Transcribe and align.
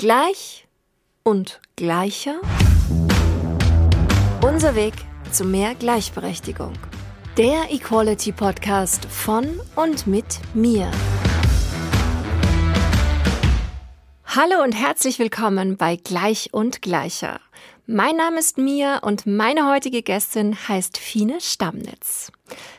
Gleich 0.00 0.66
und 1.24 1.60
gleicher. 1.76 2.40
Unser 4.42 4.74
Weg 4.74 4.94
zu 5.30 5.44
mehr 5.44 5.74
Gleichberechtigung. 5.74 6.72
Der 7.36 7.70
Equality 7.70 8.32
Podcast 8.32 9.04
von 9.04 9.60
und 9.76 10.06
mit 10.06 10.40
mir. 10.54 10.90
Hallo 14.24 14.64
und 14.64 14.72
herzlich 14.72 15.18
willkommen 15.18 15.76
bei 15.76 15.96
Gleich 15.96 16.48
und 16.54 16.80
Gleicher. 16.80 17.38
Mein 17.84 18.16
Name 18.16 18.38
ist 18.38 18.56
Mia 18.56 19.00
und 19.00 19.26
meine 19.26 19.68
heutige 19.68 20.00
Gästin 20.00 20.56
heißt 20.66 20.96
Fine 20.96 21.42
Stammnitz. 21.42 22.32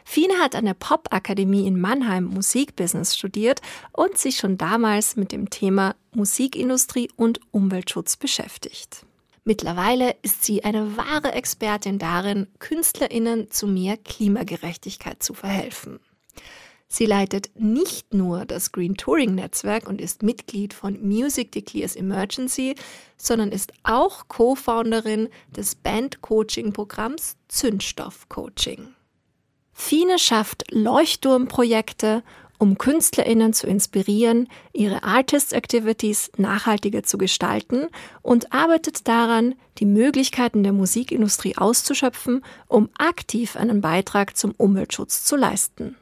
Fine 0.06 0.40
hat 0.40 0.56
an 0.56 0.66
der 0.66 0.74
Popakademie 0.74 1.68
in 1.68 1.80
Mannheim 1.80 2.24
Musikbusiness 2.24 3.16
studiert 3.16 3.62
und 3.92 4.18
sich 4.18 4.38
schon 4.38 4.58
damals 4.58 5.18
mit 5.18 5.32
dem 5.32 5.52
Thema 5.52 5.94
Musikindustrie 6.14 7.10
und 7.16 7.40
Umweltschutz 7.52 8.18
beschäftigt. 8.18 9.06
Mittlerweile 9.44 10.16
ist 10.22 10.44
sie 10.44 10.64
eine 10.64 10.98
wahre 10.98 11.32
Expertin 11.32 11.98
darin, 11.98 12.48
Künstlerinnen 12.60 13.50
zu 13.50 13.66
mehr 13.66 13.98
Klimagerechtigkeit 13.98 15.24
zu 15.24 15.34
verhelfen. 15.34 16.00
Sie 16.88 17.06
leitet 17.06 17.52
nicht 17.58 18.14
nur 18.14 18.46
das 18.46 18.74
Green 18.74 18.98
Touring 18.98 19.34
Netzwerk 19.36 19.88
und 19.88 20.02
ist 20.02 20.24
Mitglied 20.24 20.74
von 20.74 21.02
Music 21.02 21.54
Declares 21.54 21.96
Emergency, 21.96 22.76
sondern 23.16 23.54
ist 23.54 23.72
auch 23.84 24.28
Co-Founderin 24.28 25.30
des 25.56 25.76
Band-Coaching-Programms 25.76 27.38
Zündstoff 27.48 28.28
Coaching. 28.28 28.90
Fine 29.72 30.20
schafft 30.20 30.66
Leuchtturmprojekte, 30.72 32.24
um 32.62 32.78
KünstlerInnen 32.78 33.54
zu 33.54 33.66
inspirieren, 33.66 34.48
ihre 34.72 35.02
Artist 35.02 35.52
Activities 35.52 36.32
nachhaltiger 36.38 37.02
zu 37.02 37.18
gestalten 37.18 37.88
und 38.22 38.54
arbeitet 38.54 39.08
daran, 39.08 39.56
die 39.80 39.88
Möglichkeiten 39.88 40.62
der 40.62 40.72
Musikindustrie 40.72 41.58
auszuschöpfen, 41.58 42.46
um 42.68 42.90
aktiv 43.00 43.56
einen 43.56 43.82
Beitrag 43.82 44.38
zum 44.38 44.52
Umweltschutz 44.58 45.24
zu 45.24 45.38
leisten. 45.38 45.96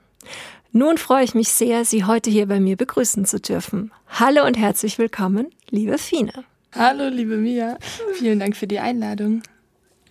Nun 0.73 0.97
freue 0.97 1.23
ich 1.23 1.33
mich 1.33 1.47
sehr, 1.47 1.85
Sie 1.85 2.03
heute 2.03 2.29
hier 2.29 2.47
bei 2.47 2.59
mir 2.59 2.75
begrüßen 2.75 3.23
zu 3.23 3.39
dürfen. 3.39 3.93
Hallo 4.09 4.45
und 4.45 4.57
herzlich 4.57 4.97
willkommen, 4.97 5.47
liebe 5.69 5.97
Fine. 5.97 6.43
Hallo, 6.75 7.07
liebe 7.07 7.37
Mia. 7.37 7.77
Vielen 8.15 8.39
Dank 8.39 8.57
für 8.57 8.67
die 8.67 8.79
Einladung. 8.79 9.43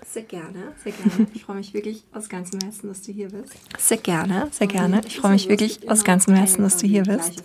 Sehr 0.07 0.23
gerne, 0.23 0.73
sehr 0.83 0.93
gerne. 0.93 1.27
Ich 1.35 1.45
freue 1.45 1.57
mich 1.57 1.75
wirklich 1.75 2.05
aus 2.13 2.29
ganzem 2.29 2.61
Herzen, 2.61 2.89
dass 2.89 3.03
du 3.03 3.13
hier 3.13 3.29
bist. 3.29 3.53
Sehr 3.79 3.97
gerne, 3.97 4.49
sehr 4.53 4.67
gerne. 4.67 5.01
Ich 5.07 5.19
freue 5.19 5.33
mich 5.33 5.49
wirklich 5.49 5.91
aus 5.91 6.05
ganzem 6.05 6.35
Herzen, 6.35 6.63
dass 6.63 6.77
du 6.77 6.87
hier 6.87 7.03
bist. 7.03 7.43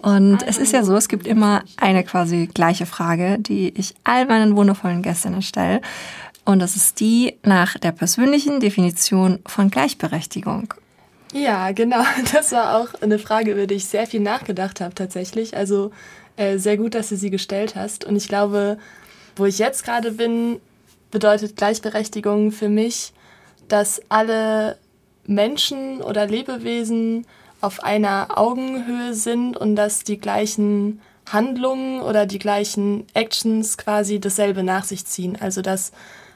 Und 0.00 0.42
es 0.46 0.58
ist 0.58 0.72
ja 0.72 0.84
so, 0.84 0.94
es 0.96 1.08
gibt 1.08 1.26
immer 1.26 1.64
eine 1.76 2.04
quasi 2.04 2.48
gleiche 2.52 2.86
Frage, 2.86 3.38
die 3.40 3.68
ich 3.76 3.94
all 4.04 4.26
meinen 4.26 4.56
wundervollen 4.56 5.02
Gästinnen 5.02 5.42
stelle. 5.42 5.80
Und 6.44 6.60
das 6.60 6.76
ist 6.76 7.00
die 7.00 7.36
nach 7.42 7.76
der 7.76 7.92
persönlichen 7.92 8.60
Definition 8.60 9.40
von 9.46 9.68
Gleichberechtigung. 9.68 10.72
Ja, 11.32 11.72
genau. 11.72 12.04
Das 12.32 12.52
war 12.52 12.76
auch 12.76 12.94
eine 13.02 13.18
Frage, 13.18 13.52
über 13.52 13.66
die 13.66 13.74
ich 13.74 13.86
sehr 13.86 14.06
viel 14.06 14.20
nachgedacht 14.20 14.80
habe 14.80 14.94
tatsächlich. 14.94 15.56
Also 15.56 15.90
äh, 16.36 16.58
sehr 16.58 16.76
gut, 16.76 16.94
dass 16.94 17.08
du 17.08 17.16
sie 17.16 17.30
gestellt 17.30 17.74
hast. 17.74 18.04
Und 18.04 18.16
ich 18.16 18.28
glaube, 18.28 18.78
wo 19.34 19.44
ich 19.44 19.58
jetzt 19.58 19.84
gerade 19.84 20.12
bin, 20.12 20.60
bedeutet 21.16 21.56
Gleichberechtigung 21.56 22.52
für 22.52 22.68
mich, 22.68 23.14
dass 23.68 24.02
alle 24.10 24.76
Menschen 25.24 26.02
oder 26.02 26.26
Lebewesen 26.26 27.26
auf 27.62 27.82
einer 27.82 28.36
Augenhöhe 28.36 29.14
sind 29.14 29.56
und 29.56 29.76
dass 29.76 30.04
die 30.04 30.20
gleichen 30.20 31.00
Handlungen 31.32 32.02
oder 32.02 32.26
die 32.26 32.38
gleichen 32.38 33.06
Actions 33.14 33.78
quasi 33.78 34.20
dasselbe 34.20 34.62
nach 34.62 34.84
sich 34.84 35.06
ziehen. 35.06 35.38
Also 35.40 35.62
dass 35.62 35.92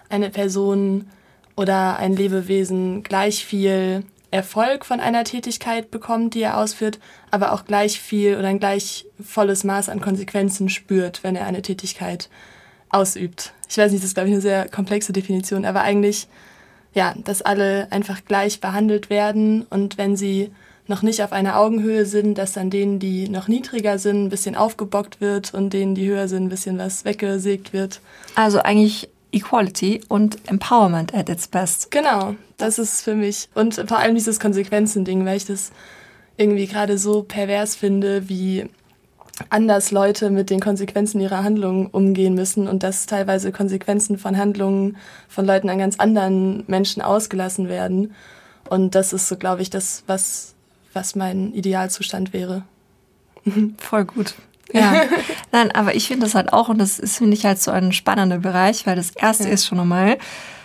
eine 0.08 0.31
Person 0.31 1.11
oder 1.56 1.98
ein 1.98 2.17
Lebewesen 2.17 3.03
gleich 3.03 3.45
viel 3.45 4.03
Erfolg 4.30 4.86
von 4.86 4.98
einer 4.98 5.24
Tätigkeit 5.24 5.91
bekommt, 5.91 6.33
die 6.33 6.41
er 6.41 6.57
ausführt, 6.57 7.01
aber 7.30 7.52
auch 7.52 7.67
gleich 7.67 8.01
viel 8.01 8.39
oder 8.39 8.48
ein 8.48 8.61
gleich 8.61 9.05
volles 9.23 9.62
Maß 9.62 9.91
an 9.91 10.01
Konsequenzen 10.01 10.70
spürt, 10.70 11.23
wenn 11.23 11.36
er 11.36 11.45
eine 11.45 11.61
Tätigkeit 11.61 12.30
ausübt. 12.90 13.52
Ich 13.68 13.78
weiß 13.78 13.92
nicht, 13.92 14.02
das 14.02 14.11
ist, 14.11 14.14
glaube 14.14 14.28
ich, 14.28 14.34
eine 14.34 14.42
sehr 14.42 14.68
komplexe 14.68 15.12
Definition, 15.12 15.64
aber 15.64 15.83
eigentlich, 15.83 16.28
ja, 16.92 17.14
dass 17.24 17.42
alle 17.42 17.89
einfach 17.90 18.24
gleich 18.24 18.61
behandelt 18.61 19.11
werden 19.11 19.67
und 19.70 19.96
wenn 19.96 20.17
sie 20.17 20.51
noch 20.90 21.02
nicht 21.02 21.23
auf 21.23 21.33
einer 21.33 21.56
Augenhöhe 21.56 22.05
sind, 22.05 22.36
dass 22.36 22.52
dann 22.52 22.68
denen, 22.68 22.98
die 22.98 23.29
noch 23.29 23.46
niedriger 23.46 23.98
sind, 23.98 24.24
ein 24.24 24.29
bisschen 24.29 24.56
aufgebockt 24.56 25.20
wird 25.20 25.55
und 25.55 25.73
denen, 25.73 25.95
die 25.95 26.08
höher 26.08 26.27
sind, 26.27 26.45
ein 26.45 26.48
bisschen 26.48 26.79
was 26.79 27.05
weggesägt 27.05 27.73
wird. 27.73 28.00
Also 28.34 28.58
eigentlich 28.58 29.08
Equality 29.33 30.00
und 30.08 30.39
Empowerment 30.48 31.14
at 31.14 31.29
its 31.29 31.46
best. 31.46 31.92
Genau, 31.92 32.34
das 32.56 32.79
ist 32.79 33.02
für 33.02 33.14
mich. 33.14 33.48
Und 33.55 33.74
vor 33.86 33.98
allem 33.98 34.17
dieses 34.17 34.40
Konsequenzen-Ding, 34.40 35.24
weil 35.24 35.36
ich 35.36 35.46
das 35.46 35.70
irgendwie 36.36 36.67
gerade 36.67 36.98
so 36.98 37.23
pervers 37.23 37.77
finde, 37.77 38.29
wie 38.29 38.67
anders 39.48 39.90
Leute 39.90 40.30
mit 40.30 40.51
den 40.51 40.61
Konsequenzen 40.61 41.20
ihrer 41.20 41.42
Handlungen 41.42 41.86
umgehen 41.86 42.34
müssen 42.34 42.68
und 42.68 42.83
dass 42.83 43.06
teilweise 43.06 43.52
Konsequenzen 43.52 44.18
von 44.18 44.36
Handlungen 44.36 44.96
von 45.28 45.46
Leuten 45.46 45.70
an 45.70 45.78
ganz 45.78 45.98
anderen 45.98 46.64
Menschen 46.67 47.02
ausgelassen 47.02 47.68
werden. 47.68 48.14
Und 48.68 48.95
das 48.95 49.12
ist 49.12 49.29
so, 49.29 49.36
glaube 49.36 49.62
ich, 49.62 49.70
das, 49.70 50.05
was, 50.06 50.55
was 50.92 51.14
mein 51.14 51.52
Idealzustand 51.52 52.33
wäre. 52.33 52.62
Voll 53.79 54.05
gut. 54.05 54.34
Ja, 54.73 55.05
nein, 55.52 55.70
aber 55.73 55.95
ich 55.95 56.06
finde 56.06 56.27
das 56.27 56.34
halt 56.34 56.52
auch, 56.52 56.68
und 56.68 56.79
das 56.79 56.98
ist, 56.98 57.18
finde 57.18 57.34
ich, 57.34 57.45
halt 57.45 57.61
so 57.61 57.70
ein 57.70 57.92
spannender 57.92 58.39
Bereich, 58.39 58.86
weil 58.86 58.96
das 58.96 59.11
erste 59.11 59.45
ja. 59.45 59.50
ist 59.50 59.67
schon 59.67 59.80
einmal, 59.80 60.18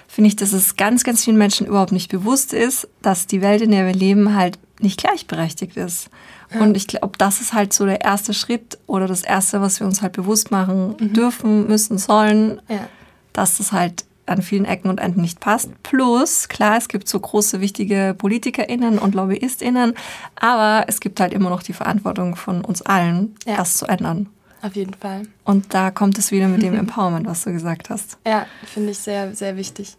finde 0.07 0.27
ich, 0.27 0.35
dass 0.35 0.53
es 0.53 0.75
ganz, 0.75 1.03
ganz 1.03 1.23
vielen 1.23 1.37
Menschen 1.37 1.65
überhaupt 1.65 1.91
nicht 1.91 2.11
bewusst 2.11 2.53
ist, 2.53 2.87
dass 3.01 3.27
die 3.27 3.41
Welt, 3.41 3.61
in 3.61 3.71
der 3.71 3.85
wir 3.85 3.93
leben, 3.93 4.35
halt 4.35 4.59
nicht 4.79 4.99
gleichberechtigt 4.99 5.77
ist. 5.77 6.09
Ja. 6.53 6.61
Und 6.61 6.77
ich 6.77 6.87
glaube, 6.87 7.17
das 7.17 7.41
ist 7.41 7.53
halt 7.53 7.73
so 7.73 7.85
der 7.85 8.01
erste 8.01 8.33
Schritt 8.33 8.77
oder 8.87 9.07
das 9.07 9.23
erste, 9.23 9.61
was 9.61 9.79
wir 9.79 9.87
uns 9.87 10.01
halt 10.01 10.13
bewusst 10.13 10.51
machen 10.51 10.95
mhm. 10.99 11.13
dürfen, 11.13 11.67
müssen, 11.67 11.97
sollen, 11.97 12.61
ja. 12.67 12.87
dass 13.33 13.57
das 13.57 13.71
halt 13.71 14.05
an 14.27 14.41
vielen 14.41 14.65
Ecken 14.65 14.89
und 14.89 14.99
Enden 14.99 15.21
nicht 15.21 15.39
passt. 15.39 15.69
Plus, 15.83 16.47
klar, 16.47 16.77
es 16.77 16.87
gibt 16.87 17.07
so 17.07 17.19
große, 17.19 17.61
wichtige 17.61 18.15
PolitikerInnen 18.17 18.97
und 18.97 19.15
LobbyistInnen, 19.15 19.93
aber 20.35 20.85
es 20.87 20.99
gibt 20.99 21.19
halt 21.19 21.33
immer 21.33 21.49
noch 21.49 21.61
die 21.61 21.73
Verantwortung 21.73 22.35
von 22.35 22.65
uns 22.65 22.81
allen, 22.81 23.35
ja. 23.45 23.57
das 23.57 23.77
zu 23.77 23.85
ändern. 23.85 24.29
Auf 24.61 24.75
jeden 24.75 24.95
Fall. 24.95 25.27
Und 25.43 25.73
da 25.75 25.91
kommt 25.91 26.17
es 26.17 26.31
wieder 26.31 26.47
mit 26.47 26.63
dem 26.63 26.73
Empowerment, 26.77 27.27
was 27.27 27.43
du 27.43 27.51
gesagt 27.51 27.89
hast. 27.89 28.17
Ja, 28.25 28.47
finde 28.65 28.91
ich 28.91 28.97
sehr, 28.97 29.35
sehr 29.35 29.57
wichtig. 29.57 29.95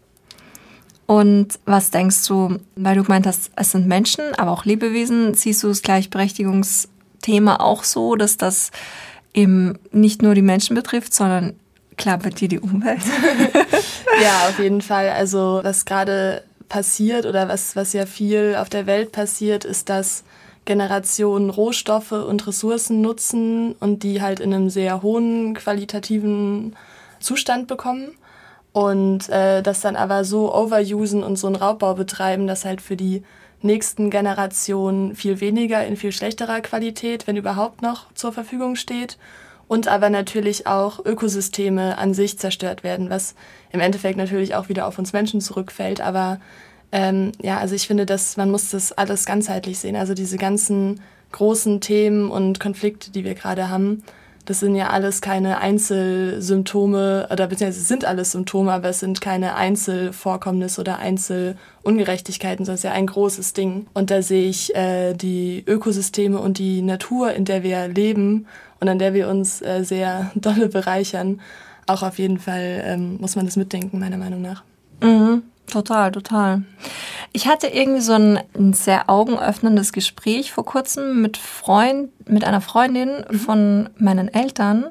Und 1.06 1.60
was 1.64 1.90
denkst 1.90 2.26
du, 2.26 2.58
weil 2.74 2.96
du 2.96 3.04
gemeint 3.04 3.26
hast, 3.26 3.50
es 3.54 3.70
sind 3.70 3.86
Menschen, 3.86 4.34
aber 4.36 4.50
auch 4.50 4.64
Lebewesen, 4.64 5.34
siehst 5.34 5.62
du 5.62 5.68
das 5.68 5.82
Gleichberechtigungsthema 5.82 7.56
auch 7.56 7.84
so, 7.84 8.16
dass 8.16 8.36
das 8.36 8.72
eben 9.32 9.78
nicht 9.92 10.22
nur 10.22 10.34
die 10.34 10.42
Menschen 10.42 10.74
betrifft, 10.74 11.14
sondern 11.14 11.54
klappert 11.96 12.40
dir 12.40 12.48
die 12.48 12.58
Umwelt? 12.58 13.02
ja, 14.22 14.48
auf 14.48 14.58
jeden 14.58 14.80
Fall. 14.82 15.10
Also 15.10 15.60
was 15.62 15.84
gerade 15.84 16.42
passiert 16.68 17.24
oder 17.24 17.48
was, 17.48 17.76
was 17.76 17.92
ja 17.92 18.04
viel 18.04 18.56
auf 18.58 18.68
der 18.68 18.86
Welt 18.86 19.12
passiert, 19.12 19.64
ist, 19.64 19.88
dass 19.88 20.24
Generationen 20.64 21.50
Rohstoffe 21.50 22.10
und 22.10 22.44
Ressourcen 22.48 23.00
nutzen 23.00 23.76
und 23.78 24.02
die 24.02 24.20
halt 24.20 24.40
in 24.40 24.52
einem 24.52 24.70
sehr 24.70 25.02
hohen 25.02 25.54
qualitativen 25.54 26.74
Zustand 27.20 27.68
bekommen 27.68 28.08
und 28.76 29.30
äh, 29.30 29.62
das 29.62 29.80
dann 29.80 29.96
aber 29.96 30.22
so 30.26 30.54
overusen 30.54 31.22
und 31.22 31.36
so 31.36 31.46
einen 31.46 31.56
Raubbau 31.56 31.94
betreiben, 31.94 32.46
dass 32.46 32.66
halt 32.66 32.82
für 32.82 32.94
die 32.94 33.22
nächsten 33.62 34.10
Generationen 34.10 35.16
viel 35.16 35.40
weniger 35.40 35.86
in 35.86 35.96
viel 35.96 36.12
schlechterer 36.12 36.60
Qualität, 36.60 37.26
wenn 37.26 37.38
überhaupt 37.38 37.80
noch 37.80 38.12
zur 38.12 38.32
Verfügung 38.34 38.76
steht 38.76 39.16
und 39.66 39.88
aber 39.88 40.10
natürlich 40.10 40.66
auch 40.66 41.02
Ökosysteme 41.02 41.96
an 41.96 42.12
sich 42.12 42.38
zerstört 42.38 42.84
werden, 42.84 43.08
was 43.08 43.34
im 43.72 43.80
Endeffekt 43.80 44.18
natürlich 44.18 44.54
auch 44.54 44.68
wieder 44.68 44.86
auf 44.86 44.98
uns 44.98 45.14
Menschen 45.14 45.40
zurückfällt. 45.40 46.02
Aber 46.02 46.38
ähm, 46.92 47.32
ja, 47.40 47.56
also 47.56 47.74
ich 47.74 47.86
finde, 47.86 48.04
dass 48.04 48.36
man 48.36 48.50
muss 48.50 48.68
das 48.68 48.92
alles 48.92 49.24
ganzheitlich 49.24 49.78
sehen. 49.78 49.96
Also 49.96 50.12
diese 50.12 50.36
ganzen 50.36 51.00
großen 51.32 51.80
Themen 51.80 52.30
und 52.30 52.60
Konflikte, 52.60 53.10
die 53.10 53.24
wir 53.24 53.36
gerade 53.36 53.70
haben, 53.70 54.02
das 54.46 54.60
sind 54.60 54.76
ja 54.76 54.90
alles 54.90 55.20
keine 55.20 55.58
Einzelsymptome 55.58 57.28
oder 57.30 57.48
beziehungsweise 57.48 57.84
sind 57.84 58.04
alles 58.04 58.30
Symptome, 58.32 58.72
aber 58.72 58.88
es 58.88 59.00
sind 59.00 59.20
keine 59.20 59.56
Einzelvorkommnisse 59.56 60.80
oder 60.80 60.98
Einzelungerechtigkeiten, 60.98 62.64
sondern 62.64 62.76
es 62.76 62.80
ist 62.80 62.84
ja 62.84 62.92
ein 62.92 63.08
großes 63.08 63.52
Ding. 63.54 63.88
Und 63.92 64.10
da 64.10 64.22
sehe 64.22 64.48
ich 64.48 64.74
äh, 64.76 65.14
die 65.14 65.64
Ökosysteme 65.66 66.38
und 66.38 66.58
die 66.58 66.80
Natur, 66.80 67.32
in 67.32 67.44
der 67.44 67.64
wir 67.64 67.88
leben 67.88 68.46
und 68.78 68.88
an 68.88 69.00
der 69.00 69.14
wir 69.14 69.28
uns 69.28 69.60
äh, 69.62 69.82
sehr 69.82 70.30
dolle 70.36 70.68
bereichern, 70.68 71.40
auch 71.86 72.02
auf 72.02 72.18
jeden 72.18 72.38
Fall 72.38 72.82
ähm, 72.84 73.18
muss 73.20 73.34
man 73.34 73.46
das 73.46 73.56
mitdenken, 73.56 73.98
meiner 73.98 74.18
Meinung 74.18 74.42
nach. 74.42 74.62
Mhm. 75.02 75.42
Total, 75.66 76.12
total. 76.12 76.62
Ich 77.32 77.48
hatte 77.48 77.66
irgendwie 77.66 78.00
so 78.00 78.12
ein, 78.12 78.38
ein, 78.56 78.72
sehr 78.72 79.10
augenöffnendes 79.10 79.92
Gespräch 79.92 80.52
vor 80.52 80.64
kurzem 80.64 81.20
mit 81.20 81.36
Freund, 81.36 82.10
mit 82.28 82.44
einer 82.44 82.60
Freundin 82.60 83.24
mhm. 83.28 83.38
von 83.38 83.88
meinen 83.98 84.28
Eltern. 84.28 84.86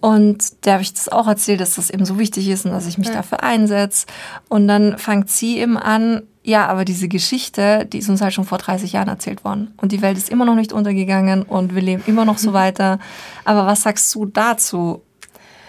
Und 0.00 0.66
der 0.66 0.74
habe 0.74 0.82
ich 0.82 0.92
das 0.92 1.08
auch 1.08 1.26
erzählt, 1.26 1.60
dass 1.60 1.76
das 1.76 1.88
eben 1.88 2.04
so 2.04 2.18
wichtig 2.18 2.48
ist 2.48 2.66
und 2.66 2.72
dass 2.72 2.86
ich 2.86 2.98
mich 2.98 3.08
ja. 3.08 3.14
dafür 3.14 3.42
einsetze. 3.42 4.06
Und 4.50 4.68
dann 4.68 4.98
fängt 4.98 5.30
sie 5.30 5.58
eben 5.58 5.78
an, 5.78 6.24
ja, 6.42 6.66
aber 6.66 6.84
diese 6.84 7.08
Geschichte, 7.08 7.86
die 7.86 7.98
ist 7.98 8.10
uns 8.10 8.20
halt 8.20 8.34
schon 8.34 8.44
vor 8.44 8.58
30 8.58 8.92
Jahren 8.92 9.08
erzählt 9.08 9.44
worden. 9.44 9.72
Und 9.78 9.92
die 9.92 10.02
Welt 10.02 10.18
ist 10.18 10.28
immer 10.28 10.44
noch 10.44 10.56
nicht 10.56 10.74
untergegangen 10.74 11.42
und 11.42 11.74
wir 11.74 11.80
leben 11.80 12.02
immer 12.06 12.26
noch 12.26 12.36
so 12.36 12.52
weiter. 12.52 12.98
Aber 13.46 13.64
was 13.64 13.82
sagst 13.82 14.14
du 14.14 14.26
dazu? 14.26 15.00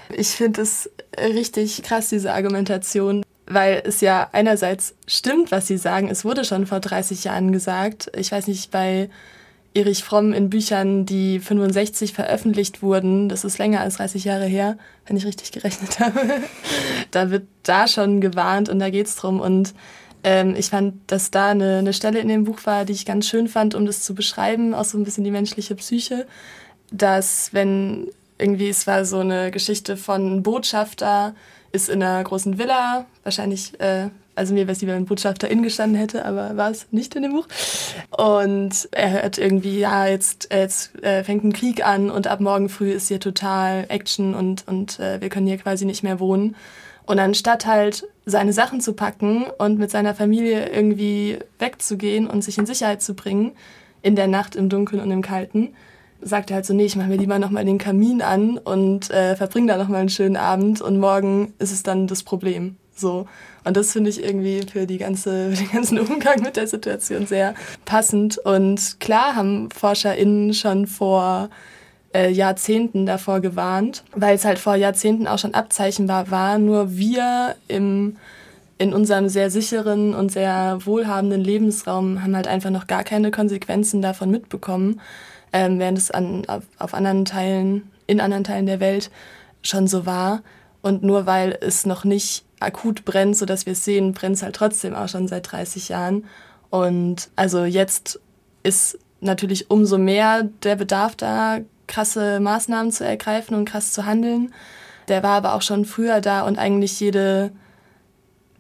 Ich 0.10 0.28
finde 0.28 0.64
es 0.64 0.90
richtig 1.18 1.82
krass, 1.84 2.10
diese 2.10 2.34
Argumentation, 2.34 3.24
weil 3.48 3.84
es 3.86 4.02
ja 4.02 4.30
einerseits 4.32 4.96
stimmt, 5.08 5.52
was 5.52 5.68
sie 5.68 5.78
sagen. 5.78 6.10
Es 6.10 6.26
wurde 6.26 6.46
schon 6.46 6.66
vor 6.66 6.80
30 6.80 7.24
Jahren 7.24 7.52
gesagt. 7.52 8.12
Ich 8.16 8.32
weiß 8.32 8.48
nicht, 8.48 8.72
bei 8.72 9.10
Erich 9.76 10.04
Fromm 10.04 10.32
in 10.32 10.50
Büchern, 10.50 11.06
die 11.06 11.40
65 11.40 12.14
veröffentlicht 12.14 12.82
wurden, 12.82 13.28
das 13.28 13.44
ist 13.44 13.58
länger 13.58 13.82
als 13.82 13.98
30 13.98 14.24
Jahre 14.24 14.46
her, 14.46 14.78
wenn 15.06 15.18
ich 15.18 15.26
richtig 15.26 15.52
gerechnet 15.52 16.00
habe, 16.00 16.22
da 17.12 17.30
wird 17.30 17.44
da 17.64 17.88
schon 17.88 18.22
gewarnt 18.22 18.70
und 18.70 18.80
da 18.80 18.90
geht 18.90 19.08
es 19.08 19.18
drum. 19.18 19.42
Und 19.42 19.74
ähm, 20.24 20.56
ich 20.58 20.68
fand, 20.70 20.96
dass 21.08 21.30
da 21.30 21.50
eine, 21.50 21.80
eine 21.80 21.94
Stelle 21.94 22.20
in 22.20 22.30
dem 22.30 22.46
Buch 22.46 22.60
war, 22.64 22.86
die 22.86 22.94
ich 22.94 23.06
ganz 23.06 23.28
schön 23.28 23.50
fand, 23.50 23.76
um 23.76 23.86
das 23.86 24.02
zu 24.02 24.16
beschreiben, 24.16 24.74
auch 24.74 24.86
so 24.86 24.98
ein 24.98 25.04
bisschen 25.04 25.26
die 25.26 25.32
menschliche 25.32 25.76
Psyche, 25.76 26.26
dass 26.92 27.50
wenn 27.52 28.08
irgendwie, 28.38 28.70
es 28.70 28.88
war 28.88 29.04
so 29.04 29.20
eine 29.20 29.52
Geschichte 29.52 29.98
von 29.98 30.42
Botschafter, 30.42 31.36
ist 31.76 31.90
in 31.90 32.02
einer 32.02 32.24
großen 32.24 32.58
Villa, 32.58 33.06
wahrscheinlich, 33.24 33.80
äh, 33.80 34.10
also 34.36 34.54
mir 34.54 34.62
wäre 34.62 34.72
es 34.72 34.82
lieber, 34.82 34.94
wenn 34.94 35.06
Botschafterin 35.06 35.62
gestanden 35.62 35.98
hätte, 35.98 36.26
aber 36.26 36.58
war 36.58 36.72
es 36.72 36.88
nicht 36.92 37.16
in 37.16 37.24
dem 37.24 37.34
Buch. 37.34 37.48
Und 38.10 38.90
er 38.92 39.12
hört 39.12 39.38
irgendwie, 39.38 39.80
ja, 39.80 40.08
jetzt, 40.08 40.50
jetzt 40.52 40.96
äh, 41.04 41.24
fängt 41.24 41.44
ein 41.44 41.54
Krieg 41.54 41.86
an 41.86 42.10
und 42.10 42.28
ab 42.28 42.40
morgen 42.40 42.70
früh 42.70 42.92
ist 42.92 43.10
hier 43.10 43.20
total 43.20 43.86
Action 43.90 44.34
und, 44.34 44.68
und 44.68 45.00
äh, 45.00 45.22
wir 45.22 45.30
können 45.30 45.48
hier 45.48 45.58
quasi 45.58 45.86
nicht 45.86 46.04
mehr 46.04 46.20
wohnen. 46.20 46.56
Und 47.06 47.20
anstatt 47.20 47.66
halt 47.66 48.08
seine 48.26 48.52
Sachen 48.52 48.82
zu 48.82 48.94
packen 48.94 49.46
und 49.60 49.78
mit 49.78 49.92
seiner 49.92 50.16
Familie 50.16 50.70
irgendwie 50.70 51.38
wegzugehen 51.60 52.28
und 52.28 52.44
sich 52.44 52.58
in 52.58 52.66
Sicherheit 52.66 53.02
zu 53.02 53.14
bringen, 53.14 53.52
in 54.02 54.16
der 54.16 54.28
Nacht, 54.28 54.56
im 54.56 54.70
Dunkeln 54.70 55.02
und 55.02 55.12
im 55.12 55.22
Kalten, 55.22 55.76
sagt 56.22 56.50
er 56.50 56.56
halt 56.56 56.66
so, 56.66 56.74
nee, 56.74 56.86
ich 56.86 56.96
mache 56.96 57.08
mir 57.08 57.18
lieber 57.18 57.40
nochmal 57.40 57.66
den 57.66 57.78
Kamin 57.78 58.22
an 58.22 58.58
und 58.58 59.10
äh, 59.12 59.36
verbringe 59.36 59.68
da 59.68 59.78
nochmal 59.78 60.02
einen 60.02 60.10
schönen 60.10 60.38
Abend 60.38 60.82
und 60.82 61.00
morgen 61.00 61.54
ist 61.60 61.72
es 61.72 61.84
dann 61.84 62.08
das 62.08 62.24
Problem. 62.24 62.78
So. 62.96 63.28
Und 63.64 63.76
das 63.78 63.92
finde 63.92 64.10
ich 64.10 64.24
irgendwie 64.24 64.62
für, 64.72 64.86
die 64.86 64.98
ganze, 64.98 65.52
für 65.52 65.64
den 65.64 65.72
ganzen 65.72 66.00
Umgang 66.00 66.42
mit 66.42 66.56
der 66.56 66.68
Situation 66.68 67.28
sehr 67.28 67.54
passend. 67.84 68.38
Und 68.38 69.00
klar 69.00 69.36
haben 69.36 69.70
ForscherInnen 69.72 70.54
schon 70.54 70.88
vor 70.88 71.50
äh, 72.14 72.32
Jahrzehnten 72.32 73.06
davor 73.06 73.42
gewarnt, 73.42 74.04
weil 74.16 74.36
es 74.36 74.46
halt 74.46 74.60
vor 74.60 74.76
Jahrzehnten 74.76 75.28
auch 75.28 75.40
schon 75.40 75.54
abzeichnbar 75.54 76.32
war. 76.32 76.58
Nur 76.58 76.96
wir 76.96 77.56
im, 77.68 78.16
in 78.78 78.94
unserem 78.94 79.30
sehr 79.30 79.52
sicheren 79.52 80.14
und 80.14 80.32
sehr 80.32 80.80
wohlhabenden 80.86 81.42
Lebensraum 81.42 82.24
haben 82.24 82.36
halt 82.36 82.48
einfach 82.48 82.70
noch 82.70 82.88
gar 82.88 83.04
keine 83.04 83.32
Konsequenzen 83.32 84.02
davon 84.02 84.32
mitbekommen 84.32 85.02
ähm, 85.56 85.80
während 85.80 85.98
es 85.98 86.12
an, 86.12 86.44
auf, 86.50 86.94
anderen 86.94 87.24
Teilen, 87.24 87.90
in 88.08 88.20
anderen 88.20 88.44
Teilen 88.44 88.66
der 88.66 88.82
Welt 88.82 89.10
schon 89.62 89.88
so 89.88 90.06
war. 90.06 90.44
Und 90.82 91.02
nur 91.02 91.26
weil 91.28 91.58
es 91.62 91.86
noch 91.86 92.04
nicht 92.04 92.44
akut 92.60 93.06
brennt, 93.06 93.38
sodass 93.38 93.66
wir 93.66 93.72
es 93.72 93.86
sehen, 93.86 94.12
brennt 94.12 94.36
es 94.36 94.44
halt 94.44 94.58
trotzdem 94.58 94.94
auch 94.94 95.08
schon 95.08 95.30
seit 95.30 95.50
30 95.50 95.88
Jahren. 95.88 96.26
Und 96.70 97.30
also 97.38 97.64
jetzt 97.64 98.20
ist 98.64 99.00
natürlich 99.22 99.72
umso 99.72 99.98
mehr 99.98 100.44
der 100.44 100.76
Bedarf 100.76 101.16
da, 101.16 101.60
krasse 101.88 102.42
Maßnahmen 102.42 102.92
zu 102.92 103.06
ergreifen 103.06 103.56
und 103.56 103.64
krass 103.64 103.94
zu 103.94 104.06
handeln. 104.06 104.54
Der 105.08 105.24
war 105.24 105.38
aber 105.38 105.54
auch 105.54 105.62
schon 105.62 105.86
früher 105.86 106.20
da 106.20 106.42
und 106.42 106.60
eigentlich 106.60 107.00
jede, 107.00 107.54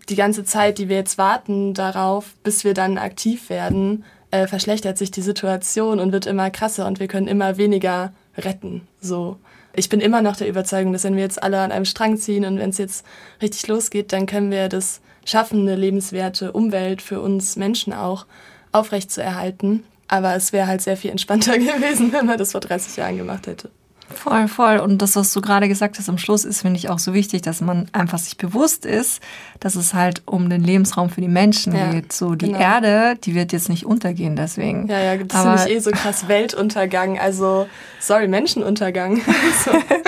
die 0.07 0.15
ganze 0.15 0.45
Zeit, 0.45 0.77
die 0.77 0.87
wir 0.87 0.95
jetzt 0.95 1.17
warten 1.17 1.73
darauf, 1.73 2.35
bis 2.43 2.63
wir 2.63 2.73
dann 2.73 2.97
aktiv 2.97 3.49
werden, 3.49 4.05
äh, 4.31 4.47
verschlechtert 4.47 4.97
sich 4.97 5.11
die 5.11 5.21
Situation 5.21 5.99
und 5.99 6.11
wird 6.11 6.25
immer 6.25 6.49
krasser 6.49 6.87
und 6.87 6.99
wir 6.99 7.07
können 7.07 7.27
immer 7.27 7.57
weniger 7.57 8.13
retten. 8.37 8.87
So. 9.01 9.37
Ich 9.73 9.89
bin 9.89 9.99
immer 9.99 10.21
noch 10.21 10.37
der 10.37 10.47
Überzeugung, 10.47 10.93
dass 10.93 11.03
wenn 11.03 11.15
wir 11.15 11.23
jetzt 11.23 11.43
alle 11.43 11.59
an 11.59 11.71
einem 11.71 11.85
Strang 11.85 12.17
ziehen 12.17 12.45
und 12.45 12.59
wenn 12.59 12.69
es 12.69 12.77
jetzt 12.77 13.05
richtig 13.41 13.67
losgeht, 13.67 14.13
dann 14.13 14.25
können 14.25 14.51
wir 14.51 14.69
das 14.69 15.01
schaffen, 15.25 15.61
eine 15.61 15.75
lebenswerte 15.75 16.51
Umwelt 16.53 17.01
für 17.01 17.19
uns 17.19 17.55
Menschen 17.57 17.91
auch 17.91 18.25
aufrechtzuerhalten. 18.71 19.83
Aber 20.07 20.35
es 20.35 20.53
wäre 20.53 20.67
halt 20.67 20.81
sehr 20.81 20.97
viel 20.97 21.11
entspannter 21.11 21.57
gewesen, 21.57 22.13
wenn 22.13 22.25
man 22.25 22.37
das 22.37 22.53
vor 22.53 22.61
30 22.61 22.95
Jahren 22.95 23.17
gemacht 23.17 23.47
hätte. 23.47 23.69
Voll, 24.13 24.47
voll. 24.47 24.77
Und 24.77 25.01
das, 25.01 25.15
was 25.15 25.33
du 25.33 25.41
gerade 25.41 25.67
gesagt 25.67 25.97
hast 25.97 26.09
am 26.09 26.17
Schluss, 26.17 26.45
ist, 26.45 26.61
finde 26.61 26.77
ich, 26.77 26.89
auch 26.89 26.99
so 26.99 27.13
wichtig, 27.13 27.41
dass 27.41 27.61
man 27.61 27.87
einfach 27.91 28.19
sich 28.19 28.37
bewusst 28.37 28.85
ist, 28.85 29.19
dass 29.59 29.75
es 29.75 29.93
halt 29.93 30.21
um 30.25 30.49
den 30.49 30.63
Lebensraum 30.63 31.09
für 31.09 31.21
die 31.21 31.27
Menschen 31.27 31.75
ja, 31.75 31.91
geht. 31.91 32.13
So, 32.13 32.35
die 32.35 32.47
genau. 32.47 32.59
Erde, 32.59 33.17
die 33.23 33.33
wird 33.33 33.51
jetzt 33.51 33.67
nicht 33.67 33.85
untergehen, 33.85 34.35
deswegen. 34.35 34.87
Ja, 34.87 34.99
ja, 34.99 35.17
das 35.17 35.41
finde 35.41 35.63
ich 35.65 35.75
eh 35.75 35.79
so 35.79 35.91
krass 35.91 36.27
Weltuntergang. 36.27 37.19
Also, 37.19 37.67
sorry, 37.99 38.27
Menschenuntergang. 38.27 39.21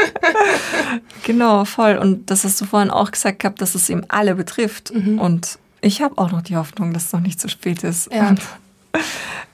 genau, 1.25 1.65
voll. 1.65 1.97
Und 1.97 2.29
das 2.29 2.43
hast 2.43 2.61
du 2.61 2.65
vorhin 2.65 2.91
auch 2.91 3.11
gesagt 3.11 3.39
gehabt, 3.39 3.61
dass 3.61 3.73
es 3.73 3.89
eben 3.89 4.03
alle 4.09 4.35
betrifft. 4.35 4.93
Mhm. 4.93 5.19
Und 5.19 5.57
ich 5.81 6.01
habe 6.01 6.17
auch 6.17 6.31
noch 6.31 6.43
die 6.43 6.55
Hoffnung, 6.55 6.93
dass 6.93 7.05
es 7.05 7.13
noch 7.13 7.21
nicht 7.21 7.41
zu 7.41 7.49
spät 7.49 7.83
ist. 7.83 8.11
Ja. 8.13 8.29
Und 8.29 8.41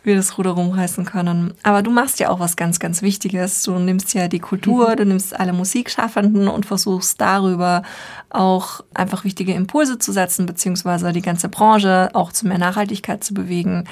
wir 0.03 0.15
das 0.15 0.37
Ruder 0.37 0.51
rumreißen 0.51 1.05
können. 1.05 1.53
Aber 1.63 1.81
du 1.81 1.91
machst 1.91 2.19
ja 2.19 2.29
auch 2.29 2.39
was 2.39 2.55
ganz, 2.55 2.79
ganz 2.79 3.01
Wichtiges. 3.01 3.63
Du 3.63 3.77
nimmst 3.79 4.13
ja 4.13 4.27
die 4.27 4.39
Kultur, 4.39 4.91
mhm. 4.91 4.95
du 4.97 5.05
nimmst 5.05 5.39
alle 5.39 5.53
Musikschaffenden 5.53 6.47
und 6.47 6.65
versuchst 6.65 7.19
darüber 7.21 7.83
auch 8.29 8.81
einfach 8.93 9.23
wichtige 9.23 9.53
Impulse 9.53 9.99
zu 9.99 10.11
setzen, 10.11 10.45
beziehungsweise 10.45 11.11
die 11.13 11.21
ganze 11.21 11.49
Branche 11.49 12.09
auch 12.13 12.31
zu 12.31 12.47
mehr 12.47 12.57
Nachhaltigkeit 12.57 13.23
zu 13.23 13.33
bewegen. 13.33 13.85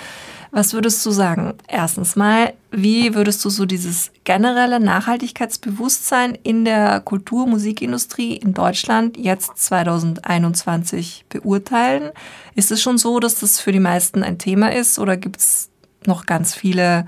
Was 0.54 0.74
würdest 0.74 1.06
du 1.06 1.12
sagen? 1.12 1.54
Erstens 1.70 2.18
mal, 2.18 2.54
wie 2.72 3.16
würdest 3.16 3.44
du 3.46 3.50
so 3.50 3.66
dieses 3.66 4.12
generelle 4.26 4.82
Nachhaltigkeitsbewusstsein 4.82 6.38
in 6.44 6.66
der 6.66 7.00
Kultur-, 7.00 7.48
Musikindustrie 7.48 8.36
in 8.36 8.54
Deutschland 8.54 9.16
jetzt 9.16 9.58
2021 9.58 11.26
beurteilen? 11.30 12.12
Ist 12.54 12.70
es 12.70 12.82
schon 12.82 12.98
so, 12.98 13.22
dass 13.22 13.40
das 13.40 13.62
für 13.62 13.72
die 13.72 13.80
meisten 13.80 14.24
ein 14.24 14.40
Thema 14.40 14.74
ist 14.74 15.00
oder 15.00 15.16
gibt 15.16 15.38
es 15.38 15.71
noch 16.06 16.26
ganz 16.26 16.56
viele, 16.56 17.06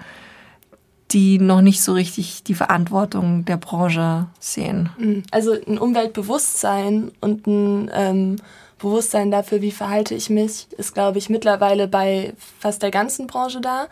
die 1.12 1.40
noch 1.40 1.62
nicht 1.62 1.82
so 1.82 1.94
richtig 1.94 2.44
die 2.44 2.56
Verantwortung 2.56 3.46
der 3.46 3.58
Branche 3.58 4.28
sehen. 4.40 4.90
Mhm. 4.98 5.24
Also 5.32 5.54
ein 5.54 5.78
Umweltbewusstsein 5.78 7.12
und 7.22 7.48
ein 7.48 7.92
ähm, 7.94 8.36
Bewusstsein 8.80 9.32
dafür, 9.32 9.62
wie 9.62 9.72
verhalte 9.72 10.14
ich 10.14 10.30
mich, 10.30 10.68
ist, 10.78 10.94
glaube 10.94 11.18
ich, 11.18 11.30
mittlerweile 11.30 11.88
bei 11.88 12.34
fast 12.60 12.84
der 12.84 12.92
ganzen 12.92 13.28
Branche 13.28 13.62
da. 13.62 13.88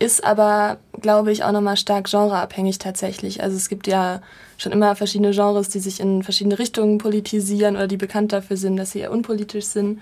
Ist 0.00 0.22
aber, 0.22 0.78
glaube 1.00 1.32
ich, 1.32 1.42
auch 1.42 1.50
nochmal 1.50 1.76
stark 1.76 2.08
genreabhängig 2.08 2.78
tatsächlich. 2.78 3.42
Also 3.42 3.56
es 3.56 3.68
gibt 3.68 3.88
ja 3.88 4.20
schon 4.56 4.70
immer 4.70 4.94
verschiedene 4.94 5.32
Genres, 5.32 5.70
die 5.70 5.80
sich 5.80 5.98
in 5.98 6.22
verschiedene 6.22 6.58
Richtungen 6.60 6.98
politisieren 6.98 7.74
oder 7.74 7.88
die 7.88 7.96
bekannt 7.96 8.32
dafür 8.32 8.56
sind, 8.56 8.76
dass 8.76 8.92
sie 8.92 9.00
eher 9.00 9.10
unpolitisch 9.10 9.64
sind. 9.64 10.00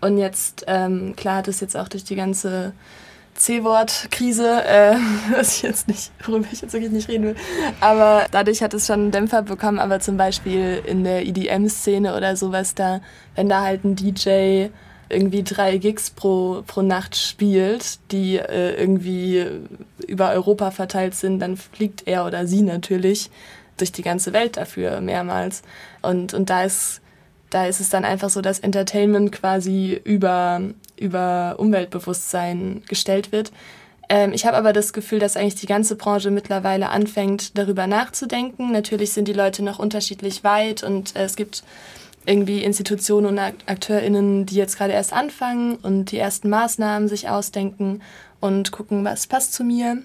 Und 0.00 0.18
jetzt, 0.18 0.64
ähm, 0.66 1.14
klar 1.14 1.36
hat 1.36 1.48
es 1.48 1.60
jetzt 1.60 1.76
auch 1.76 1.86
durch 1.86 2.02
die 2.02 2.16
ganze 2.16 2.72
C-Wort-Krise, 3.38 4.64
äh, 4.64 4.96
was 5.36 5.56
ich 5.56 5.62
jetzt 5.62 5.88
nicht, 5.88 6.10
worüber 6.24 6.46
ich 6.52 6.60
jetzt 6.60 6.72
wirklich 6.72 6.92
nicht 6.92 7.08
reden 7.08 7.24
will. 7.24 7.36
Aber 7.80 8.26
dadurch 8.30 8.62
hat 8.62 8.74
es 8.74 8.86
schon 8.86 9.00
einen 9.00 9.10
Dämpfer 9.10 9.42
bekommen, 9.42 9.78
aber 9.78 10.00
zum 10.00 10.16
Beispiel 10.16 10.82
in 10.84 11.04
der 11.04 11.26
EDM-Szene 11.26 12.16
oder 12.16 12.36
sowas, 12.36 12.74
da, 12.74 13.00
wenn 13.36 13.48
da 13.48 13.62
halt 13.62 13.84
ein 13.84 13.96
DJ 13.96 14.66
irgendwie 15.08 15.42
drei 15.42 15.78
Gigs 15.78 16.10
pro, 16.10 16.62
pro 16.66 16.82
Nacht 16.82 17.16
spielt, 17.16 17.98
die 18.10 18.36
äh, 18.36 18.74
irgendwie 18.74 19.46
über 20.06 20.30
Europa 20.30 20.70
verteilt 20.70 21.14
sind, 21.14 21.40
dann 21.40 21.56
fliegt 21.56 22.06
er 22.06 22.26
oder 22.26 22.46
sie 22.46 22.62
natürlich 22.62 23.30
durch 23.78 23.92
die 23.92 24.02
ganze 24.02 24.32
Welt 24.32 24.56
dafür 24.56 25.00
mehrmals. 25.00 25.62
Und, 26.02 26.34
und 26.34 26.50
da 26.50 26.64
ist 26.64 27.00
da 27.50 27.66
ist 27.66 27.80
es 27.80 27.88
dann 27.88 28.04
einfach 28.04 28.30
so, 28.30 28.40
dass 28.40 28.58
Entertainment 28.58 29.32
quasi 29.32 30.00
über, 30.04 30.60
über 30.96 31.56
Umweltbewusstsein 31.58 32.82
gestellt 32.88 33.32
wird. 33.32 33.52
Ähm, 34.08 34.32
ich 34.32 34.46
habe 34.46 34.56
aber 34.56 34.72
das 34.72 34.92
Gefühl, 34.92 35.18
dass 35.18 35.36
eigentlich 35.36 35.54
die 35.56 35.66
ganze 35.66 35.96
Branche 35.96 36.30
mittlerweile 36.30 36.90
anfängt, 36.90 37.56
darüber 37.58 37.86
nachzudenken. 37.86 38.72
Natürlich 38.72 39.12
sind 39.12 39.28
die 39.28 39.32
Leute 39.32 39.62
noch 39.62 39.78
unterschiedlich 39.78 40.44
weit 40.44 40.82
und 40.82 41.16
äh, 41.16 41.24
es 41.24 41.36
gibt 41.36 41.62
irgendwie 42.26 42.62
Institutionen 42.62 43.26
und 43.26 43.38
AkteurInnen, 43.38 44.44
die 44.44 44.56
jetzt 44.56 44.76
gerade 44.76 44.92
erst 44.92 45.14
anfangen 45.14 45.76
und 45.76 46.06
die 46.06 46.18
ersten 46.18 46.50
Maßnahmen 46.50 47.08
sich 47.08 47.28
ausdenken 47.28 48.02
und 48.40 48.70
gucken, 48.70 49.04
was 49.04 49.26
passt 49.26 49.54
zu 49.54 49.64
mir 49.64 49.98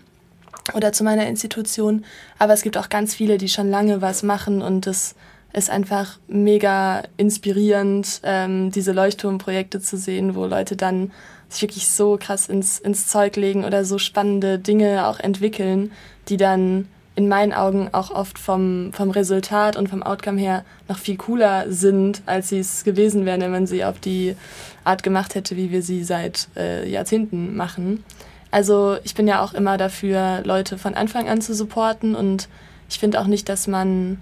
oder 0.74 0.94
zu 0.94 1.04
meiner 1.04 1.28
Institution. 1.28 2.06
Aber 2.40 2.54
es 2.54 2.62
gibt 2.62 2.78
auch 2.78 2.88
ganz 2.88 3.14
viele, 3.14 3.38
die 3.38 3.50
schon 3.50 3.70
lange 3.70 4.02
was 4.02 4.24
machen 4.24 4.62
und 4.62 4.88
das 4.88 5.16
ist 5.54 5.70
einfach 5.70 6.18
mega 6.28 7.04
inspirierend, 7.18 8.22
ähm, 8.24 8.72
diese 8.72 8.92
Leuchtturmprojekte 8.92 9.80
zu 9.80 9.98
sehen, 9.98 10.36
wo 10.36 10.46
Leute 10.46 10.76
dann 10.76 11.12
sich 11.48 11.62
wirklich 11.62 11.88
so 11.88 12.18
krass 12.20 12.50
ins, 12.50 12.80
ins 12.80 13.08
Zeug 13.08 13.36
legen 13.36 13.64
oder 13.64 13.86
so 13.86 14.00
spannende 14.00 14.58
Dinge 14.58 15.08
auch 15.08 15.20
entwickeln, 15.20 15.92
die 16.28 16.38
dann 16.38 16.88
in 17.16 17.28
meinen 17.28 17.54
Augen 17.54 17.90
auch 17.92 18.10
oft 18.10 18.40
vom, 18.40 18.92
vom 18.92 19.12
Resultat 19.12 19.76
und 19.78 19.88
vom 19.88 20.02
Outcome 20.02 20.40
her 20.40 20.66
noch 20.90 20.98
viel 20.98 21.16
cooler 21.16 21.72
sind, 21.72 22.24
als 22.26 22.50
sie 22.50 22.58
es 22.58 22.84
gewesen 22.84 23.26
wären, 23.26 23.42
wenn 23.42 23.52
man 23.52 23.68
sie 23.68 23.86
auf 23.86 24.00
die 24.00 24.36
Art 24.84 25.04
gemacht 25.04 25.36
hätte, 25.36 25.56
wie 25.56 25.72
wir 25.72 25.84
sie 25.84 26.04
seit 26.04 26.48
äh, 26.58 26.90
Jahrzehnten 26.90 27.56
machen. 27.56 28.04
Also 28.50 28.98
ich 29.04 29.14
bin 29.14 29.28
ja 29.28 29.44
auch 29.44 29.54
immer 29.54 29.78
dafür, 29.78 30.42
Leute 30.44 30.80
von 30.80 30.96
Anfang 30.96 31.30
an 31.30 31.42
zu 31.42 31.54
supporten 31.54 32.16
und 32.16 32.50
ich 32.90 32.98
finde 32.98 33.22
auch 33.22 33.28
nicht, 33.28 33.48
dass 33.48 33.68
man 33.68 34.20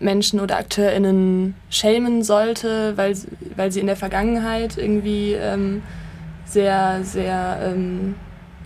Menschen 0.00 0.40
oder 0.40 0.58
AkteurInnen 0.58 1.54
schämen 1.70 2.22
sollte, 2.22 2.96
weil, 2.96 3.16
weil 3.56 3.72
sie 3.72 3.80
in 3.80 3.86
der 3.86 3.96
Vergangenheit 3.96 4.76
irgendwie 4.78 5.32
ähm, 5.32 5.82
sehr, 6.44 7.00
sehr 7.02 7.58
ähm, 7.62 8.14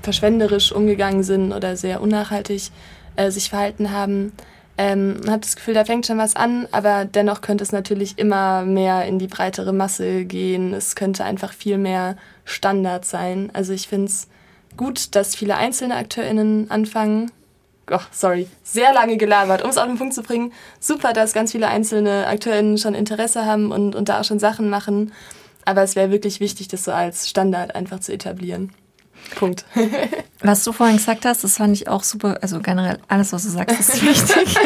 verschwenderisch 0.02 0.72
umgegangen 0.72 1.22
sind 1.22 1.52
oder 1.52 1.76
sehr 1.76 2.00
unnachhaltig 2.00 2.70
äh, 3.16 3.30
sich 3.30 3.50
verhalten 3.50 3.90
haben. 3.92 4.32
Ähm, 4.78 5.20
hat 5.28 5.44
das 5.44 5.56
Gefühl, 5.56 5.74
da 5.74 5.84
fängt 5.84 6.06
schon 6.06 6.18
was 6.18 6.34
an, 6.34 6.66
aber 6.72 7.04
dennoch 7.04 7.42
könnte 7.42 7.62
es 7.62 7.72
natürlich 7.72 8.18
immer 8.18 8.64
mehr 8.64 9.04
in 9.04 9.18
die 9.18 9.26
breitere 9.26 9.72
Masse 9.72 10.24
gehen. 10.24 10.72
Es 10.72 10.96
könnte 10.96 11.24
einfach 11.24 11.52
viel 11.52 11.76
mehr 11.76 12.16
Standard 12.44 13.04
sein. 13.04 13.50
Also 13.52 13.74
ich 13.74 13.86
finde 13.86 14.06
es 14.06 14.28
gut, 14.76 15.14
dass 15.14 15.36
viele 15.36 15.56
einzelne 15.56 15.96
AkteurInnen 15.96 16.70
anfangen. 16.70 17.30
Oh, 17.90 17.98
sorry, 18.10 18.48
sehr 18.62 18.92
lange 18.92 19.16
gelabert, 19.16 19.62
um 19.62 19.70
es 19.70 19.76
auf 19.76 19.86
den 19.86 19.98
Punkt 19.98 20.14
zu 20.14 20.22
bringen. 20.22 20.52
Super, 20.80 21.12
dass 21.12 21.32
ganz 21.32 21.52
viele 21.52 21.68
einzelne 21.68 22.26
AkteurInnen 22.26 22.78
schon 22.78 22.94
Interesse 22.94 23.44
haben 23.44 23.72
und, 23.72 23.94
und 23.94 24.08
da 24.08 24.20
auch 24.20 24.24
schon 24.24 24.38
Sachen 24.38 24.70
machen. 24.70 25.12
Aber 25.64 25.82
es 25.82 25.96
wäre 25.96 26.10
wirklich 26.10 26.40
wichtig, 26.40 26.68
das 26.68 26.84
so 26.84 26.92
als 26.92 27.28
Standard 27.28 27.74
einfach 27.74 28.00
zu 28.00 28.12
etablieren. 28.12 28.72
Punkt. 29.36 29.64
was 30.40 30.64
du 30.64 30.72
vorhin 30.72 30.96
gesagt 30.96 31.24
hast, 31.24 31.44
das 31.44 31.56
fand 31.56 31.76
ich 31.76 31.88
auch 31.88 32.02
super. 32.02 32.38
Also 32.42 32.60
generell 32.60 32.98
alles, 33.08 33.32
was 33.32 33.44
du 33.44 33.50
sagst, 33.50 33.78
ist 33.78 34.02
wichtig. 34.06 34.56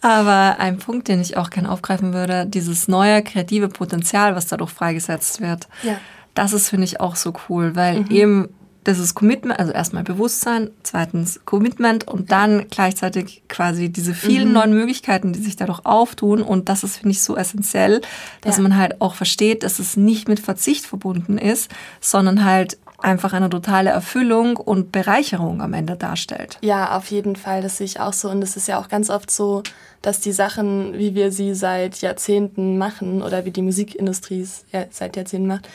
Aber 0.00 0.56
ein 0.58 0.78
Punkt, 0.78 1.08
den 1.08 1.20
ich 1.20 1.36
auch 1.36 1.50
gerne 1.50 1.70
aufgreifen 1.70 2.14
würde, 2.14 2.46
dieses 2.46 2.88
neue 2.88 3.22
kreative 3.22 3.68
Potenzial, 3.68 4.34
was 4.34 4.46
dadurch 4.46 4.70
freigesetzt 4.70 5.40
wird, 5.40 5.68
ja. 5.82 5.98
das 6.34 6.52
ist, 6.52 6.70
finde 6.70 6.84
ich, 6.84 7.00
auch 7.00 7.16
so 7.16 7.34
cool, 7.48 7.76
weil 7.76 8.00
mhm. 8.00 8.10
eben 8.10 8.48
das 8.84 8.98
ist 8.98 9.14
Commitment, 9.14 9.58
also 9.58 9.72
erstmal 9.72 10.04
Bewusstsein, 10.04 10.70
zweitens 10.82 11.40
Commitment 11.44 12.08
und 12.08 12.32
dann 12.32 12.66
gleichzeitig 12.70 13.42
quasi 13.48 13.90
diese 13.90 14.14
vielen 14.14 14.48
mhm. 14.48 14.54
neuen 14.54 14.72
Möglichkeiten, 14.72 15.32
die 15.32 15.40
sich 15.40 15.56
dadurch 15.56 15.84
auftun. 15.84 16.42
Und 16.42 16.68
das 16.68 16.82
ist, 16.82 16.96
finde 16.96 17.10
ich, 17.10 17.22
so 17.22 17.36
essentiell, 17.36 18.00
dass 18.40 18.56
ja. 18.56 18.62
man 18.62 18.76
halt 18.76 19.00
auch 19.00 19.14
versteht, 19.14 19.64
dass 19.64 19.78
es 19.78 19.96
nicht 19.96 20.28
mit 20.28 20.40
Verzicht 20.40 20.86
verbunden 20.86 21.36
ist, 21.36 21.70
sondern 22.00 22.44
halt 22.44 22.78
einfach 23.02 23.32
eine 23.32 23.50
totale 23.50 23.90
Erfüllung 23.90 24.56
und 24.56 24.92
Bereicherung 24.92 25.62
am 25.62 25.72
Ende 25.72 25.96
darstellt. 25.96 26.58
Ja, 26.62 26.96
auf 26.96 27.10
jeden 27.10 27.36
Fall. 27.36 27.62
Das 27.62 27.78
sehe 27.78 27.86
ich 27.86 28.00
auch 28.00 28.12
so. 28.12 28.30
Und 28.30 28.42
es 28.42 28.56
ist 28.56 28.68
ja 28.68 28.78
auch 28.78 28.88
ganz 28.88 29.10
oft 29.10 29.30
so, 29.30 29.62
dass 30.02 30.20
die 30.20 30.32
Sachen, 30.32 30.94
wie 30.98 31.14
wir 31.14 31.32
sie 31.32 31.54
seit 31.54 32.00
Jahrzehnten 32.00 32.78
machen 32.78 33.22
oder 33.22 33.44
wie 33.44 33.50
die 33.50 33.62
Musikindustrie 33.62 34.42
es 34.42 34.64
seit 34.90 35.16
Jahrzehnten 35.16 35.46
macht, 35.46 35.68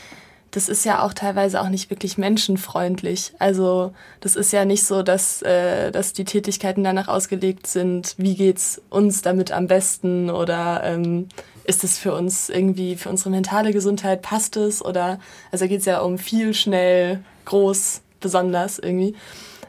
das 0.56 0.70
ist 0.70 0.86
ja 0.86 1.04
auch 1.04 1.12
teilweise 1.12 1.60
auch 1.60 1.68
nicht 1.68 1.90
wirklich 1.90 2.18
menschenfreundlich. 2.18 3.34
Also 3.40 3.92
das 4.22 4.38
ist 4.38 4.54
ja 4.54 4.64
nicht 4.64 4.86
so, 4.86 5.04
dass, 5.04 5.42
äh, 5.42 5.92
dass 5.92 6.14
die 6.14 6.24
Tätigkeiten 6.24 6.82
danach 6.82 7.10
ausgelegt 7.10 7.68
sind, 7.68 8.16
wie 8.18 8.36
geht's 8.36 8.82
uns 8.90 9.22
damit 9.22 9.52
am 9.52 9.68
besten 9.68 10.30
oder 10.30 10.82
ähm, 10.86 11.28
ist 11.66 11.84
es 11.84 11.98
für 11.98 12.14
uns 12.14 12.50
irgendwie, 12.50 12.96
für 12.96 13.10
unsere 13.10 13.32
mentale 13.32 13.74
Gesundheit, 13.74 14.22
passt 14.22 14.56
es 14.56 14.84
oder, 14.84 15.20
also 15.52 15.68
geht 15.68 15.82
es 15.82 15.86
ja 15.86 16.00
um 16.00 16.18
viel, 16.18 16.54
schnell, 16.54 17.20
groß, 17.44 18.00
besonders 18.22 18.80
irgendwie. 18.80 19.14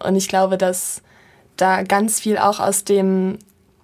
Und 0.04 0.14
ich 0.14 0.28
glaube, 0.28 0.56
dass 0.56 1.02
da 1.56 1.82
ganz 1.82 2.20
viel 2.20 2.38
auch 2.38 2.60
aus 2.60 2.84
dem 2.84 3.38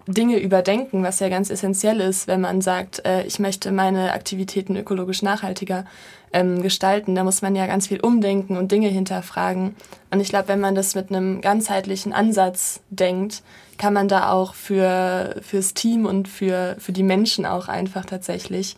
Dinge 0.06 0.38
überdenken, 0.38 1.02
was 1.02 1.20
ja 1.20 1.28
ganz 1.28 1.50
essentiell 1.50 2.00
ist, 2.00 2.26
wenn 2.26 2.40
man 2.40 2.60
sagt, 2.60 3.04
äh, 3.04 3.24
ich 3.24 3.38
möchte 3.38 3.70
meine 3.72 4.12
Aktivitäten 4.12 4.76
ökologisch 4.76 5.22
nachhaltiger 5.22 5.84
ähm, 6.32 6.62
gestalten. 6.62 7.14
Da 7.14 7.24
muss 7.24 7.42
man 7.42 7.54
ja 7.54 7.66
ganz 7.66 7.86
viel 7.86 8.00
umdenken 8.00 8.56
und 8.56 8.72
Dinge 8.72 8.88
hinterfragen. 8.88 9.76
Und 10.10 10.20
ich 10.20 10.28
glaube, 10.28 10.48
wenn 10.48 10.60
man 10.60 10.74
das 10.74 10.94
mit 10.94 11.10
einem 11.10 11.40
ganzheitlichen 11.40 12.12
Ansatz 12.12 12.80
denkt, 12.90 13.42
kann 13.78 13.92
man 13.92 14.08
da 14.08 14.30
auch 14.30 14.54
für 14.54 15.36
fürs 15.42 15.74
Team 15.74 16.06
und 16.06 16.28
für, 16.28 16.76
für 16.78 16.92
die 16.92 17.02
Menschen 17.02 17.46
auch 17.46 17.68
einfach 17.68 18.04
tatsächlich 18.04 18.76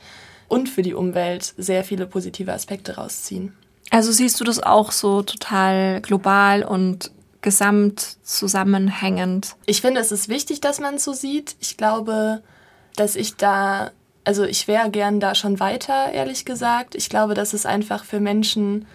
und 0.48 0.68
für 0.68 0.82
die 0.82 0.94
Umwelt 0.94 1.54
sehr 1.56 1.84
viele 1.84 2.06
positive 2.06 2.52
Aspekte 2.52 2.96
rausziehen. 2.96 3.54
Also 3.90 4.12
siehst 4.12 4.40
du 4.40 4.44
das 4.44 4.62
auch 4.62 4.92
so 4.92 5.22
total 5.22 6.00
global 6.00 6.64
und 6.64 7.12
gesamt 7.44 8.16
zusammenhängend? 8.24 9.54
Ich 9.66 9.80
finde, 9.80 10.00
es 10.00 10.10
ist 10.10 10.28
wichtig, 10.28 10.60
dass 10.60 10.80
man 10.80 10.96
es 10.96 11.04
so 11.04 11.12
sieht. 11.12 11.54
Ich 11.60 11.76
glaube, 11.76 12.42
dass 12.96 13.14
ich 13.14 13.36
da 13.36 13.92
also 14.24 14.44
ich 14.44 14.66
wäre 14.66 14.90
gern 14.90 15.20
da 15.20 15.34
schon 15.34 15.60
weiter, 15.60 16.12
ehrlich 16.12 16.44
gesagt. 16.44 16.94
Ich 16.94 17.08
glaube, 17.08 17.34
dass 17.34 17.52
es 17.52 17.66
einfach 17.66 18.04
für 18.04 18.20
Menschen, 18.20 18.86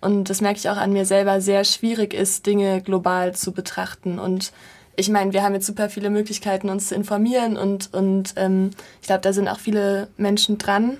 und 0.00 0.30
das 0.30 0.40
merke 0.40 0.58
ich 0.58 0.70
auch 0.70 0.76
an 0.76 0.92
mir 0.92 1.04
selber, 1.04 1.40
sehr 1.40 1.64
schwierig 1.64 2.14
ist, 2.14 2.46
Dinge 2.46 2.80
global 2.80 3.34
zu 3.34 3.52
betrachten. 3.52 4.18
Und 4.18 4.52
ich 4.96 5.08
meine, 5.08 5.32
wir 5.32 5.42
haben 5.42 5.54
jetzt 5.54 5.66
super 5.66 5.90
viele 5.90 6.10
Möglichkeiten, 6.10 6.70
uns 6.70 6.88
zu 6.88 6.94
informieren 6.94 7.56
und, 7.56 7.92
und 7.92 8.34
ähm, 8.36 8.70
ich 9.00 9.08
glaube, 9.08 9.22
da 9.22 9.32
sind 9.32 9.48
auch 9.48 9.58
viele 9.58 10.08
Menschen 10.16 10.58
dran. 10.58 10.98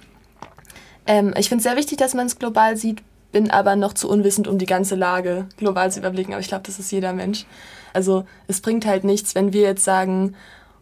Ähm, 1.07 1.33
ich 1.37 1.49
finde 1.49 1.59
es 1.59 1.65
sehr 1.65 1.77
wichtig, 1.77 1.99
dass 1.99 2.15
man 2.15 2.27
es 2.27 2.39
global 2.39 2.77
sieht, 2.77 3.03
bin 3.33 3.51
aber 3.51 3.77
noch 3.77 3.93
zu 3.93 4.09
unwissend, 4.09 4.49
um 4.49 4.59
die 4.59 4.67
ganze 4.67 4.95
Lage 4.95 5.47
global 5.57 5.93
zu 5.93 6.01
überblicken. 6.01 6.33
Aber 6.33 6.41
ich 6.41 6.49
glaube, 6.49 6.65
das 6.67 6.79
ist 6.79 6.91
jeder 6.91 7.13
Mensch. 7.13 7.47
Also 7.93 8.25
es 8.47 8.61
bringt 8.61 8.87
halt 8.87 9.05
nichts, 9.05 9.35
wenn 9.35 9.53
wir 9.53 9.63
jetzt 9.63 9.85
sagen, 9.85 10.35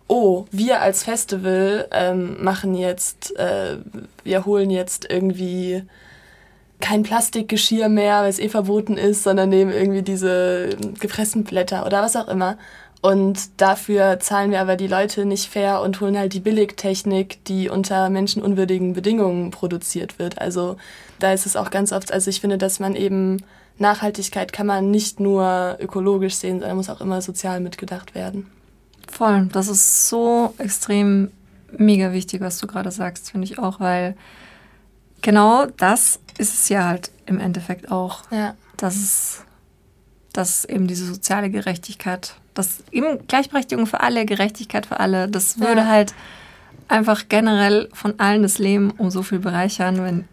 oh, 0.09 0.45
wir 0.51 0.81
als 0.81 1.03
Festival 1.03 1.89
ähm, 1.91 2.43
machen 2.43 2.75
jetzt, 2.75 3.37
äh, 3.37 3.79
wir 4.23 4.45
holen 4.47 4.71
jetzt 4.71 5.11
irgendwie 5.11 5.83
kein 6.81 7.03
Plastikgeschirr 7.03 7.89
mehr, 7.89 8.21
weil 8.21 8.31
es 8.31 8.39
eh 8.39 8.49
verboten 8.49 8.97
ist, 8.97 9.23
sondern 9.23 9.49
nehmen 9.49 9.73
irgendwie 9.73 10.03
diese 10.03 10.71
gepressten 11.01 11.45
Blätter 11.45 11.87
oder 11.87 12.03
was 12.03 12.17
auch 12.17 12.29
immer. 12.29 12.59
Und 13.07 13.61
dafür 13.61 14.19
zahlen 14.19 14.51
wir 14.51 14.61
aber 14.61 14.75
die 14.75 14.89
Leute 14.89 15.27
nicht 15.27 15.49
fair 15.49 15.81
und 15.81 16.01
holen 16.01 16.19
halt 16.19 16.33
die 16.33 16.41
Billigtechnik, 16.41 17.45
die 17.45 17.69
unter 17.69 18.11
menschenunwürdigen 18.11 18.95
Bedingungen 18.95 19.53
produziert 19.53 20.19
wird. 20.19 20.41
Also 20.41 20.77
da 21.21 21.33
ist 21.33 21.47
es 21.47 21.55
auch 21.55 21.71
ganz 21.71 21.93
oft, 21.93 22.13
also 22.13 22.29
ich 22.29 22.41
finde, 22.41 22.59
dass 22.59 22.81
man 22.81 22.97
eben 22.97 23.45
Nachhaltigkeit 23.79 24.53
kann 24.53 24.67
man 24.67 24.91
nicht 24.91 25.21
nur 25.21 25.77
ökologisch 25.79 26.35
sehen, 26.35 26.59
sondern 26.59 26.79
muss 26.79 26.91
auch 26.91 27.01
immer 27.01 27.23
sozial 27.23 27.61
mitgedacht 27.61 28.17
werden. 28.17 28.51
Voll, 29.07 29.47
das 29.53 29.69
ist 29.69 30.09
so 30.09 30.53
extrem 30.59 31.31
mega 31.71 32.13
wichtig, 32.13 32.41
was 32.41 32.59
du 32.59 32.67
gerade 32.67 32.91
sagst, 32.91 33.31
finde 33.31 33.45
ich 33.45 33.61
auch, 33.61 33.79
weil 33.79 34.17
genau 35.23 35.67
das 35.67 36.19
ist 36.39 36.55
es 36.55 36.69
ja 36.71 36.87
halt 36.87 37.13
im 37.27 37.39
Endeffekt 37.39 37.93
auch. 37.93 38.29
Ja. 38.33 38.57
Dass 38.77 38.97
es, 38.97 39.45
dass 40.33 40.65
eben 40.65 40.89
diese 40.89 41.07
soziale 41.07 41.51
Gerechtigkeit, 41.51 42.35
dass 42.57 42.83
eben 42.91 43.27
Gleichberechtigung 43.29 43.87
für 43.87 44.01
alle, 44.01 44.27
Gerechtigkeit 44.27 44.87
für 44.87 44.99
alle, 44.99 45.29
das 45.29 45.61
würde 45.61 45.83
ja. 45.83 45.87
halt 45.87 46.15
einfach 46.89 47.29
generell 47.29 47.89
von 47.93 48.19
allen 48.19 48.43
das 48.43 48.59
Leben 48.59 48.91
um 48.93 49.11
so 49.11 49.23
viel 49.23 49.39
bereichern, 49.39 50.03
wenn 50.03 50.25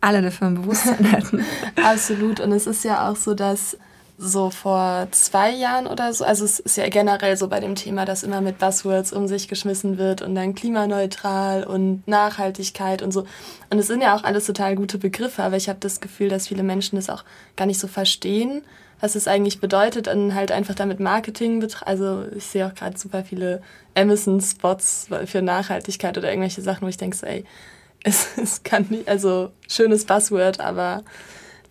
alle 0.00 0.22
dafür 0.22 0.48
ein 0.48 0.54
Bewusstsein 0.54 1.04
hätten. 1.10 1.44
Absolut. 1.82 2.40
Und 2.40 2.52
es 2.52 2.66
ist 2.66 2.84
ja 2.84 3.10
auch 3.10 3.16
so, 3.16 3.34
dass 3.34 3.76
so 4.16 4.50
vor 4.50 5.08
zwei 5.10 5.50
Jahren 5.50 5.86
oder 5.86 6.12
so. 6.12 6.24
Also 6.24 6.44
es 6.44 6.60
ist 6.60 6.76
ja 6.76 6.88
generell 6.88 7.36
so 7.36 7.48
bei 7.48 7.58
dem 7.58 7.74
Thema, 7.74 8.04
dass 8.04 8.22
immer 8.22 8.40
mit 8.40 8.58
Buzzwords 8.58 9.12
um 9.12 9.26
sich 9.26 9.48
geschmissen 9.48 9.98
wird 9.98 10.22
und 10.22 10.34
dann 10.34 10.54
klimaneutral 10.54 11.64
und 11.64 12.06
Nachhaltigkeit 12.06 13.02
und 13.02 13.12
so. 13.12 13.26
Und 13.70 13.78
es 13.78 13.88
sind 13.88 14.02
ja 14.02 14.14
auch 14.14 14.22
alles 14.22 14.46
total 14.46 14.76
gute 14.76 14.98
Begriffe, 14.98 15.42
aber 15.42 15.56
ich 15.56 15.68
habe 15.68 15.80
das 15.80 16.00
Gefühl, 16.00 16.28
dass 16.28 16.48
viele 16.48 16.62
Menschen 16.62 16.96
das 16.96 17.10
auch 17.10 17.24
gar 17.56 17.66
nicht 17.66 17.80
so 17.80 17.88
verstehen, 17.88 18.62
was 19.04 19.14
es 19.14 19.28
eigentlich 19.28 19.60
bedeutet 19.60 20.08
und 20.08 20.34
halt 20.34 20.50
einfach 20.50 20.74
damit 20.74 20.98
Marketing. 20.98 21.66
Also 21.84 22.24
ich 22.34 22.46
sehe 22.46 22.66
auch 22.66 22.74
gerade 22.74 22.98
super 22.98 23.24
viele 23.24 23.62
Amazon-Spots 23.94 25.08
für 25.26 25.42
Nachhaltigkeit 25.42 26.18
oder 26.18 26.30
irgendwelche 26.30 26.62
Sachen, 26.62 26.82
wo 26.84 26.88
ich 26.88 26.96
denke 26.96 27.16
so, 27.16 27.26
ey, 27.26 27.44
es, 28.02 28.36
es 28.36 28.62
kann 28.62 28.86
nicht, 28.90 29.08
also 29.08 29.50
schönes 29.68 30.04
Buzzword, 30.04 30.60
aber... 30.60 31.04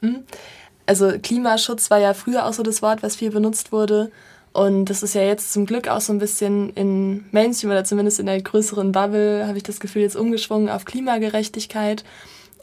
Hm 0.01 0.23
also 0.85 1.11
Klimaschutz 1.21 1.89
war 1.89 1.99
ja 1.99 2.13
früher 2.13 2.45
auch 2.45 2.53
so 2.53 2.63
das 2.63 2.81
Wort, 2.81 3.03
was 3.03 3.15
viel 3.15 3.31
benutzt 3.31 3.71
wurde. 3.71 4.11
Und 4.51 4.85
das 4.85 5.01
ist 5.01 5.15
ja 5.15 5.23
jetzt 5.23 5.51
zum 5.51 5.65
Glück 5.65 5.87
auch 5.87 6.01
so 6.01 6.13
ein 6.13 6.19
bisschen 6.19 6.69
in 6.71 7.25
Mainstream 7.31 7.71
oder 7.71 7.83
zumindest 7.83 8.19
in 8.19 8.27
der 8.27 8.39
größeren 8.41 8.91
Bubble, 8.91 9.47
habe 9.47 9.57
ich 9.57 9.63
das 9.63 9.79
Gefühl, 9.79 10.03
jetzt 10.03 10.15
umgeschwungen 10.15 10.69
auf 10.69 10.85
Klimagerechtigkeit. 10.85 12.03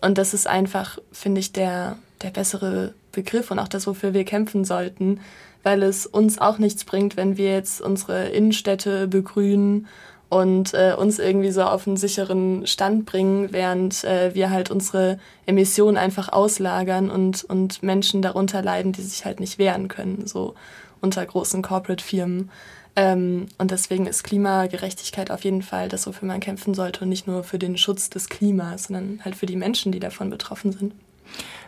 Und 0.00 0.16
das 0.16 0.32
ist 0.32 0.46
einfach, 0.46 0.98
finde 1.10 1.40
ich, 1.40 1.52
der, 1.52 1.96
der 2.22 2.30
bessere 2.30 2.94
Begriff 3.12 3.50
und 3.50 3.58
auch 3.58 3.68
das, 3.68 3.86
wofür 3.86 4.14
wir 4.14 4.24
kämpfen 4.24 4.64
sollten, 4.64 5.20
weil 5.62 5.82
es 5.82 6.06
uns 6.06 6.38
auch 6.38 6.58
nichts 6.58 6.84
bringt, 6.84 7.16
wenn 7.16 7.36
wir 7.36 7.52
jetzt 7.52 7.80
unsere 7.80 8.28
Innenstädte 8.28 9.08
begrünen 9.08 9.86
und 10.30 10.74
äh, 10.74 10.94
uns 10.96 11.18
irgendwie 11.18 11.50
so 11.50 11.62
auf 11.62 11.86
einen 11.86 11.96
sicheren 11.96 12.66
Stand 12.66 13.04
bringen, 13.04 13.52
während 13.52 14.04
äh, 14.04 14.34
wir 14.34 14.50
halt 14.50 14.70
unsere 14.70 15.18
Emissionen 15.44 15.96
einfach 15.96 16.32
auslagern 16.32 17.10
und, 17.10 17.44
und 17.44 17.82
Menschen 17.82 18.22
darunter 18.22 18.62
leiden, 18.62 18.92
die 18.92 19.02
sich 19.02 19.24
halt 19.24 19.40
nicht 19.40 19.58
wehren 19.58 19.88
können, 19.88 20.26
so 20.26 20.54
unter 21.00 21.26
großen 21.26 21.62
Corporate-Firmen. 21.62 22.50
Ähm, 22.94 23.46
und 23.58 23.72
deswegen 23.72 24.06
ist 24.06 24.22
Klimagerechtigkeit 24.22 25.32
auf 25.32 25.44
jeden 25.44 25.62
Fall 25.62 25.88
das, 25.88 26.06
wofür 26.06 26.28
man 26.28 26.40
kämpfen 26.40 26.74
sollte 26.74 27.02
und 27.02 27.08
nicht 27.08 27.26
nur 27.26 27.42
für 27.42 27.58
den 27.58 27.76
Schutz 27.76 28.08
des 28.08 28.28
Klimas, 28.28 28.84
sondern 28.84 29.20
halt 29.24 29.34
für 29.34 29.46
die 29.46 29.56
Menschen, 29.56 29.90
die 29.90 30.00
davon 30.00 30.30
betroffen 30.30 30.72
sind. 30.72 30.94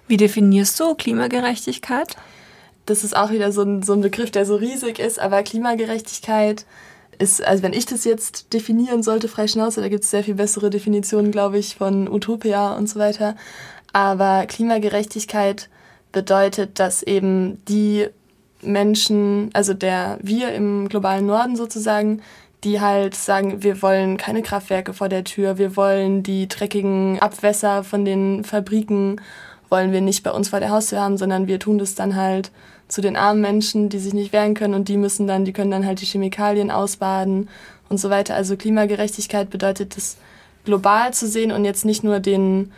Wie 0.08 0.16
definierst 0.16 0.78
du 0.78 0.94
Klimagerechtigkeit? 0.94 2.16
Das 2.86 3.04
ist 3.04 3.16
auch 3.16 3.30
wieder 3.30 3.52
so 3.52 3.62
ein, 3.62 3.82
so 3.82 3.92
ein 3.92 4.00
Begriff, 4.00 4.30
der 4.30 4.44
so 4.44 4.56
riesig 4.56 4.98
ist, 4.98 5.18
aber 5.18 5.42
Klimagerechtigkeit 5.42 6.66
ist, 7.18 7.44
also 7.44 7.62
wenn 7.62 7.72
ich 7.72 7.86
das 7.86 8.04
jetzt 8.04 8.52
definieren 8.52 9.02
sollte, 9.02 9.28
frei 9.28 9.46
Schnauze, 9.46 9.80
da 9.80 9.88
gibt 9.88 10.04
es 10.04 10.10
sehr 10.10 10.24
viel 10.24 10.34
bessere 10.34 10.70
Definitionen, 10.70 11.30
glaube 11.30 11.58
ich, 11.58 11.76
von 11.76 12.08
Utopia 12.08 12.74
und 12.74 12.88
so 12.88 12.98
weiter. 12.98 13.36
Aber 13.92 14.46
Klimagerechtigkeit 14.46 15.68
bedeutet, 16.10 16.78
dass 16.78 17.02
eben 17.02 17.62
die 17.66 18.08
Menschen, 18.62 19.50
also 19.52 19.74
der 19.74 20.18
wir 20.22 20.52
im 20.52 20.88
globalen 20.88 21.26
Norden 21.26 21.56
sozusagen, 21.56 22.22
die 22.64 22.80
halt 22.80 23.14
sagen, 23.14 23.62
wir 23.62 23.82
wollen 23.82 24.16
keine 24.16 24.42
Kraftwerke 24.42 24.94
vor 24.94 25.08
der 25.08 25.24
Tür, 25.24 25.58
wir 25.58 25.76
wollen 25.76 26.22
die 26.22 26.48
dreckigen 26.48 27.18
Abwässer 27.18 27.82
von 27.82 28.04
den 28.04 28.44
Fabriken, 28.44 29.20
wollen 29.72 29.90
wir 29.90 30.02
nicht 30.02 30.22
bei 30.22 30.30
uns 30.30 30.50
vor 30.50 30.60
der 30.60 30.70
Haustür 30.70 31.00
haben, 31.00 31.16
sondern 31.16 31.48
wir 31.48 31.58
tun 31.58 31.78
das 31.78 31.96
dann 31.96 32.14
halt 32.14 32.52
zu 32.88 33.00
den 33.00 33.16
armen 33.16 33.40
Menschen, 33.40 33.88
die 33.88 33.98
sich 33.98 34.12
nicht 34.12 34.32
wehren 34.32 34.54
können 34.54 34.74
und 34.74 34.88
die 34.88 34.98
müssen 34.98 35.26
dann, 35.26 35.46
die 35.46 35.54
können 35.54 35.70
dann 35.70 35.86
halt 35.86 36.00
die 36.02 36.06
Chemikalien 36.06 36.70
ausbaden 36.70 37.48
und 37.88 37.98
so 37.98 38.10
weiter. 38.10 38.34
Also 38.34 38.56
Klimagerechtigkeit 38.56 39.48
bedeutet 39.48 39.96
das 39.96 40.18
global 40.64 41.14
zu 41.14 41.26
sehen 41.26 41.50
und 41.52 41.64
jetzt 41.64 41.86
nicht 41.86 42.04
nur 42.04 42.20
den, 42.20 42.70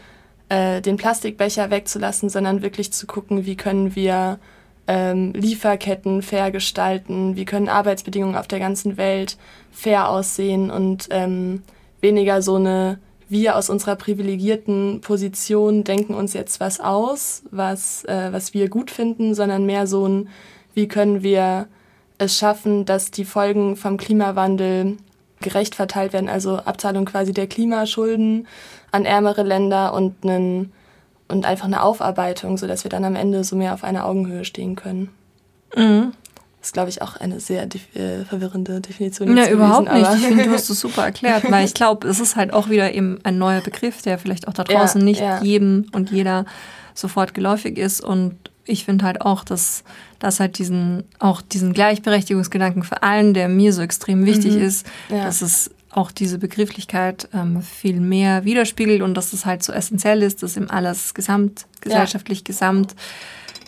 äh, 0.49 0.81
den 0.81 0.97
Plastikbecher 0.97 1.71
wegzulassen, 1.71 2.29
sondern 2.29 2.63
wirklich 2.63 2.93
zu 2.93 3.07
gucken, 3.07 3.45
wie 3.45 3.57
können 3.57 3.97
wir 3.97 4.39
ähm, 4.87 5.33
Lieferketten 5.33 6.23
fair 6.23 6.53
gestalten, 6.53 7.35
wie 7.35 7.45
können 7.45 7.69
Arbeitsbedingungen 7.69 8.37
auf 8.37 8.47
der 8.47 8.61
ganzen 8.61 8.97
Welt 8.97 9.37
fair 9.73 10.09
aussehen 10.09 10.71
und 10.71 11.09
ähm, 11.11 11.63
weniger 12.01 12.41
so 12.41 12.55
eine 12.55 12.99
wir 13.29 13.57
aus 13.57 13.71
unserer 13.71 13.97
privilegierten 13.97 15.01
Position 15.01 15.85
denken 15.85 16.15
uns 16.15 16.33
jetzt 16.33 16.61
was 16.61 16.81
aus, 16.81 17.43
was, 17.51 18.05
äh, 18.05 18.33
was 18.33 18.55
wir 18.55 18.69
gut 18.69 18.91
finden, 18.91 19.35
sondern 19.35 19.67
mehr 19.67 19.87
so 19.87 20.07
ein, 20.07 20.29
wie 20.75 20.89
können 20.89 21.23
wir 21.23 21.69
es 22.19 22.37
schaffen, 22.37 22.85
dass 22.85 23.11
die 23.11 23.25
Folgen 23.25 23.77
vom 23.77 23.97
Klimawandel 23.97 24.97
gerecht 25.41 25.75
verteilt 25.75 26.13
werden, 26.13 26.29
also 26.29 26.57
Abzahlung 26.57 27.05
quasi 27.05 27.33
der 27.33 27.47
Klimaschulden 27.47 28.47
an 28.93 29.05
ärmere 29.05 29.43
Länder 29.43 29.93
und 29.93 30.15
einen 30.23 30.73
und 31.29 31.47
einfach 31.47 31.67
eine 31.67 31.83
Aufarbeitung, 31.83 32.59
sodass 32.59 32.85
wir 32.85 32.91
dann 32.91 33.05
am 33.05 33.17
Ende 33.17 33.45
so 33.45 33.57
mehr 33.57 33.75
auf 33.75 33.83
einer 33.83 34.07
Augenhöhe 34.07 34.45
stehen 34.45 34.77
können. 34.77 35.09
Mhm. 35.75 36.13
Das 36.65 36.69
ist, 36.69 36.73
glaube 36.73 36.89
ich, 36.89 37.03
auch 37.03 37.17
eine 37.17 37.41
sehr 37.41 37.65
äh, 37.65 38.25
verwirrende 38.27 38.81
Definition. 38.81 39.37
Ja, 39.37 39.51
überhaupt 39.51 39.93
nicht. 39.93 40.15
ich 40.15 40.27
finde, 40.27 40.45
du 40.45 40.51
hast 40.53 40.71
es 40.71 40.81
super 40.81 41.05
erklärt, 41.05 41.45
weil 41.51 41.67
ich 41.67 41.75
glaube, 41.75 42.09
es 42.09 42.21
ist 42.21 42.37
halt 42.37 42.55
auch 42.55 42.71
wieder 42.71 42.95
eben 42.95 43.19
ein 43.23 43.37
neuer 43.37 43.61
Begriff, 43.61 44.01
der 44.01 44.19
vielleicht 44.19 44.49
auch 44.49 44.55
da 44.55 44.65
draußen 44.65 45.03
ja, 45.03 45.05
nicht 45.05 45.21
ja. 45.21 45.43
jedem 45.43 45.85
und 45.93 46.11
jeder 46.11 46.47
sofort 46.95 47.35
geläufig 47.35 47.77
ist. 47.77 48.01
Und 48.01 48.37
ich 48.65 48.87
finde 48.87 49.05
halt 49.05 49.21
auch, 49.21 49.45
dass 49.45 49.85
das 50.21 50.41
halt 50.41 50.57
diesen, 50.57 51.05
auch 51.19 51.43
diesen 51.43 51.75
Gleichberechtigungsgedanken 51.75 52.83
für 52.83 53.03
allen, 53.03 53.35
der 53.35 53.51
mir 53.51 53.75
so 53.75 53.83
extrem 53.83 54.25
wichtig 54.25 54.55
mhm. 54.55 54.63
ist, 54.63 54.87
ja. 55.11 55.23
dass 55.25 55.43
es 55.43 55.71
auch 55.91 56.13
diese 56.13 56.39
Begrifflichkeit 56.39 57.29
ähm, 57.35 57.61
viel 57.61 58.01
mehr 58.01 58.47
widerspiegelt 58.47 59.03
und 59.03 59.13
dass 59.13 59.35
es 59.35 59.45
halt 59.45 59.63
so 59.63 59.71
essentiell 59.75 60.23
ist, 60.23 60.43
dass 60.43 60.57
im 60.57 60.71
alles 60.71 61.13
gesamt, 61.13 61.67
gesellschaftlich 61.83 62.39
ja. 62.39 62.45
gesamt 62.47 62.95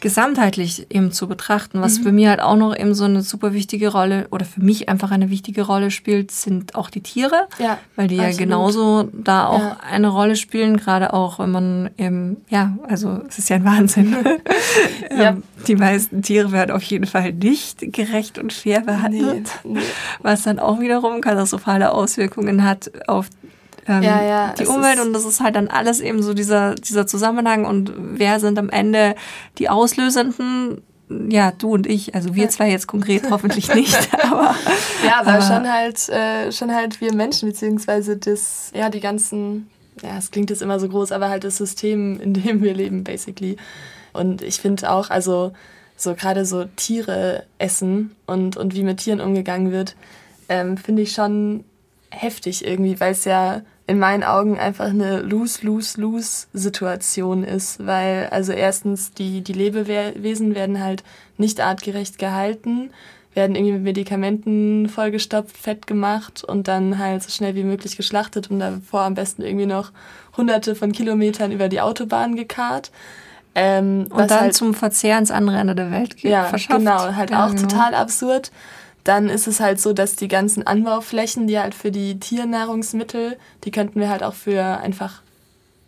gesamtheitlich 0.00 0.86
eben 0.90 1.12
zu 1.12 1.28
betrachten. 1.28 1.80
Was 1.80 1.98
mhm. 1.98 2.02
für 2.02 2.12
mich 2.12 2.26
halt 2.26 2.40
auch 2.40 2.56
noch 2.56 2.76
eben 2.76 2.94
so 2.94 3.04
eine 3.04 3.22
super 3.22 3.52
wichtige 3.52 3.88
Rolle 3.88 4.26
oder 4.30 4.44
für 4.44 4.62
mich 4.62 4.88
einfach 4.88 5.10
eine 5.10 5.30
wichtige 5.30 5.62
Rolle 5.62 5.90
spielt, 5.90 6.30
sind 6.30 6.74
auch 6.74 6.90
die 6.90 7.02
Tiere, 7.02 7.48
ja, 7.58 7.78
weil 7.96 8.08
die 8.08 8.18
absolut. 8.18 8.38
ja 8.38 8.44
genauso 8.44 9.08
da 9.12 9.46
auch 9.46 9.58
ja. 9.58 9.76
eine 9.90 10.08
Rolle 10.08 10.36
spielen, 10.36 10.76
gerade 10.76 11.12
auch 11.12 11.38
wenn 11.38 11.50
man 11.50 11.90
eben, 11.96 12.38
ja, 12.48 12.76
also 12.88 13.20
es 13.28 13.38
ist 13.38 13.48
ja 13.48 13.56
ein 13.56 13.64
Wahnsinn. 13.64 14.16
ja. 15.16 15.26
Ähm, 15.36 15.42
die 15.66 15.76
meisten 15.76 16.22
Tiere 16.22 16.52
werden 16.52 16.70
auf 16.70 16.82
jeden 16.82 17.06
Fall 17.06 17.32
nicht 17.32 17.80
gerecht 17.92 18.38
und 18.38 18.52
fair 18.52 18.82
behandelt, 18.82 19.50
nee, 19.64 19.74
nee. 19.74 19.80
was 20.20 20.42
dann 20.42 20.58
auch 20.58 20.78
wiederum 20.78 21.20
katastrophale 21.20 21.90
Auswirkungen 21.92 22.62
hat 22.62 22.90
auf 23.08 23.28
ähm, 23.88 24.02
ja, 24.02 24.22
ja, 24.22 24.52
die 24.52 24.66
Umwelt 24.66 25.00
und 25.00 25.12
das 25.12 25.24
ist 25.24 25.40
halt 25.40 25.54
dann 25.54 25.68
alles 25.68 26.00
eben 26.00 26.22
so 26.22 26.34
dieser, 26.34 26.74
dieser 26.74 27.06
Zusammenhang 27.06 27.64
und 27.64 27.92
wer 27.96 28.40
sind 28.40 28.58
am 28.58 28.68
Ende 28.68 29.14
die 29.58 29.68
Auslösenden? 29.68 30.82
Ja, 31.08 31.52
du 31.52 31.72
und 31.72 31.86
ich. 31.86 32.16
Also 32.16 32.34
wir 32.34 32.48
zwei 32.48 32.68
jetzt 32.68 32.88
konkret 32.88 33.22
hoffentlich 33.30 33.72
nicht, 33.72 33.96
aber. 34.24 34.56
Ja, 35.06 35.20
aber, 35.20 35.34
aber 35.34 35.42
schon 35.42 35.72
halt, 35.72 36.08
äh, 36.08 36.50
schon 36.50 36.74
halt 36.74 37.00
wir 37.00 37.14
Menschen, 37.14 37.48
beziehungsweise 37.48 38.16
das, 38.16 38.72
ja, 38.74 38.90
die 38.90 39.00
ganzen, 39.00 39.70
ja, 40.02 40.18
es 40.18 40.32
klingt 40.32 40.50
jetzt 40.50 40.62
immer 40.62 40.80
so 40.80 40.88
groß, 40.88 41.12
aber 41.12 41.28
halt 41.28 41.44
das 41.44 41.56
System, 41.56 42.20
in 42.20 42.34
dem 42.34 42.62
wir 42.62 42.74
leben, 42.74 43.04
basically. 43.04 43.56
Und 44.12 44.42
ich 44.42 44.56
finde 44.56 44.90
auch, 44.90 45.10
also 45.10 45.52
so 45.96 46.14
gerade 46.14 46.44
so 46.44 46.64
Tiere 46.76 47.44
essen 47.58 48.16
und, 48.26 48.56
und 48.56 48.74
wie 48.74 48.82
mit 48.82 48.98
Tieren 48.98 49.20
umgegangen 49.20 49.70
wird, 49.70 49.94
ähm, 50.48 50.76
finde 50.76 51.02
ich 51.02 51.12
schon 51.12 51.64
heftig 52.10 52.66
irgendwie, 52.66 52.98
weil 53.00 53.12
es 53.12 53.24
ja 53.24 53.62
in 53.86 54.00
meinen 54.00 54.24
Augen 54.24 54.58
einfach 54.58 54.86
eine 54.86 55.20
Lose-Lose-Lose-Situation 55.20 57.44
ist, 57.44 57.86
weil 57.86 58.26
also 58.30 58.50
erstens 58.52 59.12
die, 59.12 59.42
die 59.42 59.52
Lebewesen 59.52 60.56
werden 60.56 60.82
halt 60.82 61.04
nicht 61.36 61.60
artgerecht 61.60 62.18
gehalten, 62.18 62.90
werden 63.34 63.54
irgendwie 63.54 63.74
mit 63.74 63.82
Medikamenten 63.82 64.88
vollgestopft, 64.88 65.56
fett 65.56 65.86
gemacht 65.86 66.42
und 66.42 66.66
dann 66.66 66.98
halt 66.98 67.22
so 67.22 67.30
schnell 67.30 67.54
wie 67.54 67.62
möglich 67.62 67.96
geschlachtet 67.96 68.50
und 68.50 68.58
davor 68.58 69.02
am 69.02 69.14
besten 69.14 69.42
irgendwie 69.42 69.66
noch 69.66 69.92
hunderte 70.36 70.74
von 70.74 70.90
Kilometern 70.90 71.52
über 71.52 71.68
die 71.68 71.80
Autobahn 71.80 72.34
gekarrt. 72.34 72.90
Ähm, 73.54 74.08
und 74.10 74.28
dann 74.30 74.40
halt, 74.40 74.54
zum 74.54 74.74
Verzehr 74.74 75.18
ins 75.18 75.30
andere 75.30 75.58
Ende 75.58 75.74
der 75.74 75.90
Welt 75.90 76.22
ja, 76.22 76.44
verschafft. 76.44 76.78
Genau, 76.78 77.14
halt 77.14 77.30
ja, 77.30 77.46
auch 77.46 77.54
genau. 77.54 77.62
total 77.62 77.94
absurd. 77.94 78.50
Dann 79.06 79.28
ist 79.28 79.46
es 79.46 79.60
halt 79.60 79.80
so, 79.80 79.92
dass 79.92 80.16
die 80.16 80.26
ganzen 80.26 80.66
Anbauflächen, 80.66 81.46
die 81.46 81.60
halt 81.60 81.76
für 81.76 81.92
die 81.92 82.18
Tiernahrungsmittel, 82.18 83.36
die 83.62 83.70
könnten 83.70 84.00
wir 84.00 84.08
halt 84.08 84.24
auch 84.24 84.34
für 84.34 84.64
einfach 84.64 85.22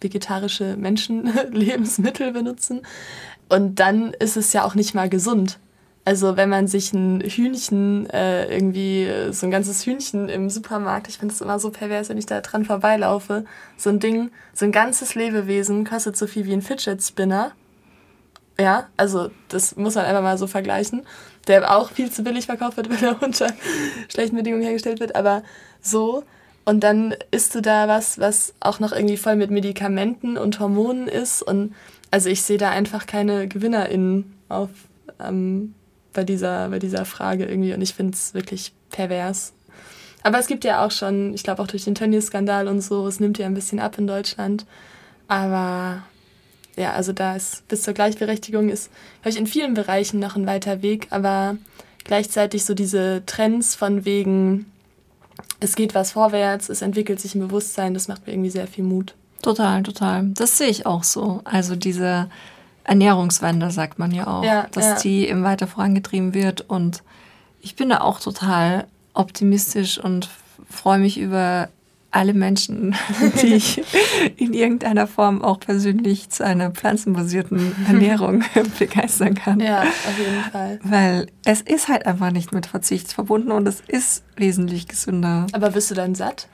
vegetarische 0.00 0.76
Menschenlebensmittel 0.76 2.30
benutzen. 2.32 2.82
Und 3.48 3.80
dann 3.80 4.12
ist 4.12 4.36
es 4.36 4.52
ja 4.52 4.62
auch 4.62 4.76
nicht 4.76 4.94
mal 4.94 5.08
gesund. 5.08 5.58
Also 6.04 6.36
wenn 6.36 6.48
man 6.48 6.68
sich 6.68 6.92
ein 6.92 7.20
Hühnchen, 7.20 8.08
äh, 8.10 8.54
irgendwie 8.54 9.10
so 9.32 9.48
ein 9.48 9.50
ganzes 9.50 9.84
Hühnchen 9.84 10.28
im 10.28 10.48
Supermarkt, 10.48 11.08
ich 11.08 11.18
finde 11.18 11.34
es 11.34 11.40
immer 11.40 11.58
so 11.58 11.70
pervers, 11.70 12.10
wenn 12.10 12.18
ich 12.18 12.26
da 12.26 12.40
dran 12.40 12.64
vorbeilaufe, 12.64 13.44
so 13.76 13.90
ein 13.90 13.98
Ding, 13.98 14.30
so 14.54 14.64
ein 14.64 14.70
ganzes 14.70 15.16
Lebewesen 15.16 15.84
kostet 15.84 16.16
so 16.16 16.28
viel 16.28 16.46
wie 16.46 16.52
ein 16.52 16.62
Fidget 16.62 17.02
Spinner. 17.02 17.50
Ja, 18.60 18.86
also 18.96 19.32
das 19.48 19.74
muss 19.74 19.96
man 19.96 20.04
einfach 20.04 20.22
mal 20.22 20.38
so 20.38 20.46
vergleichen 20.46 21.02
der 21.48 21.74
auch 21.74 21.90
viel 21.90 22.10
zu 22.10 22.22
billig 22.22 22.46
verkauft 22.46 22.76
wird, 22.76 22.90
weil 23.02 23.02
er 23.02 23.22
unter 23.22 23.48
schlechten 24.08 24.36
Bedingungen 24.36 24.62
hergestellt 24.62 25.00
wird, 25.00 25.16
aber 25.16 25.42
so. 25.80 26.24
Und 26.64 26.80
dann 26.80 27.14
isst 27.30 27.54
du 27.54 27.62
da 27.62 27.88
was, 27.88 28.18
was 28.18 28.52
auch 28.60 28.78
noch 28.78 28.92
irgendwie 28.92 29.16
voll 29.16 29.36
mit 29.36 29.50
Medikamenten 29.50 30.36
und 30.36 30.60
Hormonen 30.60 31.08
ist. 31.08 31.42
Und 31.42 31.74
also 32.10 32.28
ich 32.28 32.42
sehe 32.42 32.58
da 32.58 32.70
einfach 32.70 33.06
keine 33.06 33.48
GewinnerInnen 33.48 34.34
auf, 34.50 34.68
ähm, 35.18 35.74
bei, 36.12 36.24
dieser, 36.24 36.68
bei 36.68 36.78
dieser 36.78 37.06
Frage 37.06 37.46
irgendwie. 37.46 37.72
Und 37.72 37.80
ich 37.80 37.94
finde 37.94 38.12
es 38.12 38.34
wirklich 38.34 38.74
pervers. 38.90 39.54
Aber 40.22 40.38
es 40.38 40.46
gibt 40.46 40.64
ja 40.64 40.84
auch 40.84 40.90
schon, 40.90 41.32
ich 41.32 41.42
glaube 41.42 41.62
auch 41.62 41.68
durch 41.68 41.84
den 41.84 41.94
Tönnies-Skandal 41.94 42.68
und 42.68 42.82
so, 42.82 43.06
es 43.06 43.18
nimmt 43.18 43.38
ja 43.38 43.46
ein 43.46 43.54
bisschen 43.54 43.80
ab 43.80 43.96
in 43.96 44.06
Deutschland. 44.06 44.66
Aber 45.26 46.02
ja, 46.78 46.92
also 46.92 47.12
da 47.12 47.36
ist 47.36 47.66
bis 47.68 47.82
zur 47.82 47.94
Gleichberechtigung 47.94 48.68
ist, 48.68 48.90
glaube 49.22 49.30
ich, 49.30 49.38
in 49.38 49.46
vielen 49.46 49.74
Bereichen 49.74 50.20
noch 50.20 50.36
ein 50.36 50.46
weiter 50.46 50.80
Weg, 50.82 51.08
aber 51.10 51.56
gleichzeitig 52.04 52.64
so 52.64 52.74
diese 52.74 53.22
Trends 53.26 53.74
von 53.74 54.04
wegen, 54.04 54.66
es 55.60 55.74
geht 55.74 55.94
was 55.94 56.12
vorwärts, 56.12 56.68
es 56.68 56.82
entwickelt 56.82 57.20
sich 57.20 57.34
ein 57.34 57.40
Bewusstsein, 57.40 57.94
das 57.94 58.08
macht 58.08 58.26
mir 58.26 58.32
irgendwie 58.32 58.50
sehr 58.50 58.66
viel 58.66 58.84
Mut. 58.84 59.14
Total, 59.42 59.82
total. 59.82 60.28
Das 60.30 60.58
sehe 60.58 60.68
ich 60.68 60.86
auch 60.86 61.04
so. 61.04 61.40
Also 61.44 61.76
diese 61.76 62.28
Ernährungswende, 62.84 63.70
sagt 63.70 63.98
man 63.98 64.12
ja 64.12 64.26
auch, 64.26 64.44
ja, 64.44 64.66
dass 64.72 64.84
ja. 64.84 64.94
die 64.96 65.28
eben 65.28 65.44
weiter 65.44 65.66
vorangetrieben 65.66 66.34
wird. 66.34 66.62
Und 66.62 67.02
ich 67.60 67.76
bin 67.76 67.90
da 67.90 68.00
auch 68.00 68.18
total 68.18 68.86
optimistisch 69.14 69.98
und 69.98 70.28
freue 70.68 70.98
mich 70.98 71.18
über 71.18 71.68
alle 72.10 72.32
Menschen, 72.32 72.94
die 73.42 73.54
ich 73.54 73.82
in 74.36 74.54
irgendeiner 74.54 75.06
Form 75.06 75.42
auch 75.42 75.60
persönlich 75.60 76.30
zu 76.30 76.44
einer 76.44 76.70
pflanzenbasierten 76.70 77.74
Ernährung 77.86 78.44
begeistern 78.78 79.34
kann. 79.34 79.60
Ja, 79.60 79.82
auf 79.82 80.18
jeden 80.18 80.42
Fall. 80.50 80.80
Weil 80.82 81.26
es 81.50 81.62
ist 81.62 81.88
halt 81.88 82.04
einfach 82.04 82.30
nicht 82.30 82.52
mit 82.52 82.66
Verzicht 82.66 83.10
verbunden 83.10 83.52
und 83.52 83.66
es 83.66 83.80
ist 83.86 84.22
wesentlich 84.36 84.86
gesünder. 84.86 85.46
Aber 85.52 85.70
bist 85.70 85.90
du 85.90 85.94
dann 85.94 86.14
satt? 86.14 86.46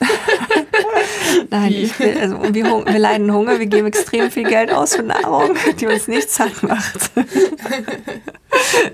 Nein, 1.50 1.72
ich 1.72 1.98
will, 1.98 2.18
also 2.18 2.38
wir, 2.42 2.64
wir 2.64 2.98
leiden 2.98 3.32
Hunger, 3.32 3.58
wir 3.58 3.64
geben 3.64 3.86
extrem 3.86 4.30
viel 4.30 4.44
Geld 4.44 4.70
aus 4.70 4.94
für 4.94 5.04
Nahrung, 5.04 5.56
die 5.80 5.86
uns 5.86 6.06
nicht 6.06 6.28
satt 6.28 6.62
macht. 6.64 7.12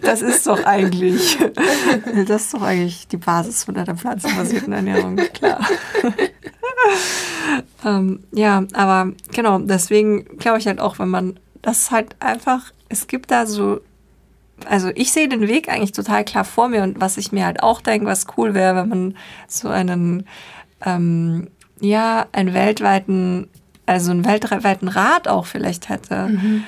das 0.02 0.22
ist 0.22 0.46
doch 0.46 0.62
eigentlich, 0.64 1.36
das 2.28 2.42
ist 2.42 2.54
doch 2.54 2.62
eigentlich 2.62 3.08
die 3.08 3.16
Basis 3.16 3.64
von 3.64 3.76
einer 3.76 3.96
pflanzenbasierten 3.96 4.72
Ernährung, 4.72 5.16
klar. 5.16 5.66
ähm, 7.84 8.20
ja, 8.30 8.62
aber 8.74 9.12
genau, 9.32 9.58
deswegen 9.58 10.38
glaube 10.38 10.58
ich 10.58 10.68
halt 10.68 10.78
auch, 10.78 11.00
wenn 11.00 11.08
man 11.08 11.40
das 11.62 11.90
halt 11.90 12.14
einfach, 12.20 12.72
es 12.88 13.08
gibt 13.08 13.32
da 13.32 13.44
so, 13.44 13.80
also 14.66 14.90
ich 14.94 15.12
sehe 15.12 15.28
den 15.28 15.48
Weg 15.48 15.68
eigentlich 15.68 15.92
total 15.92 16.24
klar 16.24 16.44
vor 16.44 16.68
mir 16.68 16.82
und 16.82 17.00
was 17.00 17.16
ich 17.16 17.32
mir 17.32 17.46
halt 17.46 17.62
auch 17.62 17.80
denke, 17.80 18.06
was 18.06 18.26
cool 18.36 18.54
wäre, 18.54 18.76
wenn 18.76 18.88
man 18.88 19.16
so 19.46 19.68
einen, 19.68 20.26
ähm, 20.84 21.48
ja, 21.80 22.26
einen 22.32 22.54
weltweiten, 22.54 23.48
also 23.86 24.10
einen 24.10 24.24
weltweiten 24.24 24.88
Rat 24.88 25.28
auch 25.28 25.46
vielleicht 25.46 25.88
hätte. 25.88 26.28
Mhm 26.28 26.64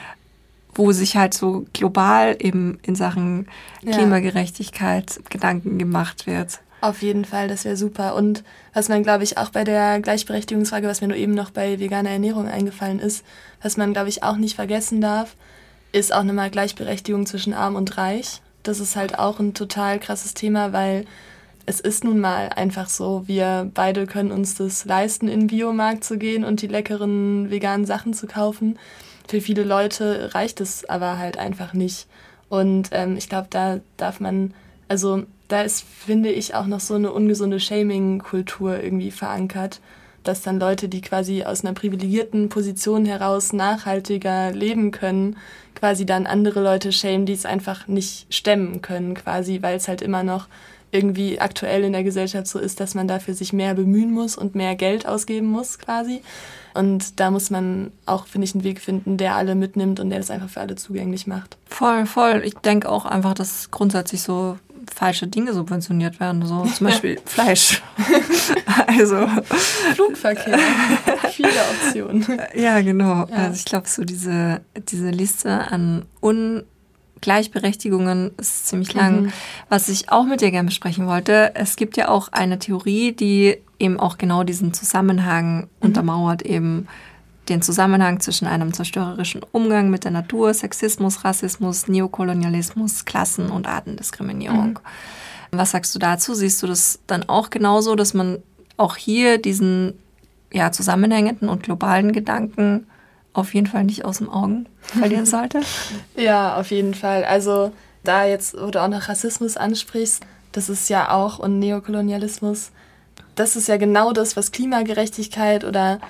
wo 0.74 0.92
sich 0.92 1.16
halt 1.16 1.34
so 1.34 1.66
global 1.72 2.36
eben 2.38 2.78
in 2.82 2.94
Sachen 2.94 3.48
Klimagerechtigkeit 3.82 5.16
ja. 5.16 5.22
Gedanken 5.28 5.78
gemacht 5.78 6.26
wird. 6.26 6.60
Auf 6.80 7.02
jeden 7.02 7.24
Fall, 7.24 7.48
das 7.48 7.64
wäre 7.64 7.76
super. 7.76 8.14
Und 8.14 8.42
was 8.72 8.88
man, 8.88 9.02
glaube 9.02 9.24
ich, 9.24 9.36
auch 9.36 9.50
bei 9.50 9.64
der 9.64 10.00
Gleichberechtigungsfrage, 10.00 10.88
was 10.88 11.02
mir 11.02 11.08
nur 11.08 11.16
eben 11.16 11.34
noch 11.34 11.50
bei 11.50 11.78
veganer 11.78 12.10
Ernährung 12.10 12.48
eingefallen 12.48 13.00
ist, 13.00 13.24
was 13.60 13.76
man, 13.76 13.92
glaube 13.92 14.08
ich, 14.08 14.22
auch 14.22 14.36
nicht 14.36 14.56
vergessen 14.56 15.00
darf, 15.00 15.36
ist 15.92 16.12
auch 16.12 16.22
nochmal 16.22 16.50
Gleichberechtigung 16.50 17.26
zwischen 17.26 17.52
Arm 17.52 17.76
und 17.76 17.96
Reich. 17.96 18.40
Das 18.62 18.80
ist 18.80 18.96
halt 18.96 19.18
auch 19.18 19.40
ein 19.40 19.54
total 19.54 19.98
krasses 19.98 20.34
Thema, 20.34 20.72
weil 20.72 21.04
es 21.66 21.80
ist 21.80 22.04
nun 22.04 22.20
mal 22.20 22.48
einfach 22.48 22.88
so, 22.88 23.26
wir 23.26 23.70
beide 23.74 24.06
können 24.06 24.32
uns 24.32 24.54
das 24.54 24.84
leisten, 24.84 25.28
in 25.28 25.40
den 25.40 25.46
Biomarkt 25.48 26.04
zu 26.04 26.18
gehen 26.18 26.44
und 26.44 26.62
die 26.62 26.66
leckeren 26.66 27.50
veganen 27.50 27.86
Sachen 27.86 28.12
zu 28.12 28.26
kaufen. 28.26 28.78
Für 29.28 29.40
viele 29.40 29.62
Leute 29.62 30.34
reicht 30.34 30.60
es 30.60 30.88
aber 30.88 31.18
halt 31.18 31.38
einfach 31.38 31.72
nicht. 31.72 32.06
Und 32.48 32.88
ähm, 32.92 33.16
ich 33.16 33.28
glaube, 33.28 33.46
da 33.50 33.80
darf 33.96 34.18
man, 34.20 34.54
also 34.88 35.24
da 35.46 35.62
ist, 35.62 35.82
finde 35.82 36.30
ich, 36.30 36.54
auch 36.54 36.66
noch 36.66 36.80
so 36.80 36.94
eine 36.94 37.12
ungesunde 37.12 37.60
Shaming-Kultur 37.60 38.82
irgendwie 38.82 39.10
verankert, 39.10 39.80
dass 40.24 40.42
dann 40.42 40.60
Leute, 40.60 40.88
die 40.88 41.00
quasi 41.00 41.44
aus 41.44 41.64
einer 41.64 41.74
privilegierten 41.74 42.48
Position 42.48 43.06
heraus 43.06 43.52
nachhaltiger 43.52 44.52
leben 44.52 44.90
können, 44.90 45.36
quasi 45.74 46.04
dann 46.06 46.26
andere 46.26 46.62
Leute 46.62 46.92
schämen, 46.92 47.26
die 47.26 47.32
es 47.32 47.46
einfach 47.46 47.88
nicht 47.88 48.32
stemmen 48.32 48.82
können, 48.82 49.14
quasi, 49.14 49.62
weil 49.62 49.76
es 49.76 49.88
halt 49.88 50.02
immer 50.02 50.22
noch 50.22 50.46
irgendwie 50.92 51.40
aktuell 51.40 51.84
in 51.84 51.92
der 51.92 52.02
Gesellschaft 52.02 52.46
so 52.46 52.58
ist, 52.58 52.80
dass 52.80 52.94
man 52.94 53.06
dafür 53.06 53.34
sich 53.34 53.52
mehr 53.52 53.74
bemühen 53.74 54.10
muss 54.10 54.36
und 54.36 54.54
mehr 54.54 54.74
Geld 54.74 55.06
ausgeben 55.06 55.46
muss, 55.46 55.78
quasi. 55.78 56.22
Und 56.74 57.20
da 57.20 57.30
muss 57.30 57.50
man 57.50 57.92
auch, 58.06 58.26
finde 58.26 58.46
ich, 58.46 58.54
einen 58.54 58.64
Weg 58.64 58.80
finden, 58.80 59.16
der 59.16 59.36
alle 59.36 59.54
mitnimmt 59.54 60.00
und 60.00 60.10
der 60.10 60.18
das 60.18 60.30
einfach 60.30 60.48
für 60.48 60.60
alle 60.60 60.76
zugänglich 60.76 61.26
macht. 61.26 61.56
Voll, 61.66 62.06
voll. 62.06 62.42
Ich 62.44 62.54
denke 62.54 62.88
auch 62.88 63.04
einfach, 63.04 63.34
dass 63.34 63.70
grundsätzlich 63.70 64.22
so 64.22 64.56
falsche 64.94 65.26
Dinge 65.26 65.54
subventioniert 65.54 66.20
werden, 66.20 66.44
so 66.44 66.64
zum 66.64 66.86
Beispiel 66.86 67.18
Fleisch. 67.24 67.82
also 68.86 69.26
Flugverkehr, 69.94 70.58
viele 71.30 71.48
Optionen. 71.48 72.26
Ja, 72.54 72.80
genau. 72.80 73.26
Ja. 73.26 73.36
Also 73.36 73.56
ich 73.56 73.64
glaube, 73.64 73.88
so 73.88 74.04
diese, 74.04 74.60
diese 74.90 75.10
Liste 75.10 75.70
an 75.70 76.04
Ungleichberechtigungen 76.20 78.32
ist 78.38 78.68
ziemlich 78.68 78.94
lang. 78.94 79.22
Mhm. 79.22 79.32
Was 79.68 79.88
ich 79.88 80.10
auch 80.10 80.24
mit 80.24 80.40
dir 80.40 80.50
gerne 80.50 80.68
besprechen 80.68 81.06
wollte, 81.06 81.52
es 81.54 81.76
gibt 81.76 81.96
ja 81.96 82.08
auch 82.08 82.28
eine 82.32 82.58
Theorie, 82.58 83.12
die 83.12 83.58
eben 83.78 83.98
auch 83.98 84.18
genau 84.18 84.44
diesen 84.44 84.74
Zusammenhang 84.74 85.60
mhm. 85.60 85.68
untermauert, 85.80 86.42
eben 86.42 86.86
den 87.50 87.62
Zusammenhang 87.62 88.20
zwischen 88.20 88.46
einem 88.46 88.72
zerstörerischen 88.72 89.42
Umgang 89.52 89.90
mit 89.90 90.04
der 90.04 90.12
Natur, 90.12 90.54
Sexismus, 90.54 91.24
Rassismus, 91.24 91.88
Neokolonialismus, 91.88 93.04
Klassen- 93.04 93.50
und 93.50 93.66
Artendiskriminierung. 93.66 94.78
Mhm. 95.50 95.58
Was 95.58 95.72
sagst 95.72 95.94
du 95.94 95.98
dazu? 95.98 96.34
Siehst 96.34 96.62
du 96.62 96.66
das 96.66 97.00
dann 97.06 97.28
auch 97.28 97.50
genauso, 97.50 97.96
dass 97.96 98.14
man 98.14 98.38
auch 98.76 98.96
hier 98.96 99.38
diesen 99.38 99.98
ja, 100.52 100.72
zusammenhängenden 100.72 101.48
und 101.48 101.64
globalen 101.64 102.12
Gedanken 102.12 102.86
auf 103.32 103.54
jeden 103.54 103.66
Fall 103.66 103.84
nicht 103.84 104.04
aus 104.04 104.18
dem 104.18 104.30
Augen 104.30 104.66
verlieren 104.80 105.26
sollte? 105.26 105.60
ja, 106.16 106.56
auf 106.56 106.70
jeden 106.70 106.94
Fall. 106.94 107.24
Also 107.24 107.72
da 108.04 108.24
jetzt, 108.24 108.56
wo 108.60 108.70
du 108.70 108.80
auch 108.80 108.88
noch 108.88 109.08
Rassismus 109.08 109.56
ansprichst, 109.56 110.22
das 110.52 110.68
ist 110.68 110.88
ja 110.88 111.10
auch 111.12 111.38
und 111.38 111.58
Neokolonialismus, 111.58 112.70
das 113.34 113.56
ist 113.56 113.68
ja 113.68 113.76
genau 113.76 114.12
das, 114.12 114.36
was 114.36 114.52
Klimagerechtigkeit 114.52 115.64
oder 115.64 116.00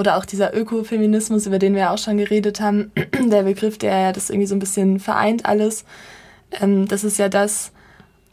oder 0.00 0.16
auch 0.16 0.24
dieser 0.24 0.56
Ökofeminismus, 0.56 1.46
über 1.46 1.58
den 1.58 1.74
wir 1.74 1.82
ja 1.82 1.90
auch 1.92 1.98
schon 1.98 2.16
geredet 2.16 2.58
haben, 2.60 2.90
der 3.30 3.42
Begriff, 3.42 3.76
der 3.76 3.98
ja 3.98 4.12
das 4.12 4.30
irgendwie 4.30 4.46
so 4.46 4.54
ein 4.54 4.58
bisschen 4.58 4.98
vereint 4.98 5.44
alles, 5.44 5.84
ähm, 6.58 6.88
das 6.88 7.04
ist 7.04 7.18
ja 7.18 7.28
das, 7.28 7.70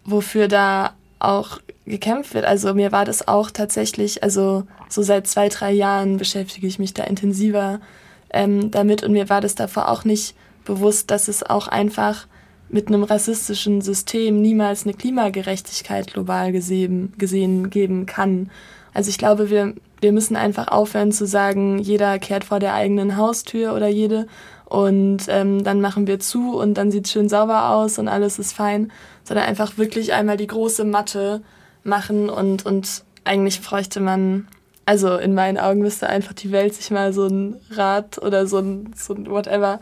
wofür 0.06 0.48
da 0.48 0.94
auch 1.20 1.60
gekämpft 1.86 2.34
wird. 2.34 2.46
Also 2.46 2.74
mir 2.74 2.94
war 2.94 3.04
das 3.04 3.28
auch 3.28 3.52
tatsächlich, 3.52 4.24
also 4.24 4.64
so 4.88 5.02
seit 5.02 5.28
zwei, 5.28 5.50
drei 5.50 5.74
Jahren 5.74 6.16
beschäftige 6.16 6.68
ich 6.68 6.80
mich 6.80 6.94
da 6.94 7.04
intensiver 7.04 7.82
ähm, 8.30 8.72
damit 8.72 9.04
und 9.04 9.12
mir 9.12 9.30
war 9.30 9.42
das 9.42 9.56
davor 9.56 9.90
auch 9.90 10.06
nicht 10.06 10.36
bewusst, 10.64 11.12
dass 11.12 11.28
es 11.28 11.44
auch 11.44 11.68
einfach 11.68 12.28
mit 12.70 12.88
einem 12.88 13.04
rassistischen 13.04 13.82
System 13.82 14.42
niemals 14.42 14.86
eine 14.86 14.94
Klimagerechtigkeit 14.94 16.14
global 16.14 16.54
gesehen, 16.54 17.14
gesehen 17.18 17.70
geben 17.70 18.06
kann. 18.06 18.52
Also 18.94 19.10
ich 19.10 19.18
glaube, 19.18 19.50
wir 19.50 19.74
wir 20.00 20.12
müssen 20.12 20.36
einfach 20.36 20.68
aufhören 20.68 21.12
zu 21.12 21.26
sagen, 21.26 21.80
jeder 21.80 22.20
kehrt 22.20 22.44
vor 22.44 22.60
der 22.60 22.74
eigenen 22.74 23.18
Haustür 23.18 23.74
oder 23.74 23.88
jede 23.88 24.28
und 24.66 25.24
ähm, 25.30 25.64
dann 25.64 25.82
machen 25.82 26.08
wir 26.08 26.20
zu 26.20 26.58
und 26.58 26.76
dann 26.76 26.92
sieht 26.92 27.06
es 27.06 27.12
schön 27.12 27.30
sauber 27.30 27.70
aus 27.70 28.00
und 28.00 28.08
alles 28.08 28.38
ist 28.38 28.54
fein, 28.54 28.92
sondern 29.24 29.46
einfach 29.46 29.78
wirklich 29.78 30.14
einmal 30.14 30.38
die 30.38 30.48
große 30.48 30.84
Matte 30.84 31.42
machen 31.84 32.30
und, 32.30 32.66
und 32.66 33.04
eigentlich 33.24 33.62
bräuchte 33.62 34.00
man, 34.00 34.48
also 34.86 35.18
in 35.18 35.34
meinen 35.34 35.58
Augen 35.58 35.82
müsste 35.82 36.08
einfach 36.08 36.34
die 36.34 36.52
Welt 36.52 36.74
sich 36.74 36.92
mal 36.92 37.14
so 37.14 37.28
ein 37.28 37.56
Rad 37.72 38.18
oder 38.22 38.46
so 38.46 38.60
ein, 38.60 38.94
so 38.96 39.14
ein 39.14 39.30
whatever, 39.30 39.80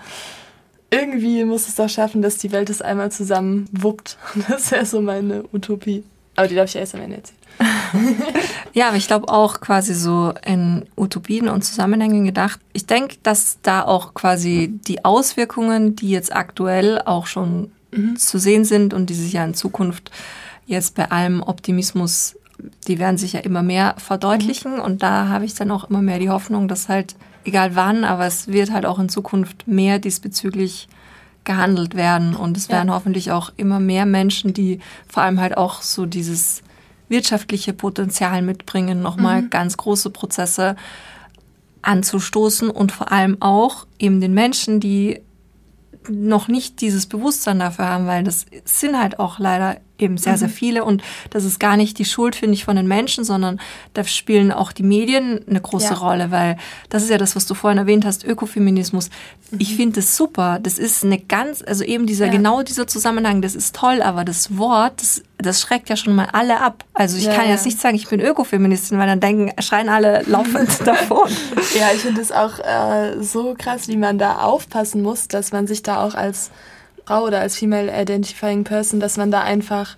irgendwie 0.91 1.43
muss 1.45 1.67
es 1.67 1.75
doch 1.75 1.89
schaffen, 1.89 2.21
dass 2.21 2.37
die 2.37 2.51
Welt 2.51 2.69
es 2.69 2.81
einmal 2.81 3.11
zusammen 3.11 3.67
wuppt. 3.71 4.17
Das 4.47 4.71
wäre 4.71 4.85
so 4.85 5.01
meine 5.01 5.43
Utopie. 5.51 6.03
Aber 6.35 6.47
die 6.47 6.55
darf 6.55 6.67
ich 6.67 6.73
ja 6.73 6.81
erst 6.81 6.95
am 6.95 7.01
Ende 7.01 7.17
erzählen. 7.17 7.39
ja, 8.73 8.89
aber 8.89 8.97
ich 8.97 9.07
glaube 9.07 9.29
auch 9.29 9.61
quasi 9.61 9.93
so 9.93 10.33
in 10.45 10.85
Utopien 10.97 11.47
und 11.47 11.63
Zusammenhängen 11.63 12.25
gedacht. 12.25 12.59
Ich 12.73 12.85
denke, 12.85 13.15
dass 13.23 13.59
da 13.61 13.83
auch 13.83 14.13
quasi 14.13 14.77
die 14.87 15.05
Auswirkungen, 15.05 15.95
die 15.95 16.09
jetzt 16.09 16.35
aktuell 16.35 17.01
auch 17.01 17.27
schon 17.27 17.71
mhm. 17.91 18.17
zu 18.17 18.37
sehen 18.37 18.65
sind 18.65 18.93
und 18.93 19.09
die 19.09 19.13
sich 19.13 19.33
ja 19.33 19.45
in 19.45 19.53
Zukunft 19.53 20.11
jetzt 20.65 20.95
bei 20.95 21.11
allem 21.11 21.41
Optimismus, 21.43 22.37
die 22.87 22.99
werden 22.99 23.17
sich 23.17 23.33
ja 23.33 23.39
immer 23.39 23.63
mehr 23.63 23.95
verdeutlichen. 23.97 24.75
Mhm. 24.75 24.81
Und 24.81 25.03
da 25.03 25.29
habe 25.29 25.45
ich 25.45 25.53
dann 25.53 25.71
auch 25.71 25.89
immer 25.89 26.01
mehr 26.01 26.19
die 26.19 26.29
Hoffnung, 26.29 26.67
dass 26.67 26.89
halt, 26.89 27.15
egal 27.45 27.75
wann, 27.75 28.03
aber 28.03 28.25
es 28.25 28.47
wird 28.47 28.71
halt 28.71 28.85
auch 28.85 28.99
in 28.99 29.07
Zukunft 29.07 29.67
mehr 29.67 29.99
diesbezüglich 29.99 30.89
gehandelt 31.45 31.95
werden. 31.95 32.35
Und 32.35 32.57
es 32.57 32.69
werden 32.69 32.91
hoffentlich 32.91 33.31
auch 33.31 33.51
immer 33.57 33.79
mehr 33.79 34.05
Menschen, 34.05 34.53
die 34.53 34.79
vor 35.07 35.23
allem 35.23 35.39
halt 35.39 35.57
auch 35.57 35.81
so 35.81 36.05
dieses 36.05 36.61
wirtschaftliche 37.07 37.73
Potenzial 37.73 38.41
mitbringen, 38.41 39.01
nochmal 39.01 39.43
mhm. 39.43 39.49
ganz 39.49 39.77
große 39.77 40.09
Prozesse 40.09 40.75
anzustoßen 41.81 42.69
und 42.69 42.91
vor 42.91 43.11
allem 43.11 43.41
auch 43.41 43.85
eben 43.99 44.19
den 44.19 44.33
Menschen, 44.33 44.79
die 44.79 45.21
noch 46.09 46.47
nicht 46.47 46.81
dieses 46.81 47.05
Bewusstsein 47.05 47.59
dafür 47.59 47.87
haben, 47.87 48.07
weil 48.07 48.23
das 48.23 48.45
sind 48.65 48.97
halt 48.97 49.19
auch 49.19 49.39
leider 49.39 49.77
eben 49.99 50.17
sehr, 50.17 50.33
mhm. 50.33 50.37
sehr 50.37 50.49
viele. 50.49 50.83
Und 50.83 51.03
das 51.29 51.43
ist 51.43 51.59
gar 51.59 51.77
nicht 51.77 51.97
die 51.99 52.05
Schuld, 52.05 52.35
finde 52.35 52.53
ich, 52.53 52.65
von 52.65 52.75
den 52.75 52.87
Menschen, 52.87 53.23
sondern 53.23 53.59
da 53.93 54.03
spielen 54.03 54.51
auch 54.51 54.71
die 54.71 54.83
Medien 54.83 55.41
eine 55.47 55.61
große 55.61 55.93
ja. 55.93 55.99
Rolle, 55.99 56.31
weil 56.31 56.57
das 56.89 57.03
ist 57.03 57.09
ja 57.09 57.17
das, 57.17 57.35
was 57.35 57.45
du 57.45 57.53
vorhin 57.53 57.77
erwähnt 57.77 58.05
hast, 58.05 58.23
Ökofeminismus. 58.23 59.09
Mhm. 59.51 59.59
Ich 59.59 59.75
finde 59.75 60.01
das 60.01 60.17
super. 60.17 60.59
Das 60.61 60.77
ist 60.77 61.03
eine 61.03 61.19
ganz, 61.19 61.63
also 61.65 61.83
eben 61.83 62.05
dieser, 62.05 62.25
ja. 62.25 62.31
genau 62.31 62.63
dieser 62.63 62.87
Zusammenhang, 62.87 63.41
das 63.41 63.55
ist 63.55 63.75
toll, 63.75 64.01
aber 64.01 64.25
das 64.25 64.57
Wort, 64.57 65.01
das, 65.01 65.23
das 65.37 65.61
schreckt 65.61 65.89
ja 65.89 65.95
schon 65.95 66.15
mal 66.15 66.27
alle 66.31 66.59
ab. 66.59 66.83
Also 66.93 67.17
ich 67.17 67.25
ja, 67.25 67.33
kann 67.33 67.49
jetzt 67.49 67.65
nicht 67.65 67.79
sagen, 67.79 67.95
ich 67.95 68.07
bin 68.07 68.19
Ökofeministin, 68.19 68.97
weil 68.97 69.07
dann 69.07 69.19
denken, 69.19 69.51
schreien 69.61 69.89
alle 69.89 70.23
laufend 70.27 70.69
davon. 70.85 71.29
Ja, 71.77 71.87
ich 71.93 72.01
finde 72.01 72.21
es 72.21 72.31
auch 72.31 72.59
äh, 72.59 73.21
so 73.21 73.55
krass, 73.57 73.87
wie 73.87 73.97
man 73.97 74.17
da 74.17 74.37
aufpassen 74.39 75.01
muss, 75.01 75.27
dass 75.27 75.51
man 75.51 75.67
sich 75.67 75.83
da 75.83 76.03
auch 76.03 76.15
als 76.15 76.51
Frau 77.05 77.23
oder 77.23 77.39
als 77.39 77.57
Female 77.57 77.91
Identifying 78.01 78.63
Person, 78.63 78.99
dass 78.99 79.17
man 79.17 79.31
da 79.31 79.41
einfach 79.41 79.97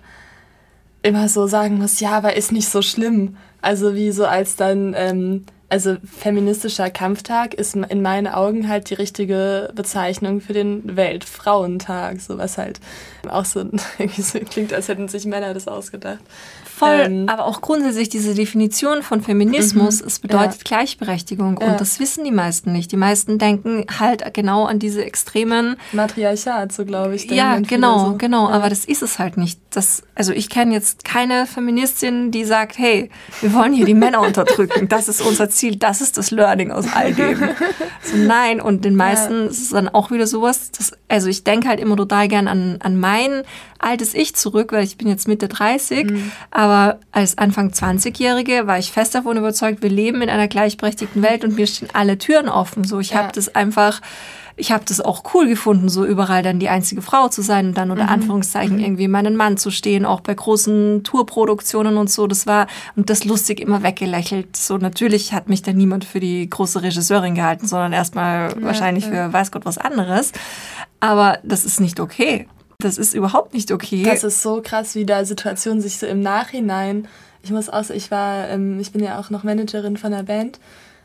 immer 1.02 1.28
so 1.28 1.46
sagen 1.46 1.78
muss, 1.78 2.00
ja, 2.00 2.10
aber 2.10 2.36
ist 2.36 2.52
nicht 2.52 2.68
so 2.68 2.82
schlimm. 2.82 3.36
Also 3.62 3.94
wie 3.94 4.10
so 4.10 4.26
als 4.26 4.56
dann 4.56 4.94
ähm, 4.96 5.44
also 5.68 5.96
feministischer 6.04 6.90
Kampftag 6.90 7.54
ist 7.54 7.76
in 7.76 8.02
meinen 8.02 8.26
Augen 8.26 8.68
halt 8.68 8.88
die 8.90 8.94
richtige 8.94 9.70
Bezeichnung 9.74 10.40
für 10.40 10.54
den 10.54 10.96
Weltfrauentag, 10.96 12.20
so 12.20 12.38
was 12.38 12.56
halt 12.56 12.80
auch 13.28 13.44
so, 13.44 13.64
so 14.18 14.38
klingt, 14.40 14.72
als 14.72 14.88
hätten 14.88 15.08
sich 15.08 15.26
Männer 15.26 15.54
das 15.54 15.68
ausgedacht. 15.68 16.20
Voll, 16.78 17.00
ähm, 17.00 17.28
aber 17.28 17.46
auch 17.46 17.60
grundsätzlich 17.60 18.08
diese 18.08 18.34
Definition 18.34 19.02
von 19.02 19.20
Feminismus, 19.20 20.00
mhm, 20.00 20.06
es 20.06 20.20
bedeutet 20.20 20.58
ja. 20.58 20.76
Gleichberechtigung 20.76 21.58
ja. 21.60 21.68
und 21.68 21.80
das 21.80 21.98
wissen 21.98 22.24
die 22.24 22.30
meisten 22.30 22.72
nicht. 22.72 22.92
Die 22.92 22.96
meisten 22.96 23.38
denken 23.38 23.84
halt 23.98 24.32
genau 24.32 24.64
an 24.66 24.78
diese 24.78 25.04
extremen 25.04 25.76
Matriarchat, 25.92 26.72
so 26.72 26.84
glaube 26.84 27.16
ich. 27.16 27.28
Ja, 27.30 27.58
genau, 27.58 28.10
so. 28.10 28.16
genau, 28.16 28.48
ja. 28.48 28.54
aber 28.54 28.68
das 28.68 28.84
ist 28.84 29.02
es 29.02 29.18
halt 29.18 29.36
nicht. 29.36 29.58
Das, 29.70 30.04
also 30.14 30.32
ich 30.32 30.50
kenne 30.50 30.72
jetzt 30.72 31.04
keine 31.04 31.46
Feministin, 31.46 32.30
die 32.30 32.44
sagt, 32.44 32.78
hey, 32.78 33.10
wir 33.40 33.52
wollen 33.54 33.72
hier 33.72 33.86
die 33.86 33.94
Männer 33.94 34.20
unterdrücken, 34.20 34.88
das 34.88 35.08
ist 35.08 35.20
unser 35.20 35.50
Ziel, 35.50 35.76
das 35.76 36.00
ist 36.00 36.16
das 36.16 36.30
Learning 36.30 36.70
aus 36.70 36.86
all 36.94 37.12
dem. 37.12 37.38
so, 38.02 38.16
nein, 38.16 38.60
und 38.60 38.84
den 38.84 38.94
meisten 38.94 39.48
ist 39.48 39.60
es 39.60 39.70
dann 39.70 39.88
auch 39.88 40.12
wieder 40.12 40.28
sowas, 40.28 40.70
das, 40.70 40.92
also 41.08 41.28
ich 41.28 41.42
denke 41.42 41.68
halt 41.68 41.80
immer 41.80 41.96
total 41.96 42.28
gern 42.28 42.46
an, 42.46 42.78
an 42.80 43.00
mein 43.08 43.42
altes 43.78 44.12
Ich 44.14 44.34
zurück, 44.34 44.72
weil 44.72 44.84
ich 44.84 44.98
bin 44.98 45.08
jetzt 45.08 45.28
Mitte 45.28 45.48
30, 45.48 46.10
mhm. 46.10 46.32
aber 46.50 46.98
als 47.12 47.38
Anfang 47.38 47.70
20-Jährige 47.70 48.66
war 48.66 48.78
ich 48.78 48.92
fest 48.92 49.14
davon 49.14 49.36
überzeugt, 49.36 49.82
wir 49.82 49.90
leben 49.90 50.20
in 50.20 50.30
einer 50.30 50.48
gleichberechtigten 50.48 51.22
Welt 51.22 51.44
und 51.44 51.56
mir 51.56 51.66
stehen 51.66 51.88
alle 51.92 52.18
Türen 52.18 52.48
offen. 52.48 52.84
So, 52.84 52.98
ich 53.00 53.10
ja. 53.10 53.18
habe 53.18 53.32
das 53.32 53.54
einfach 53.54 54.00
ich 54.60 54.72
habe 54.72 54.84
das 54.84 55.00
auch 55.00 55.22
cool 55.34 55.46
gefunden, 55.46 55.88
so 55.88 56.04
überall 56.04 56.42
dann 56.42 56.58
die 56.58 56.68
einzige 56.68 57.00
Frau 57.00 57.28
zu 57.28 57.42
sein 57.42 57.68
und 57.68 57.78
dann 57.78 57.92
unter 57.92 58.04
mhm. 58.04 58.10
Anführungszeichen 58.10 58.76
mhm. 58.76 58.82
irgendwie 58.82 59.08
meinen 59.08 59.36
Mann 59.36 59.56
zu 59.56 59.70
stehen, 59.70 60.04
auch 60.04 60.20
bei 60.20 60.34
großen 60.34 61.04
Tourproduktionen 61.04 61.96
und 61.96 62.10
so. 62.10 62.26
Das 62.26 62.46
war 62.46 62.66
und 62.96 63.08
das 63.08 63.24
lustig 63.24 63.60
immer 63.60 63.84
weggelächelt. 63.84 64.56
So 64.56 64.76
natürlich 64.76 65.32
hat 65.32 65.48
mich 65.48 65.62
da 65.62 65.72
niemand 65.72 66.04
für 66.04 66.18
die 66.18 66.50
große 66.50 66.82
Regisseurin 66.82 67.36
gehalten, 67.36 67.68
sondern 67.68 67.92
erstmal 67.92 68.50
ja, 68.50 68.62
wahrscheinlich 68.62 69.04
ja. 69.04 69.10
für 69.10 69.32
weiß 69.32 69.52
Gott 69.52 69.64
was 69.64 69.78
anderes. 69.78 70.32
Aber 70.98 71.38
das 71.44 71.64
ist 71.64 71.80
nicht 71.80 72.00
okay. 72.00 72.48
Das 72.80 72.96
ist 72.96 73.12
überhaupt 73.12 73.54
nicht 73.54 73.72
okay. 73.72 74.04
Das 74.04 74.22
ist 74.22 74.40
so 74.40 74.62
krass, 74.62 74.94
wie 74.94 75.04
da 75.04 75.24
Situationen 75.24 75.80
sich 75.80 75.98
so 75.98 76.06
im 76.06 76.20
Nachhinein. 76.20 77.08
Ich 77.42 77.50
muss 77.50 77.68
aus, 77.68 77.90
ich 77.90 78.12
war, 78.12 78.48
ähm, 78.48 78.78
ich 78.78 78.92
bin 78.92 79.02
ja 79.02 79.18
auch 79.18 79.30
noch 79.30 79.42
Managerin 79.42 79.96
von 79.96 80.12
der 80.12 80.22
Band 80.22 80.60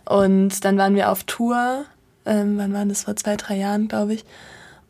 und 0.05 0.63
dann 0.63 0.77
waren 0.77 0.93
wir 0.93 1.11
auf 1.11 1.23
Tour. 1.23 1.85
Ähm, 2.27 2.59
wann 2.59 2.73
waren 2.73 2.89
das? 2.89 3.03
Vor 3.03 3.15
zwei, 3.15 3.37
drei 3.37 3.57
Jahren, 3.57 3.87
glaube 3.87 4.13
ich. 4.13 4.23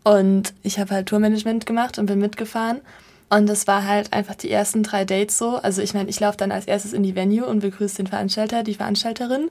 Und 0.03 0.53
ich 0.61 0.77
habe 0.77 0.93
halt 0.93 1.07
Tourmanagement 1.07 1.65
gemacht 1.65 1.99
und 1.99 2.07
bin 2.07 2.19
mitgefahren. 2.19 2.81
Und 3.29 3.47
das 3.47 3.65
war 3.65 3.87
halt 3.87 4.11
einfach 4.11 4.35
die 4.35 4.51
ersten 4.51 4.83
drei 4.83 5.05
Dates 5.05 5.37
so. 5.37 5.55
Also 5.55 5.81
ich 5.81 5.93
meine, 5.93 6.09
ich 6.09 6.19
laufe 6.19 6.37
dann 6.37 6.51
als 6.51 6.65
erstes 6.65 6.91
in 6.91 7.03
die 7.03 7.15
Venue 7.15 7.45
und 7.45 7.61
begrüße 7.61 7.95
den 7.95 8.07
Veranstalter, 8.07 8.61
die 8.61 8.75
Veranstalterin. 8.75 9.49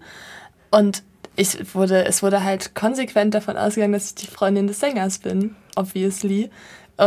Und 0.71 1.03
ich 1.35 1.75
wurde, 1.75 2.05
es 2.05 2.23
wurde 2.23 2.45
halt 2.45 2.75
konsequent 2.75 3.33
davon 3.33 3.57
ausgegangen, 3.57 3.95
dass 3.95 4.09
ich 4.09 4.15
die 4.17 4.27
Freundin 4.27 4.67
des 4.67 4.81
Sängers 4.81 5.19
bin, 5.19 5.57
obviously. 5.77 6.51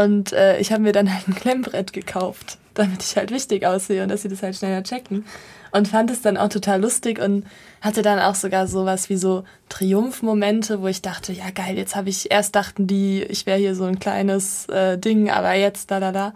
Und 0.04 0.34
äh, 0.34 0.60
ich 0.60 0.72
habe 0.72 0.82
mir 0.82 0.92
dann 0.92 1.14
halt 1.14 1.28
ein 1.28 1.36
Klemmbrett 1.36 1.94
gekauft, 1.94 2.58
damit 2.74 3.02
ich 3.02 3.16
halt 3.16 3.32
wichtig 3.32 3.66
aussehe 3.66 4.04
und 4.04 4.10
dass 4.10 4.24
sie 4.24 4.30
das 4.30 4.44
halt 4.44 4.56
schneller 4.56 4.84
checken. 4.84 5.26
Und 5.72 5.88
fand 5.88 6.12
es 6.12 6.22
dann 6.22 6.38
auch 6.38 6.50
total 6.50 6.82
lustig 6.82 7.20
und 7.20 7.46
hatte 7.82 8.02
dann 8.02 8.20
auch 8.20 8.36
sogar 8.36 8.68
sowas 8.68 9.10
wie 9.10 9.18
so 9.18 9.44
Triumphmomente, 9.70 10.82
wo 10.82 10.88
ich 10.88 11.02
dachte, 11.02 11.32
ja 11.34 11.50
geil, 11.54 11.78
jetzt 11.78 11.96
habe 11.96 12.10
ich, 12.10 12.32
erst 12.32 12.56
dachten 12.56 12.88
die, 12.88 13.24
ich 13.24 13.46
wäre 13.46 13.60
hier 13.60 13.76
so 13.76 13.86
ein 13.86 14.00
kleines 14.00 14.68
äh, 14.68 14.98
Ding, 14.98 15.30
aber 15.30 15.54
jetzt 15.54 15.92
da, 15.92 16.00
da, 16.00 16.12
da. 16.12 16.34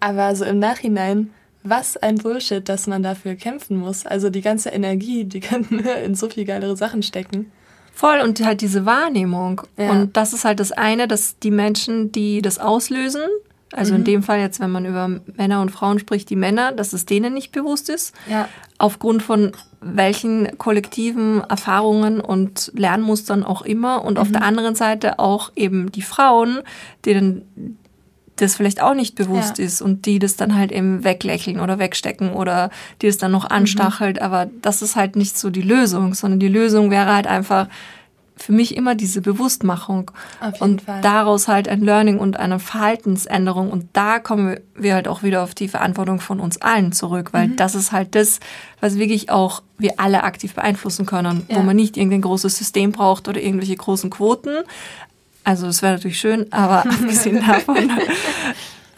Aber 0.00 0.34
so 0.34 0.44
im 0.44 0.58
Nachhinein, 0.58 1.30
was 1.62 1.96
ein 1.96 2.16
Bullshit, 2.16 2.66
dass 2.68 2.86
man 2.86 3.02
dafür 3.02 3.34
kämpfen 3.36 3.76
muss. 3.76 4.06
Also 4.06 4.30
die 4.30 4.42
ganze 4.42 4.70
Energie, 4.70 5.24
die 5.24 5.40
könnten 5.40 5.78
in 5.80 6.14
so 6.14 6.28
viel 6.28 6.44
geilere 6.44 6.76
Sachen 6.76 7.02
stecken. 7.02 7.52
Voll 7.94 8.20
und 8.20 8.44
halt 8.44 8.60
diese 8.60 8.86
Wahrnehmung. 8.86 9.62
Ja. 9.76 9.90
Und 9.90 10.16
das 10.16 10.32
ist 10.32 10.44
halt 10.44 10.60
das 10.60 10.72
eine, 10.72 11.06
dass 11.06 11.38
die 11.38 11.50
Menschen, 11.50 12.10
die 12.12 12.42
das 12.42 12.58
auslösen, 12.58 13.22
also 13.74 13.92
mhm. 13.92 14.00
in 14.00 14.04
dem 14.04 14.22
Fall 14.22 14.40
jetzt, 14.40 14.60
wenn 14.60 14.70
man 14.70 14.84
über 14.84 15.08
Männer 15.36 15.60
und 15.60 15.70
Frauen 15.70 15.98
spricht, 15.98 16.30
die 16.30 16.36
Männer, 16.36 16.72
dass 16.72 16.92
es 16.92 17.06
denen 17.06 17.34
nicht 17.34 17.52
bewusst 17.52 17.88
ist. 17.88 18.14
Ja. 18.28 18.48
Aufgrund 18.78 19.22
von 19.22 19.52
welchen 19.80 20.56
kollektiven 20.58 21.42
Erfahrungen 21.42 22.20
und 22.20 22.72
Lernmustern 22.74 23.44
auch 23.44 23.62
immer. 23.62 24.04
Und 24.04 24.14
mhm. 24.14 24.20
auf 24.20 24.32
der 24.32 24.42
anderen 24.42 24.74
Seite 24.74 25.18
auch 25.18 25.52
eben 25.56 25.90
die 25.90 26.02
Frauen, 26.02 26.60
denen 27.04 27.78
das 28.36 28.56
vielleicht 28.56 28.82
auch 28.82 28.94
nicht 28.94 29.14
bewusst 29.14 29.58
ja. 29.58 29.64
ist 29.64 29.80
und 29.80 30.06
die 30.06 30.18
das 30.18 30.36
dann 30.36 30.56
halt 30.56 30.72
eben 30.72 31.04
weglächeln 31.04 31.60
oder 31.60 31.78
wegstecken 31.78 32.32
oder 32.32 32.70
die 33.00 33.06
das 33.06 33.18
dann 33.18 33.32
noch 33.32 33.48
anstachelt. 33.48 34.16
Mhm. 34.16 34.22
Aber 34.22 34.50
das 34.62 34.82
ist 34.82 34.96
halt 34.96 35.16
nicht 35.16 35.38
so 35.38 35.50
die 35.50 35.62
Lösung, 35.62 36.14
sondern 36.14 36.40
die 36.40 36.48
Lösung 36.48 36.90
wäre 36.90 37.14
halt 37.14 37.26
einfach 37.26 37.68
für 38.36 38.52
mich 38.52 38.76
immer 38.76 38.96
diese 38.96 39.20
Bewusstmachung 39.20 40.10
und 40.58 40.82
Fall. 40.82 41.00
daraus 41.02 41.46
halt 41.46 41.68
ein 41.68 41.82
Learning 41.82 42.18
und 42.18 42.36
eine 42.36 42.58
Verhaltensänderung. 42.58 43.70
Und 43.70 43.86
da 43.92 44.18
kommen 44.18 44.58
wir 44.74 44.94
halt 44.94 45.06
auch 45.06 45.22
wieder 45.22 45.42
auf 45.42 45.54
die 45.54 45.68
Verantwortung 45.68 46.20
von 46.20 46.40
uns 46.40 46.60
allen 46.60 46.92
zurück, 46.92 47.32
weil 47.32 47.48
mhm. 47.48 47.56
das 47.56 47.76
ist 47.76 47.92
halt 47.92 48.14
das, 48.16 48.40
was 48.80 48.98
wirklich 48.98 49.30
auch 49.30 49.62
wir 49.78 50.00
alle 50.00 50.24
aktiv 50.24 50.54
beeinflussen 50.54 51.06
können, 51.06 51.44
ja. 51.48 51.56
wo 51.56 51.62
man 51.62 51.76
nicht 51.76 51.96
irgendein 51.96 52.22
großes 52.22 52.56
System 52.56 52.90
braucht 52.90 53.28
oder 53.28 53.40
irgendwelche 53.40 53.76
großen 53.76 54.10
Quoten, 54.10 54.64
also 55.44 55.66
das 55.66 55.82
wäre 55.82 55.94
natürlich 55.94 56.18
schön, 56.18 56.52
aber 56.52 56.80
abgesehen 56.90 57.44
davon 57.46 57.90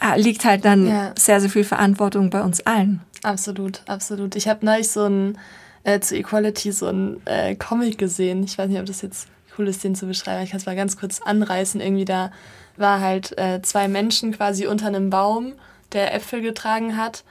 äh, 0.01 0.19
liegt 0.19 0.45
halt 0.45 0.65
dann 0.65 0.87
ja. 0.87 1.13
sehr, 1.17 1.41
sehr 1.41 1.49
viel 1.49 1.63
Verantwortung 1.63 2.29
bei 2.29 2.41
uns 2.41 2.65
allen. 2.65 3.01
Absolut, 3.23 3.81
absolut. 3.87 4.35
Ich 4.35 4.47
habe 4.47 4.65
neulich 4.65 4.89
so 4.89 5.05
ein 5.05 5.37
äh, 5.83 5.99
zu 5.99 6.15
Equality 6.15 6.71
so 6.71 6.87
ein 6.87 7.21
äh, 7.25 7.55
Comic 7.55 7.97
gesehen. 7.97 8.43
Ich 8.43 8.57
weiß 8.57 8.69
nicht, 8.69 8.79
ob 8.79 8.85
das 8.85 9.01
jetzt 9.01 9.27
cool 9.57 9.67
ist, 9.67 9.83
den 9.83 9.95
zu 9.95 10.05
beschreiben. 10.05 10.43
Ich 10.43 10.51
kann 10.51 10.59
es 10.59 10.65
mal 10.65 10.75
ganz 10.75 10.97
kurz 10.97 11.21
anreißen. 11.21 11.81
Irgendwie 11.81 12.05
da 12.05 12.31
war 12.75 12.99
halt 12.99 13.37
äh, 13.37 13.61
zwei 13.61 13.87
Menschen 13.87 14.33
quasi 14.33 14.67
unter 14.67 14.87
einem 14.87 15.09
Baum, 15.09 15.53
der 15.93 16.13
Äpfel 16.13 16.41
getragen 16.41 16.97
hat. 16.97 17.23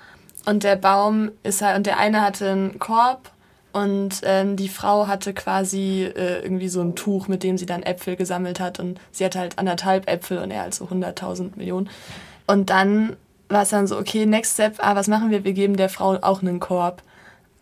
Und 0.46 0.62
der 0.64 0.76
Baum 0.76 1.30
ist 1.42 1.62
halt, 1.62 1.76
und 1.76 1.86
der 1.86 1.98
eine 1.98 2.22
hatte 2.22 2.50
einen 2.50 2.78
Korb 2.78 3.30
und 3.76 4.22
ähm, 4.22 4.56
die 4.56 4.70
Frau 4.70 5.06
hatte 5.06 5.34
quasi 5.34 6.04
äh, 6.04 6.40
irgendwie 6.42 6.70
so 6.70 6.80
ein 6.80 6.96
Tuch, 6.96 7.28
mit 7.28 7.42
dem 7.42 7.58
sie 7.58 7.66
dann 7.66 7.82
Äpfel 7.82 8.16
gesammelt 8.16 8.58
hat. 8.58 8.80
Und 8.80 8.98
sie 9.12 9.22
hatte 9.22 9.38
halt 9.38 9.58
anderthalb 9.58 10.08
Äpfel 10.08 10.38
und 10.38 10.50
er 10.50 10.62
halt 10.62 10.72
so 10.72 10.86
100.000 10.86 11.56
Millionen. 11.56 11.90
Und 12.46 12.70
dann 12.70 13.16
war 13.50 13.64
es 13.64 13.68
dann 13.68 13.86
so, 13.86 13.98
okay, 13.98 14.24
next 14.24 14.54
step, 14.54 14.76
ah, 14.78 14.96
was 14.96 15.08
machen 15.08 15.30
wir? 15.30 15.44
Wir 15.44 15.52
geben 15.52 15.76
der 15.76 15.90
Frau 15.90 16.14
auch 16.22 16.40
einen 16.40 16.58
Korb. 16.58 17.02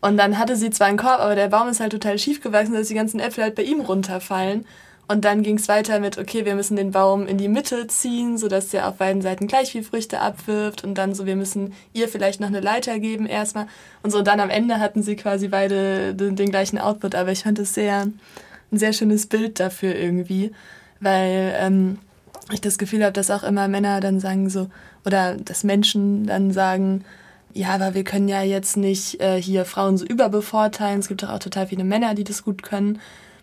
Und 0.03 0.17
dann 0.17 0.39
hatte 0.39 0.55
sie 0.55 0.71
zwar 0.71 0.87
einen 0.87 0.99
Korb, 0.99 1.19
aber 1.19 1.35
der 1.35 1.49
Baum 1.49 1.67
ist 1.67 1.81
halt 1.81 1.91
total 1.91 2.17
schief 2.17 2.41
gewachsen, 2.41 2.75
dass 2.75 2.87
die 2.87 2.95
ganzen 2.95 3.19
Äpfel 3.19 3.43
halt 3.43 3.57
bei 3.57 3.65
ihm 3.65 3.81
runterfallen. 3.81 4.67
Und 5.07 5.25
dann 5.25 5.43
ging 5.43 5.57
es 5.57 5.69
weiter 5.69 6.01
mit, 6.01 6.17
okay, 6.17 6.45
wir 6.47 6.55
müssen 6.55 6.77
den 6.77 6.91
Baum 6.91 7.27
in 7.27 7.37
die 7.37 7.49
Mitte 7.49 7.87
ziehen, 7.89 8.39
sodass 8.39 8.71
der 8.71 8.89
auf 8.89 8.97
beiden 8.97 9.21
Seiten 9.21 9.47
gleich 9.47 9.73
viel 9.73 9.83
Früchte 9.83 10.21
abwirft. 10.21 10.83
Und 10.83 10.95
dann 10.97 11.15
so, 11.15 11.27
wir 11.27 11.37
müssen 11.37 11.75
ihr 11.93 12.09
vielleicht 12.09 12.41
noch 12.41 12.49
eine 12.49 12.61
Leiter 12.61 12.99
geben 12.99 13.27
erstmal. 13.27 13.67
Und 14.03 14.11
so, 14.11 14.19
und 14.19 14.27
dann 14.27 14.41
am 14.41 14.51
Ende 14.51 14.81
hatten 14.81 15.03
sie 15.03 15.17
quasi 15.17 15.49
beide 15.49 16.15
den, 16.15 16.37
den 16.37 16.51
gleichen 16.51 16.79
Output. 16.79 17.15
Aber 17.15 17.33
ich 17.33 17.43
fand 17.43 17.59
es 17.59 17.75
sehr, 17.75 18.09
ein 18.73 18.79
sehr 18.79 18.95
schönes 18.95 19.27
Bild 19.27 19.61
dafür 19.61 19.95
irgendwie, 19.95 20.53
weil 21.01 21.55
ähm, 21.59 21.99
ich 22.53 22.63
das 22.63 22.79
Gefühl 22.79 23.03
habe, 23.03 23.13
dass 23.13 23.31
auch 23.31 23.43
immer 23.43 23.69
Männer 23.69 24.01
dann 24.01 24.21
sagen 24.21 24.49
so, 24.49 24.69
oder 25.05 25.37
dass 25.37 25.65
Menschen 25.65 26.27
dann 26.27 26.51
sagen, 26.51 27.05
ja, 27.53 27.69
aber 27.69 27.95
wir 27.95 28.05
können 28.05 28.29
ja 28.29 28.43
jetzt 28.43 28.77
nicht 28.77 29.21
äh, 29.21 29.41
hier 29.41 29.65
Frauen 29.65 29.97
so 29.97 30.05
überbevorteilen. 30.05 30.99
Es 30.99 31.09
gibt 31.09 31.23
doch 31.23 31.31
auch 31.31 31.39
total 31.39 31.69
viele 31.69 31.85
Männer, 31.85 32.15
die 32.15 32.25
das 32.25 32.43
gut 32.43 32.63
können. 32.63 33.01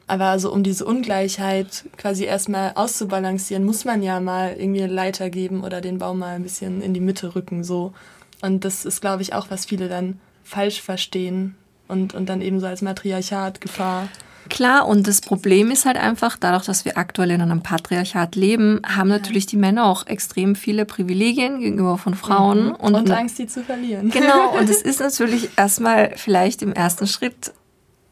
Aber 0.07 0.25
also 0.25 0.51
um 0.51 0.63
diese 0.63 0.85
Ungleichheit 0.85 1.85
quasi 1.97 2.25
erstmal 2.25 2.73
auszubalancieren, 2.75 3.63
muss 3.63 3.85
man 3.85 4.03
ja 4.03 4.19
mal 4.19 4.55
irgendwie 4.57 4.83
eine 4.83 4.93
Leiter 4.93 5.29
geben 5.29 5.63
oder 5.63 5.79
den 5.79 5.99
Baum 5.99 6.19
mal 6.19 6.35
ein 6.35 6.43
bisschen 6.43 6.81
in 6.81 6.93
die 6.93 6.99
Mitte 6.99 7.35
rücken 7.35 7.63
so. 7.63 7.93
Und 8.41 8.65
das 8.65 8.85
ist, 8.85 9.01
glaube 9.01 9.21
ich, 9.21 9.33
auch, 9.33 9.49
was 9.49 9.65
viele 9.65 9.87
dann 9.87 10.19
falsch 10.43 10.81
verstehen 10.81 11.55
und, 11.87 12.13
und 12.13 12.27
dann 12.27 12.41
eben 12.41 12.59
so 12.59 12.65
als 12.65 12.81
Matriarchat 12.81 13.61
Gefahr. 13.61 14.07
Klar, 14.49 14.87
und 14.87 15.07
das 15.07 15.21
Problem 15.21 15.71
ist 15.71 15.85
halt 15.85 15.97
einfach, 15.97 16.35
dadurch, 16.37 16.65
dass 16.65 16.83
wir 16.83 16.97
aktuell 16.97 17.31
in 17.31 17.41
einem 17.41 17.61
Patriarchat 17.61 18.35
leben, 18.35 18.81
haben 18.83 19.07
natürlich 19.07 19.45
die 19.45 19.55
Männer 19.55 19.85
auch 19.85 20.07
extrem 20.07 20.55
viele 20.55 20.85
Privilegien 20.85 21.59
gegenüber 21.59 21.97
von 21.97 22.15
Frauen. 22.15 22.65
Mhm. 22.65 22.75
Und, 22.75 22.95
und 22.95 23.11
Angst, 23.11 23.39
die 23.39 23.47
zu 23.47 23.63
verlieren. 23.63 24.09
Genau, 24.09 24.57
und 24.57 24.69
es 24.69 24.81
ist 24.81 24.99
natürlich 24.99 25.49
erstmal 25.57 26.13
vielleicht 26.17 26.63
im 26.63 26.73
ersten 26.73 27.07
Schritt 27.07 27.53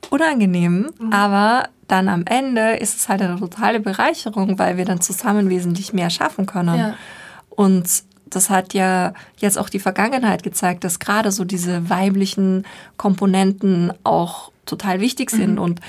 unangenehm, 0.09 0.91
mhm. 0.99 1.11
aber 1.11 1.69
dann 1.89 2.07
am 2.07 2.23
Ende 2.25 2.77
ist 2.77 2.95
es 2.95 3.09
halt 3.09 3.21
eine 3.21 3.37
totale 3.39 3.79
Bereicherung, 3.79 4.59
weil 4.59 4.77
wir 4.77 4.85
dann 4.85 5.01
zusammen 5.01 5.49
wesentlich 5.49 5.91
mehr 5.91 6.09
schaffen 6.09 6.45
können. 6.45 6.77
Ja. 6.77 6.93
Und 7.49 8.03
das 8.27 8.49
hat 8.51 8.73
ja 8.75 9.13
jetzt 9.37 9.57
auch 9.57 9.69
die 9.69 9.79
Vergangenheit 9.79 10.43
gezeigt, 10.43 10.83
dass 10.83 10.99
gerade 10.99 11.31
so 11.31 11.43
diese 11.43 11.89
weiblichen 11.89 12.65
Komponenten 12.97 13.91
auch 14.03 14.51
total 14.67 15.01
wichtig 15.01 15.31
sind. 15.31 15.53
Mhm. 15.53 15.61
Und 15.61 15.79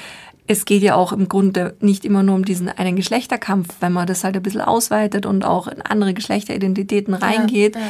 es 0.46 0.64
geht 0.64 0.82
ja 0.82 0.94
auch 0.94 1.12
im 1.12 1.28
Grunde 1.28 1.76
nicht 1.80 2.06
immer 2.06 2.22
nur 2.22 2.34
um 2.34 2.46
diesen 2.46 2.70
einen 2.70 2.96
Geschlechterkampf, 2.96 3.74
wenn 3.80 3.92
man 3.92 4.06
das 4.06 4.24
halt 4.24 4.36
ein 4.36 4.42
bisschen 4.42 4.62
ausweitet 4.62 5.26
und 5.26 5.44
auch 5.44 5.68
in 5.68 5.82
andere 5.82 6.14
Geschlechteridentitäten 6.14 7.12
reingeht. 7.12 7.76
Ja, 7.76 7.82
ja. 7.82 7.86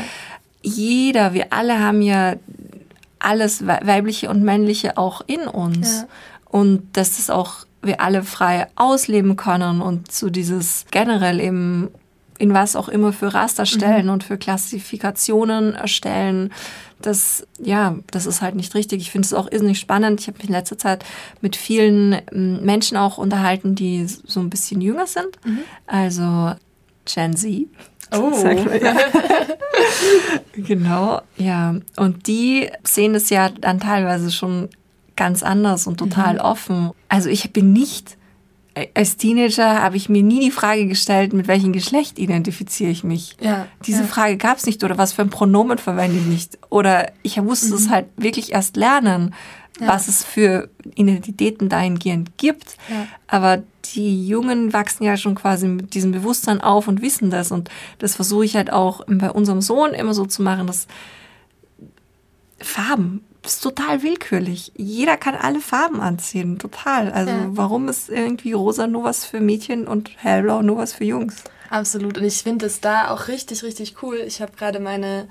Jeder, 0.62 1.32
wir 1.32 1.52
alle 1.52 1.78
haben 1.78 2.02
ja 2.02 2.34
alles 3.20 3.66
Weibliche 3.66 4.28
und 4.30 4.42
Männliche 4.42 4.98
auch 4.98 5.22
in 5.26 5.42
uns. 5.42 6.00
Ja. 6.00 6.08
und 6.50 6.82
dass 6.94 7.16
das 7.16 7.30
auch 7.30 7.64
wir 7.82 8.00
alle 8.00 8.22
frei 8.22 8.66
ausleben 8.76 9.36
können 9.36 9.80
und 9.80 10.12
so 10.12 10.30
dieses 10.30 10.84
generell 10.90 11.40
eben 11.40 11.88
in 12.38 12.54
was 12.54 12.74
auch 12.74 12.88
immer 12.88 13.12
für 13.12 13.34
Raster 13.34 13.66
stellen 13.66 14.06
mhm. 14.06 14.12
und 14.12 14.24
für 14.24 14.38
Klassifikationen 14.38 15.74
erstellen. 15.74 16.52
Das, 17.02 17.46
ja, 17.58 17.96
das 18.10 18.24
ist 18.24 18.40
halt 18.40 18.54
nicht 18.54 18.74
richtig. 18.74 19.02
Ich 19.02 19.10
finde 19.10 19.26
es 19.26 19.34
auch 19.34 19.50
irrsinnig 19.50 19.78
spannend. 19.78 20.20
Ich 20.20 20.26
habe 20.26 20.38
mich 20.38 20.48
in 20.48 20.54
letzter 20.54 20.78
Zeit 20.78 21.04
mit 21.42 21.54
vielen 21.54 22.20
ähm, 22.32 22.62
Menschen 22.62 22.96
auch 22.96 23.18
unterhalten, 23.18 23.74
die 23.74 24.06
so 24.06 24.40
ein 24.40 24.48
bisschen 24.50 24.80
jünger 24.80 25.06
sind. 25.06 25.38
Mhm. 25.44 25.60
Also 25.86 26.52
Gen 27.04 27.36
Z. 27.36 27.66
Oh. 28.12 28.32
Ja. 28.82 28.96
genau, 30.54 31.20
ja. 31.36 31.74
Und 31.96 32.26
die 32.26 32.70
sehen 32.84 33.14
es 33.14 33.30
ja 33.30 33.50
dann 33.50 33.80
teilweise 33.80 34.30
schon 34.30 34.68
ganz 35.20 35.42
anders 35.42 35.86
und 35.86 35.98
total 35.98 36.34
mhm. 36.36 36.40
offen. 36.40 36.90
Also 37.10 37.28
ich 37.28 37.52
bin 37.52 37.74
nicht, 37.74 38.16
äh, 38.72 38.86
als 38.94 39.18
Teenager 39.18 39.82
habe 39.82 39.98
ich 39.98 40.08
mir 40.08 40.22
nie 40.22 40.40
die 40.40 40.50
Frage 40.50 40.86
gestellt, 40.86 41.34
mit 41.34 41.46
welchem 41.46 41.74
Geschlecht 41.74 42.18
identifiziere 42.18 42.90
ich 42.90 43.04
mich. 43.04 43.36
Ja, 43.38 43.66
Diese 43.84 44.00
ja. 44.00 44.06
Frage 44.06 44.38
gab 44.38 44.56
es 44.56 44.64
nicht 44.64 44.82
oder 44.82 44.96
was 44.96 45.12
für 45.12 45.20
ein 45.20 45.28
Pronomen 45.28 45.76
verwende 45.76 46.16
ich 46.16 46.24
nicht. 46.24 46.58
Oder 46.70 47.12
ich 47.22 47.36
musste 47.36 47.68
mhm. 47.68 47.74
es 47.74 47.90
halt 47.90 48.06
wirklich 48.16 48.52
erst 48.52 48.78
lernen, 48.78 49.34
ja. 49.78 49.88
was 49.88 50.08
es 50.08 50.24
für 50.24 50.70
Identitäten 50.94 51.68
dahingehend 51.68 52.38
gibt. 52.38 52.78
Aber 53.26 53.62
die 53.94 54.26
Jungen 54.26 54.72
wachsen 54.72 55.04
ja 55.04 55.18
schon 55.18 55.34
quasi 55.34 55.68
mit 55.68 55.92
diesem 55.92 56.12
Bewusstsein 56.12 56.62
auf 56.62 56.88
und 56.88 57.02
wissen 57.02 57.28
das. 57.28 57.52
Und 57.52 57.68
das 57.98 58.16
versuche 58.16 58.46
ich 58.46 58.56
halt 58.56 58.72
auch 58.72 59.04
bei 59.06 59.30
unserem 59.30 59.60
Sohn 59.60 59.90
immer 59.90 60.14
so 60.14 60.24
zu 60.24 60.42
machen, 60.42 60.66
dass 60.66 60.86
Farben 62.58 63.22
ist 63.44 63.62
total 63.62 64.02
willkürlich. 64.02 64.72
Jeder 64.76 65.16
kann 65.16 65.34
alle 65.34 65.60
Farben 65.60 66.00
anziehen, 66.00 66.58
total. 66.58 67.10
Also 67.12 67.30
ja. 67.30 67.46
warum 67.50 67.88
ist 67.88 68.08
irgendwie 68.08 68.52
rosa 68.52 68.86
nur 68.86 69.04
was 69.04 69.24
für 69.24 69.40
Mädchen 69.40 69.86
und 69.86 70.10
hellblau 70.16 70.62
nur 70.62 70.78
was 70.78 70.92
für 70.92 71.04
Jungs? 71.04 71.44
Absolut. 71.70 72.18
Und 72.18 72.24
ich 72.24 72.42
finde 72.42 72.66
es 72.66 72.80
da 72.80 73.10
auch 73.10 73.28
richtig, 73.28 73.62
richtig 73.62 74.02
cool. 74.02 74.16
Ich 74.26 74.42
habe 74.42 74.52
gerade 74.56 74.80
meine, 74.80 75.28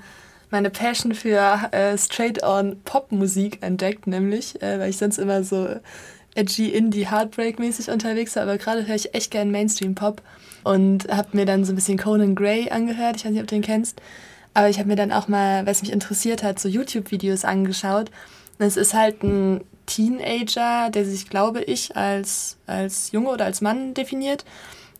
meine 0.50 0.70
Passion 0.70 1.14
für 1.14 1.68
äh, 1.72 1.96
Straight-on-Pop-Musik 1.96 3.58
entdeckt, 3.62 4.06
nämlich, 4.06 4.60
äh, 4.62 4.78
weil 4.80 4.90
ich 4.90 4.96
sonst 4.96 5.18
immer 5.18 5.44
so 5.44 5.68
edgy, 6.34 6.70
indie, 6.70 7.06
Heartbreak-mäßig 7.06 7.90
unterwegs 7.90 8.36
war. 8.36 8.44
Aber 8.44 8.58
gerade 8.58 8.86
höre 8.86 8.96
ich 8.96 9.14
echt 9.14 9.30
gern 9.30 9.50
Mainstream-Pop 9.50 10.22
und 10.64 11.08
habe 11.08 11.28
mir 11.36 11.46
dann 11.46 11.64
so 11.64 11.72
ein 11.72 11.76
bisschen 11.76 11.98
Conan 11.98 12.34
Gray 12.34 12.70
angehört. 12.70 13.16
Ich 13.16 13.24
weiß 13.24 13.32
nicht, 13.32 13.40
ob 13.42 13.46
du 13.46 13.54
den 13.54 13.62
kennst. 13.62 14.00
Aber 14.54 14.68
ich 14.68 14.78
habe 14.78 14.88
mir 14.88 14.96
dann 14.96 15.12
auch 15.12 15.28
mal, 15.28 15.66
was 15.66 15.82
mich 15.82 15.92
interessiert 15.92 16.42
hat, 16.42 16.58
so 16.58 16.68
YouTube-Videos 16.68 17.44
angeschaut. 17.44 18.10
Und 18.58 18.66
es 18.66 18.76
ist 18.76 18.94
halt 18.94 19.22
ein 19.22 19.62
Teenager, 19.86 20.90
der 20.90 21.04
sich, 21.04 21.28
glaube 21.28 21.62
ich, 21.62 21.96
als, 21.96 22.56
als 22.66 23.12
Junge 23.12 23.30
oder 23.30 23.44
als 23.44 23.60
Mann 23.60 23.94
definiert. 23.94 24.44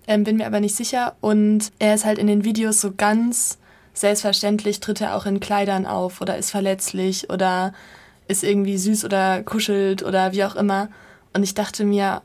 Ähm, 0.06 0.24
bin 0.24 0.36
mir 0.36 0.46
aber 0.46 0.60
nicht 0.60 0.76
sicher. 0.76 1.16
Und 1.20 1.72
er 1.78 1.94
ist 1.94 2.04
halt 2.04 2.18
in 2.18 2.26
den 2.26 2.44
Videos 2.44 2.80
so 2.80 2.92
ganz 2.96 3.58
selbstverständlich, 3.92 4.80
tritt 4.80 5.00
er 5.00 5.16
auch 5.16 5.26
in 5.26 5.40
Kleidern 5.40 5.86
auf 5.86 6.20
oder 6.20 6.38
ist 6.38 6.50
verletzlich 6.50 7.30
oder 7.30 7.72
ist 8.28 8.44
irgendwie 8.44 8.78
süß 8.78 9.04
oder 9.04 9.42
kuschelt 9.42 10.02
oder 10.02 10.32
wie 10.32 10.44
auch 10.44 10.56
immer. 10.56 10.88
Und 11.32 11.42
ich 11.42 11.54
dachte 11.54 11.84
mir, 11.84 12.22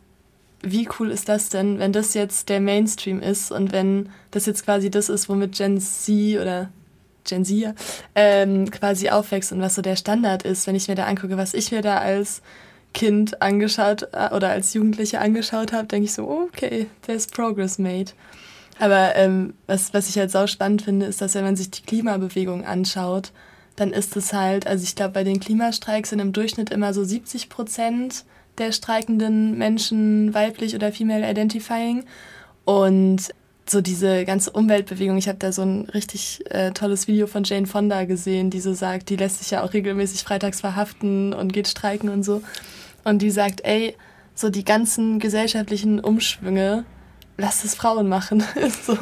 wie 0.62 0.88
cool 1.00 1.12
ist 1.12 1.30
das 1.30 1.50
denn, 1.50 1.80
wenn 1.80 1.92
das 1.92 2.14
jetzt 2.14 2.50
der 2.50 2.60
Mainstream 2.60 3.22
ist 3.22 3.52
und 3.52 3.72
wenn 3.72 4.10
das 4.32 4.46
jetzt 4.46 4.64
quasi 4.66 4.90
das 4.90 5.10
ist, 5.10 5.30
womit 5.30 5.56
Gen 5.56 5.80
Z 5.80 6.40
oder 6.40 6.70
Gen 7.26 7.46
Z 7.46 7.74
ähm, 8.16 8.70
quasi 8.72 9.10
aufwächst 9.10 9.52
und 9.52 9.62
was 9.62 9.76
so 9.76 9.82
der 9.82 9.96
Standard 9.96 10.44
ist, 10.44 10.68
wenn 10.68 10.76
ich 10.76 10.88
mir 10.88 10.96
da 10.96 11.06
angucke, 11.06 11.38
was 11.38 11.54
ich 11.54 11.72
mir 11.72 11.82
da 11.82 11.98
als 11.98 12.42
Kind 12.94 13.42
angeschaut 13.42 14.08
äh, 14.14 14.34
oder 14.34 14.50
als 14.50 14.74
Jugendliche 14.74 15.20
angeschaut 15.20 15.74
habe, 15.74 15.88
denke 15.88 16.06
ich 16.06 16.14
so, 16.14 16.28
okay, 16.30 16.88
there's 17.06 17.28
progress 17.28 17.78
made. 17.78 18.12
Aber 18.80 19.16
ähm, 19.16 19.54
was, 19.68 19.94
was 19.94 20.10
ich 20.10 20.18
halt 20.18 20.32
sau 20.32 20.48
spannend 20.48 20.82
finde, 20.82 21.06
ist, 21.06 21.22
dass 21.22 21.36
wenn 21.36 21.44
man 21.44 21.56
sich 21.56 21.72
die 21.72 21.84
Klimabewegung 21.84 22.66
anschaut, 22.66 23.32
dann 23.76 23.92
ist 23.92 24.16
es 24.16 24.34
halt, 24.34 24.68
also 24.68 24.84
ich 24.84 24.96
glaube, 24.96 25.14
bei 25.14 25.24
den 25.24 25.40
Klimastreiks 25.40 26.10
sind 26.10 26.20
im 26.20 26.34
Durchschnitt 26.34 26.70
immer 26.70 26.94
so 26.94 27.04
70 27.04 27.50
Prozent 27.50 28.26
der 28.58 28.72
streikenden 28.72 29.58
Menschen 29.58 30.34
weiblich 30.34 30.76
oder 30.76 30.92
female 30.92 31.30
identifying. 31.30 32.06
Und 32.64 33.34
so 33.70 33.82
diese 33.82 34.26
ganze 34.26 34.52
Umweltbewegung. 34.52 35.18
Ich 35.18 35.28
habe 35.28 35.40
da 35.40 35.52
so 35.52 35.64
ein 35.64 35.90
richtig 35.94 36.44
äh, 36.50 36.72
tolles 36.72 37.08
Video 37.08 37.28
von 37.28 37.44
Jane 37.44 37.68
Fonda 37.68 38.06
gesehen, 38.06 38.50
die 38.50 38.60
so 38.60 38.74
sagt, 38.74 39.10
die 39.10 39.16
lässt 39.16 39.40
sich 39.40 39.52
ja 39.52 39.64
auch 39.64 39.74
regelmäßig 39.74 40.24
freitags 40.24 40.62
verhaften 40.62 41.34
und 41.34 41.54
geht 41.54 41.68
streiken 41.68 42.10
und 42.10 42.24
so. 42.24 42.42
Und 43.04 43.22
die 43.22 43.32
sagt, 43.32 43.62
ey, 43.66 43.96
so 44.36 44.50
die 44.50 44.66
ganzen 44.66 45.20
gesellschaftlichen 45.20 46.00
Umschwünge, 46.00 46.86
lass 47.38 47.64
es 47.64 47.76
Frauen 47.76 48.08
machen. 48.08 48.44
so. 48.86 48.98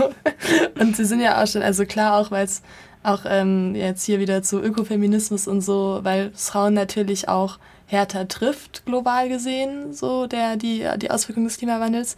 Und 0.79 0.95
sie 0.95 1.05
sind 1.05 1.19
ja 1.19 1.41
auch 1.41 1.47
schon, 1.47 1.61
also 1.61 1.85
klar 1.85 2.17
auch, 2.17 2.31
weil 2.31 2.45
es 2.45 2.61
auch 3.03 3.21
ähm, 3.25 3.75
jetzt 3.75 4.05
hier 4.05 4.19
wieder 4.19 4.43
zu 4.43 4.61
Ökofeminismus 4.61 5.47
und 5.47 5.61
so, 5.61 5.99
weil 6.03 6.31
Frauen 6.35 6.73
natürlich 6.73 7.27
auch 7.27 7.59
härter 7.85 8.27
trifft, 8.27 8.85
global 8.85 9.27
gesehen, 9.27 9.93
so 9.93 10.25
der, 10.25 10.55
die, 10.55 10.87
die 10.97 11.11
Auswirkungen 11.11 11.47
des 11.47 11.57
Klimawandels 11.57 12.15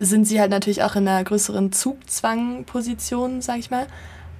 sind 0.00 0.26
sie 0.26 0.40
halt 0.40 0.50
natürlich 0.50 0.82
auch 0.82 0.96
in 0.96 1.08
einer 1.08 1.24
größeren 1.24 1.72
Zugzwangposition, 1.72 3.40
sag 3.42 3.58
ich 3.58 3.70
mal. 3.70 3.86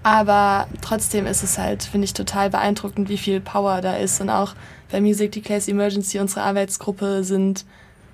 Aber 0.02 0.68
trotzdem 0.80 1.26
ist 1.26 1.42
es 1.42 1.58
halt, 1.58 1.82
finde 1.82 2.04
ich, 2.04 2.14
total 2.14 2.50
beeindruckend, 2.50 3.08
wie 3.08 3.18
viel 3.18 3.40
Power 3.40 3.80
da 3.80 3.96
ist. 3.96 4.20
Und 4.20 4.30
auch 4.30 4.54
bei 4.90 5.00
Music 5.00 5.32
Declares 5.32 5.68
Emergency, 5.68 6.18
unsere 6.18 6.42
Arbeitsgruppe, 6.42 7.24
sind 7.24 7.64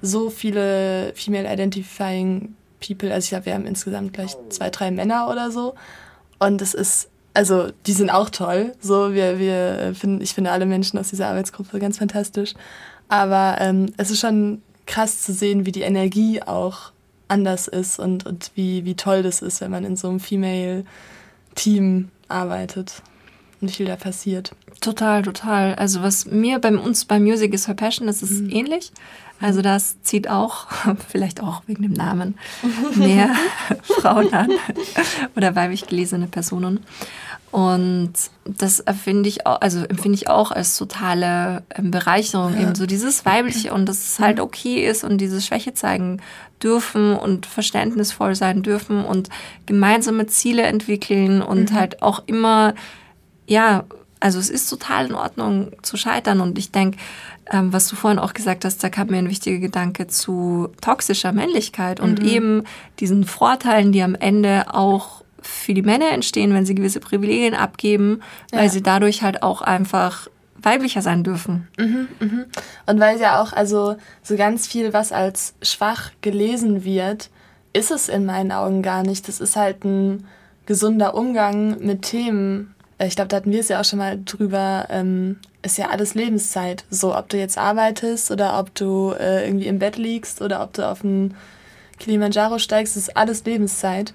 so 0.00 0.30
viele 0.30 1.12
Female 1.14 1.50
Identifying 1.52 2.54
People. 2.80 3.12
Also 3.12 3.24
ich 3.24 3.28
glaube, 3.30 3.46
wir 3.46 3.54
haben 3.54 3.66
insgesamt 3.66 4.12
gleich 4.12 4.36
zwei, 4.48 4.70
drei 4.70 4.90
Männer 4.90 5.28
oder 5.30 5.50
so. 5.50 5.74
Und 6.38 6.62
es 6.62 6.74
ist, 6.74 7.10
also 7.34 7.68
die 7.86 7.92
sind 7.92 8.10
auch 8.10 8.30
toll. 8.30 8.72
So, 8.80 9.12
wir, 9.12 9.38
wir 9.38 9.94
finden, 9.94 10.22
ich 10.22 10.34
finde 10.34 10.50
alle 10.50 10.66
Menschen 10.66 10.98
aus 10.98 11.10
dieser 11.10 11.28
Arbeitsgruppe 11.28 11.78
ganz 11.78 11.98
fantastisch. 11.98 12.54
Aber 13.08 13.58
ähm, 13.60 13.92
es 13.98 14.10
ist 14.10 14.20
schon 14.20 14.62
krass 14.86 15.20
zu 15.22 15.32
sehen, 15.32 15.66
wie 15.66 15.72
die 15.72 15.82
Energie 15.82 16.42
auch 16.42 16.93
anders 17.28 17.68
ist 17.68 17.98
und, 17.98 18.26
und 18.26 18.50
wie, 18.54 18.84
wie 18.84 18.94
toll 18.94 19.22
das 19.22 19.42
ist, 19.42 19.60
wenn 19.60 19.70
man 19.70 19.84
in 19.84 19.96
so 19.96 20.08
einem 20.08 20.20
Female-Team 20.20 22.08
arbeitet 22.28 23.02
und 23.60 23.68
wie 23.68 23.74
viel 23.74 23.86
da 23.86 23.96
passiert. 23.96 24.52
Total, 24.80 25.22
total. 25.22 25.74
Also 25.76 26.02
was 26.02 26.26
mir 26.26 26.58
bei 26.58 26.76
uns 26.76 27.04
bei 27.04 27.18
Music 27.18 27.54
is 27.54 27.66
Her 27.66 27.74
Passion, 27.74 28.06
das 28.06 28.22
ist 28.22 28.42
mhm. 28.42 28.50
ähnlich. 28.50 28.92
Also 29.40 29.62
das 29.62 30.00
zieht 30.02 30.28
auch, 30.28 30.68
vielleicht 31.08 31.42
auch 31.42 31.62
wegen 31.66 31.82
dem 31.82 31.92
Namen, 31.92 32.38
mehr 32.94 33.34
Frauen 33.82 34.32
an 34.32 34.50
oder 35.36 35.54
weiblich 35.54 35.86
gelesene 35.86 36.26
Personen. 36.26 36.80
Und 37.54 38.14
das 38.44 38.80
empfinde 38.80 39.28
ich 39.28 39.46
auch, 39.46 39.60
also 39.60 39.84
empfinde 39.84 40.16
ich 40.16 40.28
auch 40.28 40.50
als 40.50 40.76
totale 40.76 41.62
ähm, 41.72 41.92
Bereicherung, 41.92 42.54
ja. 42.54 42.62
eben 42.62 42.74
so 42.74 42.84
dieses 42.84 43.24
Weibliche 43.24 43.72
und 43.72 43.88
dass 43.88 43.98
es 43.98 44.18
halt 44.18 44.40
okay 44.40 44.84
ist 44.84 45.04
und 45.04 45.18
diese 45.18 45.40
Schwäche 45.40 45.72
zeigen 45.72 46.20
dürfen 46.60 47.14
und 47.14 47.46
verständnisvoll 47.46 48.34
sein 48.34 48.64
dürfen 48.64 49.04
und 49.04 49.28
gemeinsame 49.66 50.26
Ziele 50.26 50.62
entwickeln 50.62 51.42
und 51.42 51.70
mhm. 51.70 51.76
halt 51.76 52.02
auch 52.02 52.24
immer, 52.26 52.74
ja, 53.46 53.84
also 54.18 54.40
es 54.40 54.50
ist 54.50 54.68
total 54.68 55.06
in 55.06 55.14
Ordnung 55.14 55.70
zu 55.82 55.96
scheitern 55.96 56.40
und 56.40 56.58
ich 56.58 56.72
denke, 56.72 56.98
ähm, 57.52 57.72
was 57.72 57.86
du 57.86 57.94
vorhin 57.94 58.18
auch 58.18 58.34
gesagt 58.34 58.64
hast, 58.64 58.82
da 58.82 58.88
kam 58.88 59.06
mir 59.08 59.18
ein 59.18 59.30
wichtiger 59.30 59.58
Gedanke 59.58 60.08
zu 60.08 60.70
toxischer 60.80 61.30
Männlichkeit 61.30 62.00
und 62.00 62.20
mhm. 62.20 62.28
eben 62.28 62.64
diesen 62.98 63.22
Vorteilen, 63.22 63.92
die 63.92 64.02
am 64.02 64.16
Ende 64.16 64.74
auch 64.74 65.23
für 65.46 65.74
die 65.74 65.82
Männer 65.82 66.10
entstehen, 66.10 66.54
wenn 66.54 66.66
sie 66.66 66.74
gewisse 66.74 67.00
Privilegien 67.00 67.54
abgeben, 67.54 68.20
ja. 68.52 68.58
weil 68.58 68.70
sie 68.70 68.82
dadurch 68.82 69.22
halt 69.22 69.42
auch 69.42 69.62
einfach 69.62 70.28
weiblicher 70.60 71.02
sein 71.02 71.24
dürfen. 71.24 71.68
Mhm, 71.78 72.08
mhm. 72.20 72.44
Und 72.86 73.00
weil 73.00 73.20
ja 73.20 73.42
auch, 73.42 73.52
also 73.52 73.96
so 74.22 74.36
ganz 74.36 74.66
viel, 74.66 74.92
was 74.92 75.12
als 75.12 75.54
schwach 75.62 76.10
gelesen 76.22 76.84
wird, 76.84 77.30
ist 77.72 77.90
es 77.90 78.08
in 78.08 78.24
meinen 78.24 78.52
Augen 78.52 78.82
gar 78.82 79.02
nicht. 79.02 79.28
Das 79.28 79.40
ist 79.40 79.56
halt 79.56 79.84
ein 79.84 80.26
gesunder 80.66 81.14
Umgang 81.14 81.78
mit 81.84 82.02
Themen. 82.02 82.74
Äh, 82.98 83.08
ich 83.08 83.16
glaube, 83.16 83.28
da 83.28 83.36
hatten 83.36 83.52
wir 83.52 83.60
es 83.60 83.68
ja 83.68 83.80
auch 83.80 83.84
schon 83.84 83.98
mal 83.98 84.18
drüber. 84.24 84.86
Ähm, 84.90 85.38
ist 85.62 85.78
ja 85.78 85.88
alles 85.88 86.14
Lebenszeit. 86.14 86.84
So, 86.90 87.16
ob 87.16 87.28
du 87.28 87.38
jetzt 87.38 87.58
arbeitest 87.58 88.30
oder 88.30 88.58
ob 88.58 88.74
du 88.74 89.12
äh, 89.18 89.46
irgendwie 89.46 89.66
im 89.66 89.78
Bett 89.78 89.96
liegst 89.96 90.40
oder 90.42 90.62
ob 90.62 90.72
du 90.74 90.88
auf 90.88 91.04
einen 91.04 91.34
Kilimanjaro 91.98 92.58
steigst, 92.58 92.96
ist 92.96 93.16
alles 93.16 93.44
Lebenszeit. 93.44 94.14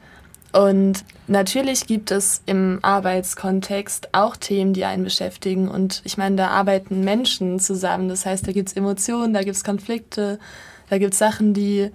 Und 0.52 1.06
natürlich 1.28 1.86
gibt 1.86 2.10
es 2.10 2.42
im 2.48 2.80
Arbeitskontext 2.82 4.10
auch 4.14 4.36
Themen, 4.36 4.74
die 4.74 4.86
einen 4.86 5.04
beschäftigen. 5.04 5.68
Und 5.68 6.02
ich 6.06 6.18
meine, 6.18 6.38
da 6.38 6.48
arbeiten 6.48 7.02
Menschen 7.02 7.60
zusammen. 7.60 8.10
Das 8.10 8.26
heißt, 8.26 8.48
da 8.48 8.52
gibt 8.52 8.70
es 8.70 8.76
Emotionen, 8.76 9.34
da 9.34 9.44
gibt 9.44 9.56
es 9.56 9.64
Konflikte, 9.64 10.40
da 10.90 10.98
gibt 10.98 11.14
es 11.14 11.20
Sachen, 11.20 11.54
die, 11.54 11.92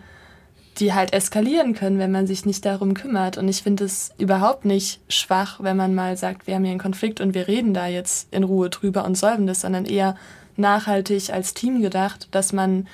die 0.78 0.94
halt 0.94 1.12
eskalieren 1.12 1.74
können, 1.74 1.98
wenn 1.98 2.12
man 2.12 2.28
sich 2.28 2.46
nicht 2.46 2.64
darum 2.64 2.94
kümmert. 2.94 3.38
Und 3.38 3.48
ich 3.48 3.62
finde 3.64 3.84
es 3.84 4.12
überhaupt 4.18 4.64
nicht 4.64 5.00
schwach, 5.08 5.58
wenn 5.60 5.76
man 5.76 5.96
mal 5.96 6.16
sagt, 6.16 6.46
wir 6.46 6.54
haben 6.54 6.62
hier 6.62 6.70
einen 6.70 6.80
Konflikt 6.80 7.20
und 7.20 7.34
wir 7.34 7.48
reden 7.48 7.74
da 7.74 7.88
jetzt 7.88 8.28
in 8.32 8.44
Ruhe 8.44 8.70
drüber 8.70 9.04
und 9.04 9.16
solven 9.16 9.48
das, 9.48 9.62
sondern 9.62 9.84
eher 9.84 10.16
nachhaltig 10.56 11.32
als 11.32 11.54
Team 11.54 11.82
gedacht, 11.82 12.28
dass 12.30 12.52
man 12.52 12.86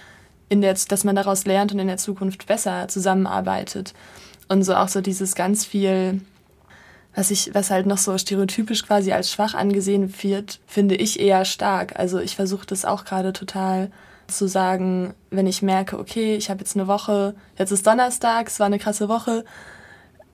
in 0.48 0.62
der, 0.62 0.74
dass 0.88 1.04
man 1.04 1.16
daraus 1.16 1.44
lernt 1.44 1.70
und 1.72 1.78
in 1.78 1.86
der 1.86 1.98
Zukunft 1.98 2.46
besser 2.46 2.88
zusammenarbeitet. 2.88 3.92
Und 4.50 4.64
so 4.64 4.74
auch 4.74 4.88
so 4.88 5.00
dieses 5.00 5.36
ganz 5.36 5.64
viel, 5.64 6.22
was 7.14 7.30
ich, 7.30 7.54
was 7.54 7.70
halt 7.70 7.86
noch 7.86 7.98
so 7.98 8.18
stereotypisch 8.18 8.84
quasi 8.84 9.12
als 9.12 9.30
schwach 9.30 9.54
angesehen 9.54 10.12
wird, 10.22 10.58
finde 10.66 10.96
ich 10.96 11.20
eher 11.20 11.44
stark. 11.44 11.96
Also 11.96 12.18
ich 12.18 12.34
versuche 12.34 12.66
das 12.66 12.84
auch 12.84 13.04
gerade 13.04 13.32
total 13.32 13.92
zu 14.26 14.48
sagen, 14.48 15.14
wenn 15.30 15.46
ich 15.46 15.62
merke, 15.62 16.00
okay, 16.00 16.34
ich 16.34 16.50
habe 16.50 16.58
jetzt 16.58 16.74
eine 16.74 16.88
Woche, 16.88 17.36
jetzt 17.58 17.70
ist 17.70 17.86
Donnerstag, 17.86 18.48
es 18.48 18.58
war 18.58 18.66
eine 18.66 18.80
krasse 18.80 19.08
Woche. 19.08 19.44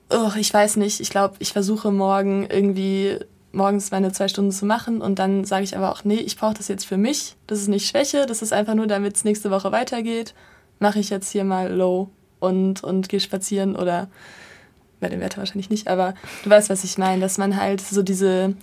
Oh, 0.09 0.33
ich 0.39 0.53
weiß 0.53 0.77
nicht, 0.77 1.01
ich 1.01 1.11
glaube, 1.11 1.35
ich 1.41 1.53
versuche 1.53 1.91
morgen 1.91 2.47
irgendwie 2.49 3.19
morgens 3.53 3.91
meine 3.91 4.13
zwei 4.13 4.29
Stunden 4.29 4.51
zu 4.51 4.65
machen 4.65 5.03
und 5.03 5.19
dann 5.19 5.45
sage 5.45 5.65
ich 5.65 5.77
aber 5.77 5.93
auch, 5.93 6.05
nee, 6.05 6.15
ich 6.15 6.39
brauche 6.39 6.55
das 6.55 6.69
jetzt 6.69 6.87
für 6.87 6.97
mich. 6.97 7.37
Das 7.47 7.59
ist 7.61 7.69
nicht 7.69 7.87
Schwäche, 7.87 8.25
das 8.25 8.41
ist 8.41 8.55
einfach 8.55 8.75
nur, 8.75 8.87
damit 8.87 9.15
es 9.15 9.25
nächste 9.25 9.51
Woche 9.51 9.73
weitergeht. 9.73 10.33
Mache 10.79 11.01
ich 11.01 11.11
jetzt 11.11 11.33
hier 11.33 11.45
mal 11.45 11.71
low 11.71 12.09
und, 12.39 12.83
und 12.83 13.09
gehe 13.09 13.21
spazieren 13.21 13.77
oder 13.77 14.09
bei 15.01 15.09
dem 15.09 15.21
Wetter 15.21 15.39
wahrscheinlich 15.39 15.71
nicht, 15.71 15.89
aber 15.89 16.15
du 16.45 16.51
weißt, 16.51 16.71
was 16.71 16.85
ich 16.85 16.97
meine, 16.99 17.21
dass 17.21 17.39
man 17.39 17.57
halt 17.57 17.81
so 17.81 18.03
diese 18.03 18.55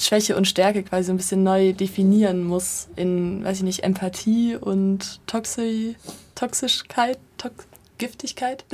Schwäche 0.00 0.36
und 0.36 0.48
Stärke 0.48 0.82
quasi 0.82 1.10
ein 1.10 1.16
bisschen 1.16 1.44
neu 1.44 1.72
definieren 1.72 2.44
muss 2.44 2.88
in, 2.96 3.44
weiß 3.44 3.58
ich 3.58 3.62
nicht, 3.62 3.84
Empathie 3.84 4.56
und 4.56 5.20
Toxi 5.26 5.96
Toxischkeit, 6.34 7.18
Tox 7.38 7.66
Giftigkeit. 7.98 8.64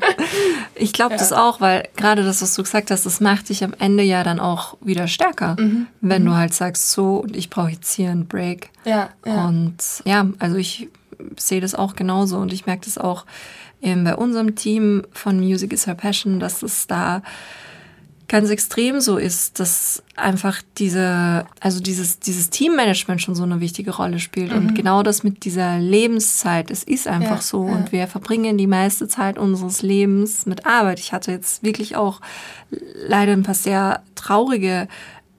ich 0.74 0.92
glaube 0.92 1.12
ja. 1.12 1.18
das 1.18 1.32
auch, 1.32 1.62
weil 1.62 1.88
gerade 1.96 2.22
das, 2.22 2.42
was 2.42 2.54
du 2.54 2.62
gesagt 2.62 2.90
hast, 2.90 3.06
das 3.06 3.20
macht 3.20 3.48
dich 3.48 3.64
am 3.64 3.74
Ende 3.78 4.02
ja 4.02 4.22
dann 4.22 4.38
auch 4.38 4.76
wieder 4.82 5.08
stärker, 5.08 5.56
mhm. 5.58 5.86
wenn 6.02 6.22
mhm. 6.22 6.26
du 6.26 6.34
halt 6.34 6.52
sagst, 6.52 6.90
so, 6.90 7.16
und 7.16 7.36
ich 7.36 7.48
brauche 7.48 7.70
jetzt 7.70 7.94
hier 7.94 8.10
einen 8.10 8.26
Break. 8.26 8.70
Ja, 8.84 9.10
ja. 9.24 9.46
Und 9.46 9.76
ja, 10.04 10.26
also 10.38 10.56
ich 10.56 10.88
sehe 11.36 11.60
das 11.60 11.74
auch 11.74 11.96
genauso 11.96 12.38
und 12.38 12.52
ich 12.52 12.66
merke 12.66 12.84
das 12.84 12.98
auch 12.98 13.26
ähm, 13.82 14.04
bei 14.04 14.16
unserem 14.16 14.54
Team 14.54 15.02
von 15.12 15.38
Music 15.38 15.72
is 15.72 15.86
Her 15.86 15.94
Passion, 15.94 16.40
dass 16.40 16.62
es 16.62 16.86
da 16.86 17.22
ganz 18.28 18.50
extrem 18.50 19.00
so 19.00 19.18
ist, 19.18 19.60
dass 19.60 20.02
einfach 20.16 20.62
diese, 20.78 21.46
also 21.60 21.80
dieses, 21.80 22.20
dieses 22.20 22.50
Teammanagement 22.50 23.20
schon 23.20 23.34
so 23.34 23.42
eine 23.42 23.60
wichtige 23.60 23.94
Rolle 23.94 24.18
spielt. 24.18 24.50
Mhm. 24.50 24.58
Und 24.58 24.74
genau 24.74 25.02
das 25.02 25.22
mit 25.22 25.44
dieser 25.44 25.78
Lebenszeit, 25.78 26.70
es 26.70 26.82
ist 26.82 27.06
einfach 27.06 27.36
ja, 27.36 27.42
so. 27.42 27.66
Ja. 27.66 27.74
Und 27.74 27.92
wir 27.92 28.06
verbringen 28.06 28.56
die 28.56 28.66
meiste 28.66 29.08
Zeit 29.08 29.38
unseres 29.38 29.82
Lebens 29.82 30.46
mit 30.46 30.66
Arbeit. 30.66 31.00
Ich 31.00 31.12
hatte 31.12 31.32
jetzt 31.32 31.62
wirklich 31.62 31.96
auch 31.96 32.20
leider 33.06 33.32
ein 33.32 33.42
paar 33.42 33.54
sehr 33.54 34.02
traurige 34.14 34.88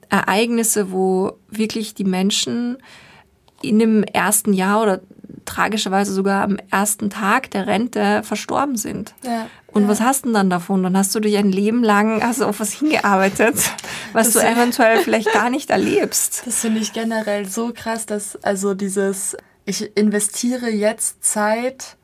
Ereignisse, 0.08 0.92
wo 0.92 1.32
wirklich 1.50 1.94
die 1.94 2.04
Menschen 2.04 2.78
in 3.62 3.78
dem 3.78 4.04
ersten 4.04 4.52
Jahr 4.52 4.82
oder 4.82 5.00
tragischerweise 5.46 6.12
sogar 6.12 6.42
am 6.42 6.58
ersten 6.70 7.10
Tag 7.10 7.50
der 7.50 7.66
Rente 7.66 8.22
verstorben 8.22 8.76
sind. 8.76 9.14
Ja. 9.22 9.46
Und 9.68 9.82
ja. 9.82 9.88
was 9.88 10.00
hast 10.00 10.24
du 10.24 10.28
denn 10.28 10.34
dann 10.34 10.50
davon? 10.50 10.82
Dann 10.82 10.96
hast 10.96 11.14
du 11.14 11.20
dich 11.20 11.36
ein 11.36 11.52
Leben 11.52 11.82
lang 11.82 12.20
du 12.38 12.44
auf 12.46 12.60
was 12.60 12.72
hingearbeitet, 12.72 13.56
was 14.12 14.32
das 14.32 14.42
du 14.42 14.48
eventuell 14.48 14.98
vielleicht 14.98 15.32
gar 15.32 15.50
nicht 15.50 15.70
erlebst. 15.70 16.42
Das 16.46 16.60
finde 16.60 16.80
ich 16.80 16.92
generell 16.92 17.46
so 17.48 17.72
krass, 17.74 18.06
dass 18.06 18.36
also 18.36 18.74
dieses, 18.74 19.36
ich 19.64 19.96
investiere 19.96 20.70
jetzt 20.70 21.22
Zeit, 21.24 21.96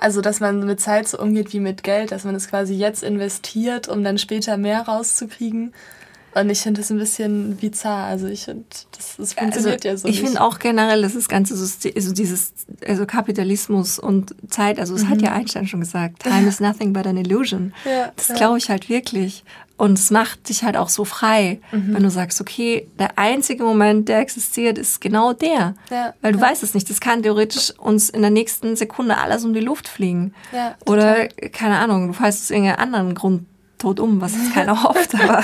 also 0.00 0.20
dass 0.20 0.40
man 0.40 0.64
mit 0.64 0.80
Zeit 0.80 1.06
so 1.06 1.18
umgeht 1.18 1.52
wie 1.52 1.60
mit 1.60 1.82
Geld, 1.82 2.12
dass 2.12 2.24
man 2.24 2.34
es 2.34 2.48
quasi 2.48 2.74
jetzt 2.74 3.02
investiert, 3.02 3.88
um 3.88 4.02
dann 4.02 4.18
später 4.18 4.56
mehr 4.56 4.82
rauszukriegen. 4.82 5.74
Und 6.38 6.50
ich 6.50 6.60
finde 6.60 6.80
das 6.80 6.90
ein 6.90 6.98
bisschen 6.98 7.56
bizarr. 7.56 8.06
Also 8.06 8.26
ich 8.26 8.44
finde, 8.44 8.64
das, 8.96 9.16
das 9.16 9.32
funktioniert 9.32 9.86
also 9.86 9.88
ja 9.88 9.96
so. 9.96 10.08
Ich 10.08 10.20
finde 10.20 10.40
auch 10.40 10.58
generell, 10.58 11.02
dass 11.02 11.14
das 11.14 11.28
ganze 11.28 11.56
System, 11.56 11.92
also 11.96 12.12
dieses, 12.12 12.52
also 12.86 13.06
Kapitalismus 13.06 13.98
und 13.98 14.34
Zeit, 14.48 14.78
also 14.78 14.94
es 14.94 15.04
mhm. 15.04 15.08
hat 15.10 15.22
ja 15.22 15.32
Einstein 15.32 15.66
schon 15.66 15.80
gesagt, 15.80 16.22
time 16.22 16.46
is 16.46 16.60
nothing 16.60 16.92
but 16.92 17.06
an 17.06 17.16
illusion. 17.16 17.72
Ja, 17.88 18.12
das 18.16 18.28
ja. 18.28 18.34
glaube 18.34 18.58
ich 18.58 18.68
halt 18.68 18.88
wirklich. 18.90 19.44
Und 19.78 19.98
es 19.98 20.10
macht 20.10 20.48
dich 20.48 20.64
halt 20.64 20.76
auch 20.76 20.88
so 20.88 21.04
frei, 21.04 21.60
mhm. 21.70 21.94
wenn 21.94 22.02
du 22.02 22.10
sagst, 22.10 22.40
okay, 22.40 22.88
der 22.98 23.16
einzige 23.16 23.62
Moment, 23.62 24.08
der 24.08 24.18
existiert, 24.18 24.76
ist 24.76 25.00
genau 25.00 25.32
der. 25.32 25.74
Ja, 25.88 26.14
Weil 26.20 26.32
du 26.32 26.38
ja. 26.38 26.46
weißt 26.46 26.62
es 26.64 26.74
nicht. 26.74 26.90
Das 26.90 27.00
kann 27.00 27.22
theoretisch 27.22 27.72
uns 27.78 28.10
in 28.10 28.20
der 28.20 28.30
nächsten 28.30 28.76
Sekunde 28.76 29.16
alles 29.16 29.44
um 29.44 29.54
die 29.54 29.60
Luft 29.60 29.88
fliegen. 29.88 30.34
Ja, 30.52 30.74
Oder, 30.84 31.28
keine 31.52 31.78
Ahnung, 31.78 32.08
du 32.08 32.12
fällst 32.12 32.42
aus 32.42 32.50
irgendeinem 32.50 32.80
anderen 32.80 33.14
Grund 33.14 33.46
tot 33.78 34.00
um, 34.00 34.20
was 34.20 34.34
jetzt 34.34 34.52
keiner 34.54 34.82
hofft, 34.84 35.14
aber, 35.14 35.42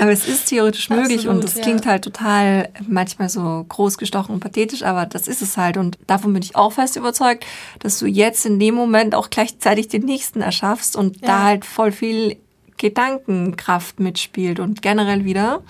aber 0.00 0.10
es 0.10 0.28
ist 0.28 0.46
theoretisch 0.46 0.90
möglich 0.90 1.20
Absolut, 1.20 1.36
und 1.36 1.44
es 1.44 1.54
ja. 1.54 1.62
klingt 1.62 1.86
halt 1.86 2.04
total 2.04 2.68
manchmal 2.86 3.28
so 3.28 3.64
großgestochen 3.68 4.34
und 4.34 4.40
pathetisch, 4.40 4.82
aber 4.82 5.06
das 5.06 5.28
ist 5.28 5.42
es 5.42 5.56
halt 5.56 5.76
und 5.76 5.98
davon 6.06 6.32
bin 6.32 6.42
ich 6.42 6.56
auch 6.56 6.72
fest 6.72 6.96
überzeugt, 6.96 7.46
dass 7.78 7.98
du 7.98 8.06
jetzt 8.06 8.44
in 8.44 8.58
dem 8.58 8.74
Moment 8.74 9.14
auch 9.14 9.30
gleichzeitig 9.30 9.88
den 9.88 10.02
nächsten 10.02 10.40
erschaffst 10.40 10.96
und 10.96 11.20
ja. 11.20 11.28
da 11.28 11.42
halt 11.44 11.64
voll 11.64 11.92
viel 11.92 12.36
Gedankenkraft 12.76 14.00
mitspielt 14.00 14.58
und 14.58 14.82
generell 14.82 15.24
wieder, 15.24 15.62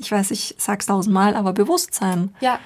ich 0.00 0.10
weiß, 0.10 0.30
ich 0.30 0.54
sag's 0.58 0.86
tausendmal, 0.86 1.34
aber 1.34 1.52
Bewusstsein. 1.52 2.30
Ja, 2.40 2.60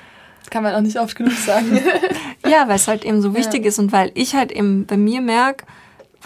kann 0.51 0.63
man 0.63 0.75
auch 0.75 0.81
nicht 0.81 0.99
oft 0.99 1.17
genug 1.17 1.33
sagen. 1.33 1.81
ja, 2.47 2.69
weil 2.69 2.77
es 2.77 2.89
halt 2.89 3.05
eben 3.05 3.21
so 3.21 3.35
wichtig 3.35 3.63
ja. 3.63 3.69
ist 3.69 3.79
und 3.79 3.93
weil 3.93 4.13
ich 4.15 4.35
halt 4.35 4.53
eben 4.53 4.87
bei 4.87 4.97
mir 4.97 5.21
merke, 5.21 5.65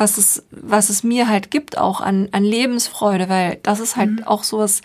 was 0.01 0.17
es, 0.17 0.43
was 0.51 0.89
es 0.89 1.05
mir 1.05 1.29
halt 1.29 1.51
gibt, 1.51 1.77
auch 1.77 2.01
an, 2.01 2.29
an 2.33 2.43
Lebensfreude, 2.43 3.29
weil 3.29 3.59
das 3.63 3.81
ist 3.81 3.97
halt 3.97 4.11
mhm. 4.11 4.25
auch 4.25 4.45
so 4.45 4.59
was 4.59 4.81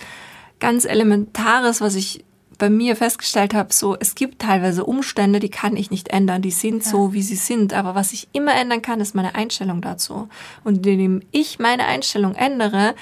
ganz 0.60 0.84
Elementares, 0.84 1.80
was 1.80 1.96
ich 1.96 2.26
bei 2.58 2.70
mir 2.70 2.96
festgestellt 2.96 3.54
habe, 3.54 3.74
so 3.74 3.98
es 3.98 4.16
gibt 4.16 4.42
teilweise 4.42 4.86
Umstände, 4.86 5.40
die 5.40 5.50
kann 5.50 5.76
ich 5.78 5.90
nicht 5.90 6.10
ändern, 6.10 6.42
die 6.42 6.52
sind 6.52 6.84
ja. 6.84 6.92
so, 6.92 7.14
wie 7.14 7.22
sie 7.22 7.36
sind, 7.36 7.74
aber 7.74 7.96
was 7.96 8.12
ich 8.12 8.28
immer 8.34 8.54
ändern 8.54 8.82
kann, 8.82 9.00
ist 9.00 9.16
meine 9.16 9.36
Einstellung 9.36 9.82
dazu. 9.82 10.30
Und 10.64 10.86
indem 10.86 11.22
ich 11.32 11.60
meine 11.60 11.86
Einstellung 11.86 12.36
ändere, 12.36 12.94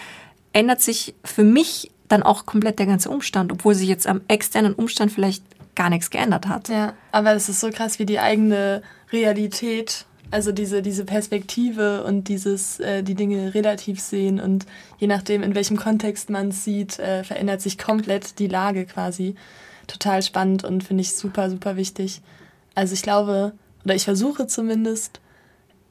ändert 0.54 0.82
sich 0.82 1.16
für 1.24 1.44
mich 1.44 1.92
dann 2.08 2.24
auch 2.24 2.46
komplett 2.46 2.80
der 2.80 2.86
ganze 2.86 3.10
Umstand, 3.10 3.52
obwohl 3.52 3.74
sich 3.74 3.90
jetzt 3.90 4.08
am 4.08 4.22
externen 4.28 4.74
Umstand 4.74 5.12
vielleicht 5.12 5.44
gar 5.76 5.90
nichts 5.90 6.12
geändert 6.12 6.48
hat. 6.48 6.70
Ja, 6.70 6.94
aber 7.12 7.34
es 7.34 7.50
ist 7.50 7.60
so 7.60 7.70
krass, 7.70 7.98
wie 7.98 8.06
die 8.06 8.20
eigene 8.20 8.84
Realität 9.12 10.06
also 10.34 10.52
diese, 10.52 10.82
diese 10.82 11.06
Perspektive 11.06 12.04
und 12.04 12.28
dieses, 12.28 12.80
äh, 12.80 13.04
die 13.04 13.14
Dinge 13.14 13.54
relativ 13.54 14.02
sehen 14.02 14.40
und 14.40 14.66
je 14.98 15.06
nachdem, 15.06 15.44
in 15.44 15.54
welchem 15.54 15.78
Kontext 15.78 16.32
man 16.32 16.48
es 16.48 16.64
sieht, 16.64 16.98
äh, 16.98 17.24
verändert 17.24 17.62
sich 17.62 17.78
komplett 17.78 18.40
die 18.40 18.48
Lage 18.48 18.86
quasi. 18.86 19.36
Total 19.86 20.24
spannend 20.24 20.64
und 20.64 20.84
finde 20.84 21.02
ich 21.02 21.16
super, 21.16 21.52
super 21.52 21.76
wichtig. 21.76 22.22
Also 22.74 22.96
ich 22.96 23.04
glaube, 23.04 23.54
oder 23.86 23.94
ich 23.94 24.06
versuche 24.06 24.48
zumindest, 24.48 25.20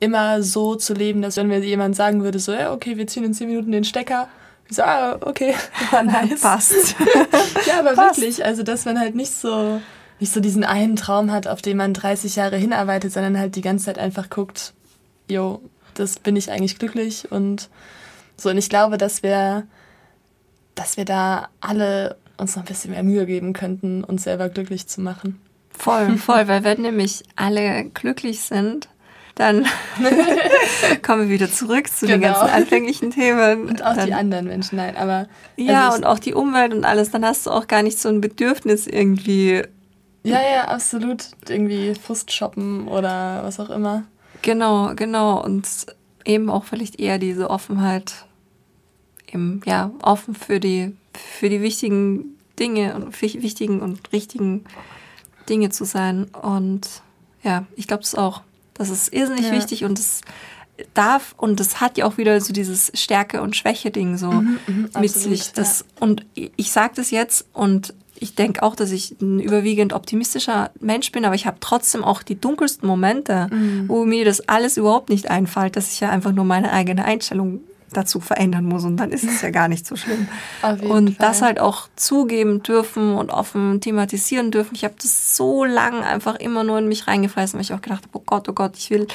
immer 0.01 0.43
so 0.43 0.74
zu 0.74 0.93
leben, 0.93 1.22
dass 1.22 1.36
wenn 1.36 1.47
mir 1.47 1.61
jemand 1.61 1.95
sagen 1.95 2.24
würde, 2.24 2.40
so, 2.40 2.53
ja, 2.53 2.72
okay, 2.72 2.97
wir 2.97 3.07
ziehen 3.07 3.22
in 3.22 3.34
zehn 3.34 3.47
Minuten 3.47 3.70
den 3.70 3.84
Stecker, 3.84 4.28
ich 4.68 4.74
so, 4.74 4.82
ah, 4.82 5.18
okay, 5.20 5.55
war 5.93 6.03
nice. 6.03 6.40
Passt. 6.43 6.97
ja, 7.68 7.78
aber 7.78 7.93
Passt. 7.95 8.20
wirklich, 8.20 8.45
also 8.45 8.64
dass 8.64 8.86
man 8.86 8.99
halt 8.99 9.14
nicht 9.14 9.30
so 9.32 9.80
nicht 10.23 10.33
so 10.33 10.41
diesen 10.41 10.62
einen 10.62 10.95
Traum 10.95 11.33
hat, 11.33 11.49
auf 11.49 11.62
den 11.62 11.77
man 11.77 11.95
30 11.95 12.37
Jahre 12.37 12.57
hinarbeitet, 12.57 13.12
sondern 13.12 13.37
halt 13.37 13.57
die 13.57 13.61
ganze 13.61 13.87
Zeit 13.87 13.99
einfach 13.99 14.31
guckt, 14.31 14.73
jo, 15.29 15.61
das 15.95 16.20
bin 16.20 16.37
ich 16.37 16.51
eigentlich 16.53 16.79
glücklich 16.79 17.31
und 17.33 17.68
so. 18.37 18.49
Und 18.49 18.57
ich 18.57 18.70
glaube, 18.70 18.99
dass 18.99 19.25
wir, 19.25 19.66
dass 20.77 20.97
wir 20.97 21.05
da 21.05 21.49
alle 21.61 22.16
uns 22.39 22.55
noch 22.55 22.62
ein 22.62 22.66
bisschen 22.66 22.93
mehr 22.93 23.03
Mühe 23.03 23.27
geben 23.27 23.53
könnten, 23.53 24.05
uns 24.05 24.23
selber 24.23 24.49
glücklich 24.49 24.87
zu 24.87 25.01
machen. 25.01 25.41
Voll, 25.70 26.16
voll, 26.18 26.47
weil 26.47 26.62
wenn 26.62 26.83
nämlich 26.83 27.25
alle 27.35 27.87
glücklich 27.87 28.43
sind, 28.43 28.89
dann 29.35 29.66
kommen 31.03 31.23
wir 31.23 31.35
wieder 31.35 31.51
zurück 31.51 31.89
zu 31.89 32.07
genau. 32.07 32.18
den 32.18 32.33
ganzen 32.33 32.55
anfänglichen 32.55 33.11
Themen. 33.11 33.68
Und 33.70 33.83
auch 33.85 33.97
dann, 33.97 34.07
die 34.07 34.14
anderen 34.14 34.47
Menschen, 34.47 34.77
nein, 34.77 34.97
aber. 34.97 35.27
Ja, 35.57 35.87
also 35.87 35.99
und 35.99 36.05
auch 36.05 36.20
die 36.20 36.35
Umwelt 36.35 36.73
und 36.73 36.85
alles, 36.85 37.11
dann 37.11 37.25
hast 37.25 37.47
du 37.47 37.51
auch 37.51 37.66
gar 37.66 37.83
nicht 37.83 37.99
so 37.99 38.09
ein 38.09 38.20
Bedürfnis 38.20 38.87
irgendwie 38.87 39.64
ja, 40.23 40.41
ja, 40.41 40.64
absolut. 40.68 41.27
Irgendwie 41.49 41.95
Frust 41.95 42.33
shoppen 42.33 42.89
oder 42.89 43.43
was 43.45 43.59
auch 43.61 43.70
immer. 43.70 44.05
Genau, 44.43 44.95
genau. 44.95 45.43
Und 45.43 45.68
eben 46.25 46.51
auch 46.51 46.64
vielleicht 46.64 47.01
eher 47.01 47.18
diese 47.18 47.51
Offenheit, 47.51 48.27
eben, 49.33 49.61
ja, 49.64 49.91
offen 50.03 50.35
für 50.35 50.61
die, 50.61 50.97
für 51.14 51.49
die 51.49 51.62
wichtigen 51.62 52.39
Dinge 52.59 52.95
und 52.95 53.20
wichtigen 53.23 53.81
und 53.81 54.12
richtigen 54.12 54.64
Dinge 55.49 55.70
zu 55.70 55.85
sein. 55.85 56.25
Und 56.25 57.03
ja, 57.43 57.66
ich 57.77 57.87
glaube 57.87 58.03
es 58.03 58.14
auch. 58.14 58.43
Das 58.75 58.91
ist 58.91 59.12
irrsinnig 59.12 59.47
ja. 59.47 59.53
wichtig 59.53 59.85
und 59.85 59.99
es 59.99 60.23
darf 60.95 61.35
und 61.37 61.61
es 61.61 61.81
hat 61.81 61.99
ja 61.99 62.07
auch 62.07 62.16
wieder 62.16 62.41
so 62.41 62.53
dieses 62.53 62.91
Stärke- 62.95 63.43
und 63.43 63.57
Schwäche-Ding 63.57 64.16
so 64.16 64.31
mhm, 64.31 64.59
mhm 64.66 64.91
mit 64.99 65.11
sich. 65.11 65.53
Das, 65.53 65.81
ja. 65.81 65.87
Und 66.01 66.25
ich 66.35 66.73
sage 66.73 66.95
das 66.97 67.11
jetzt 67.11 67.47
und 67.53 67.95
ich 68.23 68.37
denke 68.37 68.62
auch, 68.62 68.77
dass 68.77 68.93
ich 68.93 69.16
ein 69.20 69.41
überwiegend 69.41 69.93
optimistischer 69.93 70.70
Mensch 70.81 71.11
bin, 71.11 71.25
aber 71.25 71.35
ich 71.35 71.47
habe 71.47 71.57
trotzdem 71.61 72.05
auch 72.05 72.23
die 72.23 72.41
dunkelsten 72.41 72.87
Momente, 72.87 73.49
mhm. 73.51 73.89
wo 73.89 74.05
mir 74.05 74.25
das 74.25 74.49
alles 74.49 74.77
überhaupt 74.77 75.11
nicht 75.11 75.29
einfällt, 75.29 75.77
dass 75.77 75.93
ich 75.93 76.01
ja 76.01 76.11
einfach 76.11 76.33
nur 76.33 76.45
meine 76.45 76.73
eigene 76.73 77.05
Einstellung 77.05 77.61
dazu 77.91 78.20
verändern 78.20 78.64
muss 78.64 78.85
und 78.85 78.97
dann 78.97 79.11
ist 79.11 79.25
es 79.25 79.43
ja 79.43 79.51
gar 79.51 79.68
nicht 79.68 79.87
so 79.87 79.97
schlimm. 79.97 80.29
und 80.89 81.16
Fall. 81.16 81.16
das 81.18 81.43
halt 81.43 81.61
auch 81.61 81.89
zugeben 81.97 82.62
dürfen 82.62 83.16
und 83.16 83.31
offen 83.31 83.81
thematisieren 83.81 84.51
dürfen. 84.51 84.75
Ich 84.75 84.85
habe 84.85 84.95
das 85.03 85.37
so 85.37 85.64
lange 85.64 86.03
einfach 86.07 86.37
immer 86.37 86.64
nur 86.64 86.79
in 86.79 86.89
mich 86.89 87.07
reingefressen, 87.07 87.59
weil 87.59 87.64
ich 87.64 87.75
auch 87.75 87.83
gedacht 87.83 88.05
habe, 88.05 88.18
oh 88.18 88.23
Gott, 88.25 88.49
oh 88.49 88.53
Gott, 88.53 88.77
ich 88.79 88.89
will 88.91 89.09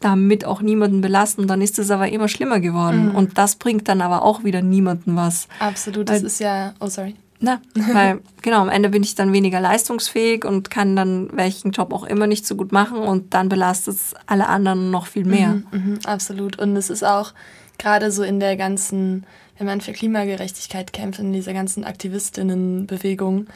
damit 0.00 0.44
auch 0.44 0.60
niemanden 0.60 1.00
belasten. 1.00 1.42
Und 1.42 1.48
dann 1.48 1.62
ist 1.62 1.78
es 1.78 1.90
aber 1.90 2.08
immer 2.08 2.28
schlimmer 2.28 2.60
geworden. 2.60 3.10
Mhm. 3.10 3.14
Und 3.14 3.38
das 3.38 3.56
bringt 3.56 3.88
dann 3.88 4.00
aber 4.00 4.22
auch 4.22 4.44
wieder 4.44 4.62
niemanden 4.62 5.16
was. 5.16 5.48
Absolut, 5.58 6.08
das 6.08 6.20
weil, 6.20 6.26
ist 6.26 6.40
ja, 6.40 6.74
oh 6.80 6.88
sorry. 6.88 7.16
Na, 7.40 7.60
weil 7.74 8.20
genau, 8.42 8.60
am 8.60 8.68
Ende 8.68 8.88
bin 8.88 9.02
ich 9.02 9.14
dann 9.14 9.32
weniger 9.32 9.60
leistungsfähig 9.60 10.44
und 10.44 10.70
kann 10.70 10.96
dann 10.96 11.28
welchen 11.32 11.70
Job 11.70 11.92
auch 11.92 12.04
immer 12.04 12.26
nicht 12.26 12.46
so 12.46 12.56
gut 12.56 12.72
machen 12.72 12.98
und 12.98 13.34
dann 13.34 13.48
belastet 13.48 13.94
es 13.94 14.14
alle 14.26 14.48
anderen 14.48 14.90
noch 14.90 15.06
viel 15.06 15.24
mehr. 15.24 15.62
Mhm, 15.70 15.70
mh, 15.70 15.98
absolut. 16.04 16.58
Und 16.58 16.76
es 16.76 16.90
ist 16.90 17.04
auch 17.04 17.32
gerade 17.78 18.10
so 18.10 18.22
in 18.22 18.40
der 18.40 18.56
ganzen, 18.56 19.24
wenn 19.56 19.66
man 19.66 19.80
für 19.80 19.92
Klimagerechtigkeit 19.92 20.92
kämpft, 20.92 21.20
in 21.20 21.32
dieser 21.32 21.52
ganzen 21.52 21.84
Aktivistinnenbewegung, 21.84 23.46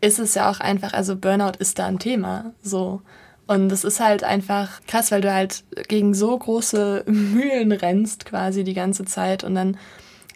ist 0.00 0.18
es 0.18 0.34
ja 0.34 0.50
auch 0.50 0.60
einfach, 0.60 0.92
also 0.92 1.16
Burnout 1.16 1.58
ist 1.58 1.78
da 1.78 1.86
ein 1.86 1.98
Thema. 1.98 2.52
So. 2.62 3.00
Und 3.46 3.68
das 3.70 3.84
ist 3.84 4.00
halt 4.00 4.24
einfach 4.24 4.80
krass, 4.86 5.10
weil 5.10 5.20
du 5.20 5.32
halt 5.32 5.64
gegen 5.88 6.12
so 6.12 6.36
große 6.36 7.04
Mühlen 7.06 7.72
rennst 7.72 8.26
quasi 8.26 8.62
die 8.64 8.74
ganze 8.74 9.04
Zeit 9.04 9.42
und 9.42 9.54
dann 9.54 9.78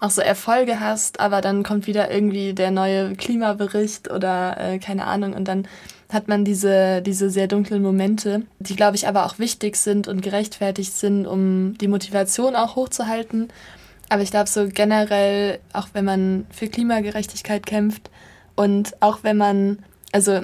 auch 0.01 0.11
so 0.11 0.21
Erfolge 0.21 0.81
hast, 0.81 1.21
aber 1.21 1.41
dann 1.41 1.63
kommt 1.63 1.87
wieder 1.87 2.11
irgendwie 2.11 2.53
der 2.53 2.71
neue 2.71 3.15
Klimabericht 3.15 4.11
oder 4.11 4.57
äh, 4.59 4.79
keine 4.79 5.07
Ahnung 5.07 5.33
und 5.33 5.49
dann 5.49 5.67
hat 6.13 6.29
man 6.29 6.45
diese, 6.45 7.03
diese 7.03 7.31
sehr 7.31 7.49
dunklen 7.49 7.83
Momente, 7.83 8.43
die, 8.59 8.77
glaube 8.77 8.97
ich, 8.97 9.09
aber 9.09 9.27
auch 9.27 9.39
wichtig 9.39 9.77
sind 9.77 10.07
und 10.07 10.23
gerechtfertigt 10.23 10.97
sind, 10.97 11.27
um 11.27 11.77
die 11.79 11.89
Motivation 11.89 12.55
auch 12.55 12.77
hochzuhalten. 12.77 13.49
Aber 14.09 14.23
ich 14.23 14.31
glaube, 14.31 14.49
so 14.49 14.69
generell, 14.69 15.59
auch 15.73 15.89
wenn 15.95 16.05
man 16.05 16.47
für 16.51 16.69
Klimagerechtigkeit 16.69 17.67
kämpft 17.67 18.11
und 18.55 18.95
auch 19.03 19.21
wenn 19.23 19.37
man, 19.37 19.81
also 20.13 20.43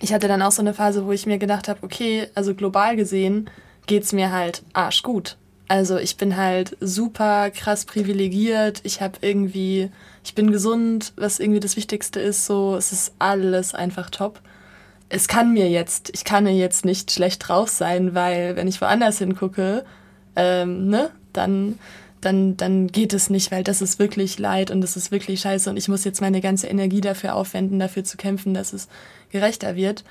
ich 0.00 0.12
hatte 0.12 0.26
dann 0.26 0.42
auch 0.42 0.50
so 0.50 0.62
eine 0.62 0.74
Phase, 0.74 1.06
wo 1.06 1.12
ich 1.12 1.26
mir 1.26 1.38
gedacht 1.38 1.68
habe, 1.68 1.82
okay, 1.82 2.26
also 2.34 2.54
global 2.54 2.96
gesehen 2.96 3.48
geht's 3.86 4.12
mir 4.12 4.32
halt 4.32 4.62
arschgut. 4.72 5.36
Also 5.66 5.96
ich 5.96 6.16
bin 6.16 6.36
halt 6.36 6.76
super 6.80 7.50
krass 7.50 7.84
privilegiert. 7.84 8.80
Ich 8.84 9.00
habe 9.00 9.18
irgendwie, 9.22 9.90
ich 10.22 10.34
bin 10.34 10.50
gesund, 10.50 11.12
was 11.16 11.40
irgendwie 11.40 11.60
das 11.60 11.76
Wichtigste 11.76 12.20
ist. 12.20 12.44
So, 12.44 12.76
es 12.76 12.92
ist 12.92 13.14
alles 13.18 13.74
einfach 13.74 14.10
top. 14.10 14.40
Es 15.08 15.28
kann 15.28 15.52
mir 15.52 15.70
jetzt, 15.70 16.10
ich 16.12 16.24
kann 16.24 16.46
jetzt 16.46 16.84
nicht 16.84 17.10
schlecht 17.10 17.48
drauf 17.48 17.68
sein, 17.68 18.14
weil 18.14 18.56
wenn 18.56 18.68
ich 18.68 18.80
woanders 18.80 19.18
hingucke, 19.18 19.84
ähm, 20.36 20.88
ne, 20.88 21.10
dann 21.32 21.78
dann, 22.24 22.56
dann 22.56 22.88
geht 22.88 23.12
es 23.12 23.30
nicht, 23.30 23.52
weil 23.52 23.62
das 23.62 23.82
ist 23.82 23.98
wirklich 23.98 24.38
Leid 24.38 24.70
und 24.70 24.80
das 24.80 24.96
ist 24.96 25.10
wirklich 25.10 25.40
scheiße 25.40 25.68
und 25.68 25.76
ich 25.76 25.88
muss 25.88 26.04
jetzt 26.04 26.20
meine 26.20 26.40
ganze 26.40 26.66
Energie 26.66 27.00
dafür 27.00 27.34
aufwenden, 27.34 27.78
dafür 27.78 28.04
zu 28.04 28.16
kämpfen, 28.16 28.54
dass 28.54 28.72
es 28.72 28.88
gerechter 29.30 29.76
wird. 29.76 30.04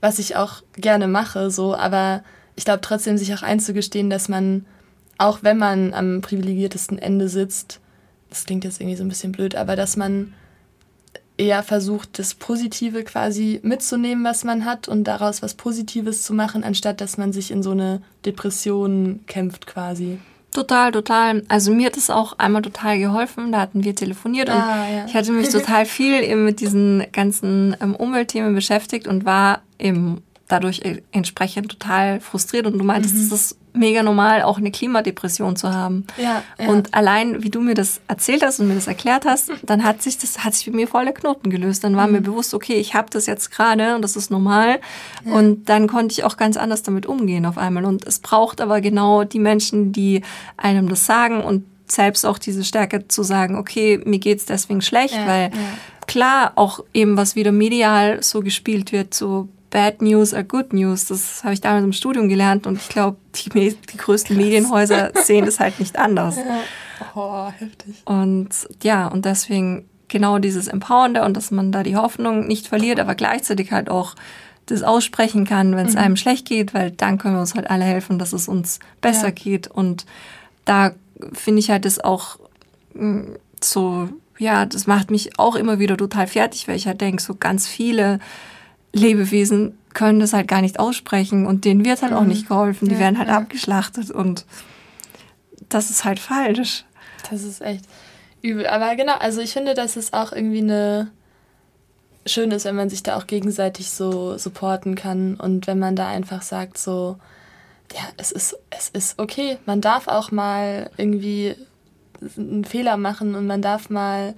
Was 0.00 0.18
ich 0.18 0.36
auch 0.36 0.62
gerne 0.74 1.06
mache, 1.06 1.50
so, 1.50 1.76
aber 1.76 2.24
ich 2.56 2.64
glaube 2.64 2.80
trotzdem, 2.80 3.16
sich 3.16 3.32
auch 3.34 3.42
einzugestehen, 3.42 4.10
dass 4.10 4.28
man, 4.28 4.66
auch 5.22 5.42
wenn 5.42 5.58
man 5.58 5.94
am 5.94 6.20
privilegiertesten 6.20 6.98
Ende 6.98 7.28
sitzt, 7.28 7.80
das 8.30 8.44
klingt 8.44 8.64
jetzt 8.64 8.80
irgendwie 8.80 8.96
so 8.96 9.04
ein 9.04 9.08
bisschen 9.08 9.32
blöd, 9.32 9.54
aber 9.54 9.76
dass 9.76 9.96
man 9.96 10.34
eher 11.36 11.62
versucht, 11.62 12.18
das 12.18 12.34
Positive 12.34 13.04
quasi 13.04 13.60
mitzunehmen, 13.62 14.24
was 14.24 14.44
man 14.44 14.64
hat 14.64 14.88
und 14.88 15.04
daraus 15.04 15.42
was 15.42 15.54
Positives 15.54 16.22
zu 16.22 16.34
machen, 16.34 16.64
anstatt 16.64 17.00
dass 17.00 17.18
man 17.18 17.32
sich 17.32 17.50
in 17.50 17.62
so 17.62 17.70
eine 17.70 18.02
Depression 18.24 19.20
kämpft 19.26 19.66
quasi. 19.66 20.18
Total, 20.52 20.92
total. 20.92 21.42
Also 21.48 21.72
mir 21.72 21.86
hat 21.86 21.96
es 21.96 22.10
auch 22.10 22.38
einmal 22.38 22.60
total 22.60 22.98
geholfen. 22.98 23.52
Da 23.52 23.60
hatten 23.60 23.84
wir 23.84 23.94
telefoniert 23.94 24.50
und 24.50 24.54
ah, 24.54 24.86
ja. 24.86 25.06
ich 25.06 25.14
hatte 25.14 25.32
mich 25.32 25.48
total 25.50 25.86
viel 25.86 26.22
eben 26.22 26.44
mit 26.44 26.60
diesen 26.60 27.06
ganzen 27.12 27.74
ähm, 27.80 27.94
Umweltthemen 27.94 28.54
beschäftigt 28.54 29.06
und 29.08 29.24
war 29.24 29.62
eben 29.78 30.22
dadurch 30.52 30.82
e-, 30.84 31.02
entsprechend 31.10 31.70
total 31.70 32.20
frustriert. 32.20 32.66
Und 32.66 32.78
du 32.78 32.84
meintest, 32.84 33.14
mhm. 33.14 33.20
es 33.22 33.32
ist 33.32 33.56
mega 33.72 34.02
normal, 34.02 34.42
auch 34.42 34.58
eine 34.58 34.70
Klimadepression 34.70 35.56
zu 35.56 35.72
haben. 35.72 36.06
Ja, 36.18 36.42
ja, 36.58 36.68
Und 36.68 36.92
allein, 36.92 37.42
wie 37.42 37.48
du 37.48 37.60
mir 37.60 37.74
das 37.74 38.00
erzählt 38.06 38.42
hast 38.42 38.60
und 38.60 38.68
mir 38.68 38.74
das 38.74 38.86
erklärt 38.86 39.24
hast, 39.24 39.50
dann 39.62 39.82
hat 39.82 40.02
sich 40.02 40.18
das 40.18 40.44
hat 40.44 40.54
sich 40.54 40.64
für 40.66 40.72
mir 40.72 40.86
voll 40.86 41.04
der 41.04 41.14
Knoten 41.14 41.50
gelöst. 41.50 41.84
Dann 41.84 41.96
war 41.96 42.06
mhm. 42.06 42.12
mir 42.12 42.20
bewusst, 42.20 42.52
okay, 42.54 42.74
ich 42.74 42.94
habe 42.94 43.08
das 43.10 43.26
jetzt 43.26 43.50
gerade 43.50 43.96
und 43.96 44.02
das 44.02 44.16
ist 44.16 44.30
normal. 44.30 44.80
Ja. 45.24 45.32
Und 45.32 45.68
dann 45.68 45.88
konnte 45.88 46.12
ich 46.12 46.24
auch 46.24 46.36
ganz 46.36 46.56
anders 46.56 46.82
damit 46.82 47.06
umgehen 47.06 47.46
auf 47.46 47.56
einmal. 47.56 47.84
Und 47.84 48.06
es 48.06 48.18
braucht 48.18 48.60
aber 48.60 48.80
genau 48.80 49.24
die 49.24 49.40
Menschen, 49.40 49.92
die 49.92 50.22
einem 50.56 50.88
das 50.88 51.06
sagen 51.06 51.42
und 51.42 51.64
selbst 51.86 52.24
auch 52.24 52.38
diese 52.38 52.64
Stärke 52.64 53.06
zu 53.08 53.22
sagen, 53.22 53.56
okay, 53.56 54.00
mir 54.04 54.18
geht's 54.18 54.46
deswegen 54.46 54.80
schlecht, 54.80 55.18
weil 55.26 55.50
klar 56.06 56.52
auch 56.56 56.80
eben 56.94 57.16
was 57.16 57.36
wieder 57.36 57.52
medial 57.52 58.22
so 58.22 58.40
gespielt 58.40 58.92
wird, 58.92 59.12
so 59.12 59.48
Bad 59.72 60.02
News 60.02 60.34
are 60.34 60.44
Good 60.44 60.72
News. 60.74 61.06
Das 61.06 61.42
habe 61.42 61.54
ich 61.54 61.60
damals 61.60 61.82
im 61.82 61.92
Studium 61.92 62.28
gelernt 62.28 62.66
und 62.68 62.76
ich 62.76 62.88
glaube, 62.88 63.16
die, 63.34 63.48
die 63.48 63.96
größten 63.96 64.36
Krass. 64.36 64.44
Medienhäuser 64.44 65.10
sehen 65.24 65.46
das 65.46 65.58
halt 65.58 65.80
nicht 65.80 65.98
anders. 65.98 66.36
Ja. 66.36 66.60
Oh, 67.16 67.50
heftig. 67.58 67.96
Und 68.04 68.50
ja, 68.82 69.08
und 69.08 69.24
deswegen 69.24 69.86
genau 70.08 70.38
dieses 70.38 70.68
Empowernde 70.68 71.24
und 71.24 71.36
dass 71.36 71.50
man 71.50 71.72
da 71.72 71.82
die 71.82 71.96
Hoffnung 71.96 72.46
nicht 72.46 72.68
verliert, 72.68 73.00
aber 73.00 73.14
gleichzeitig 73.14 73.72
halt 73.72 73.88
auch 73.88 74.14
das 74.66 74.82
aussprechen 74.82 75.46
kann, 75.46 75.74
wenn 75.74 75.86
es 75.86 75.94
mhm. 75.94 76.00
einem 76.00 76.16
schlecht 76.16 76.46
geht, 76.46 76.74
weil 76.74 76.90
dann 76.90 77.18
können 77.18 77.34
wir 77.34 77.40
uns 77.40 77.54
halt 77.54 77.70
alle 77.70 77.84
helfen, 77.84 78.18
dass 78.18 78.34
es 78.34 78.48
uns 78.48 78.78
besser 79.00 79.28
ja. 79.28 79.30
geht. 79.30 79.68
Und 79.68 80.04
da 80.66 80.92
finde 81.32 81.60
ich 81.60 81.70
halt 81.70 81.86
das 81.86 81.98
auch 81.98 82.38
mm, 82.92 83.22
so, 83.60 84.10
ja, 84.38 84.66
das 84.66 84.86
macht 84.86 85.10
mich 85.10 85.38
auch 85.38 85.56
immer 85.56 85.78
wieder 85.78 85.96
total 85.96 86.26
fertig, 86.26 86.68
weil 86.68 86.76
ich 86.76 86.86
halt 86.86 87.00
denke, 87.00 87.22
so 87.22 87.34
ganz 87.34 87.66
viele 87.66 88.20
Lebewesen 88.92 89.78
können 89.94 90.20
das 90.20 90.32
halt 90.32 90.48
gar 90.48 90.62
nicht 90.62 90.78
aussprechen 90.78 91.46
und 91.46 91.64
denen 91.64 91.84
wird 91.84 92.02
halt 92.02 92.12
mhm. 92.12 92.18
auch 92.18 92.24
nicht 92.24 92.48
geholfen. 92.48 92.88
Die 92.88 92.94
ja, 92.94 93.00
werden 93.00 93.18
halt 93.18 93.28
ja. 93.28 93.36
abgeschlachtet 93.36 94.10
und 94.10 94.44
das 95.68 95.90
ist 95.90 96.04
halt 96.04 96.18
falsch. 96.18 96.84
Das 97.30 97.42
ist 97.42 97.62
echt 97.62 97.84
übel. 98.42 98.66
Aber 98.66 98.94
genau, 98.96 99.14
also 99.14 99.40
ich 99.40 99.52
finde, 99.52 99.74
dass 99.74 99.96
es 99.96 100.12
auch 100.12 100.32
irgendwie 100.32 100.60
eine 100.60 101.10
schön 102.26 102.50
ist, 102.50 102.64
wenn 102.64 102.76
man 102.76 102.90
sich 102.90 103.02
da 103.02 103.16
auch 103.16 103.26
gegenseitig 103.26 103.90
so 103.90 104.38
supporten 104.38 104.94
kann 104.94 105.34
und 105.34 105.66
wenn 105.66 105.78
man 105.78 105.96
da 105.96 106.08
einfach 106.08 106.42
sagt 106.42 106.78
so, 106.78 107.16
ja, 107.94 108.00
es 108.16 108.32
ist, 108.32 108.56
es 108.70 108.88
ist 108.90 109.18
okay. 109.18 109.58
Man 109.66 109.80
darf 109.80 110.08
auch 110.08 110.30
mal 110.30 110.90
irgendwie 110.96 111.56
einen 112.36 112.64
Fehler 112.64 112.96
machen 112.96 113.34
und 113.34 113.46
man 113.46 113.62
darf 113.62 113.90
mal 113.90 114.34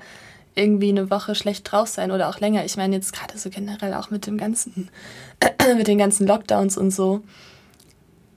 irgendwie 0.55 0.91
eine 0.91 1.11
Woche 1.11 1.35
schlecht 1.35 1.71
drauf 1.71 1.89
sein 1.89 2.11
oder 2.11 2.29
auch 2.29 2.41
länger. 2.41 2.65
Ich 2.65 2.77
meine 2.77 2.95
jetzt 2.97 3.13
gerade 3.13 3.37
so 3.39 3.51
generell 3.51 3.95
auch 3.95 4.11
mit 4.11 4.27
dem 4.27 4.39
ganzen, 4.39 4.89
mit 5.77 5.89
den 5.89 5.99
ganzen 5.99 6.27
Lockdowns 6.27 6.77
und 6.77 6.91
so. 6.91 7.23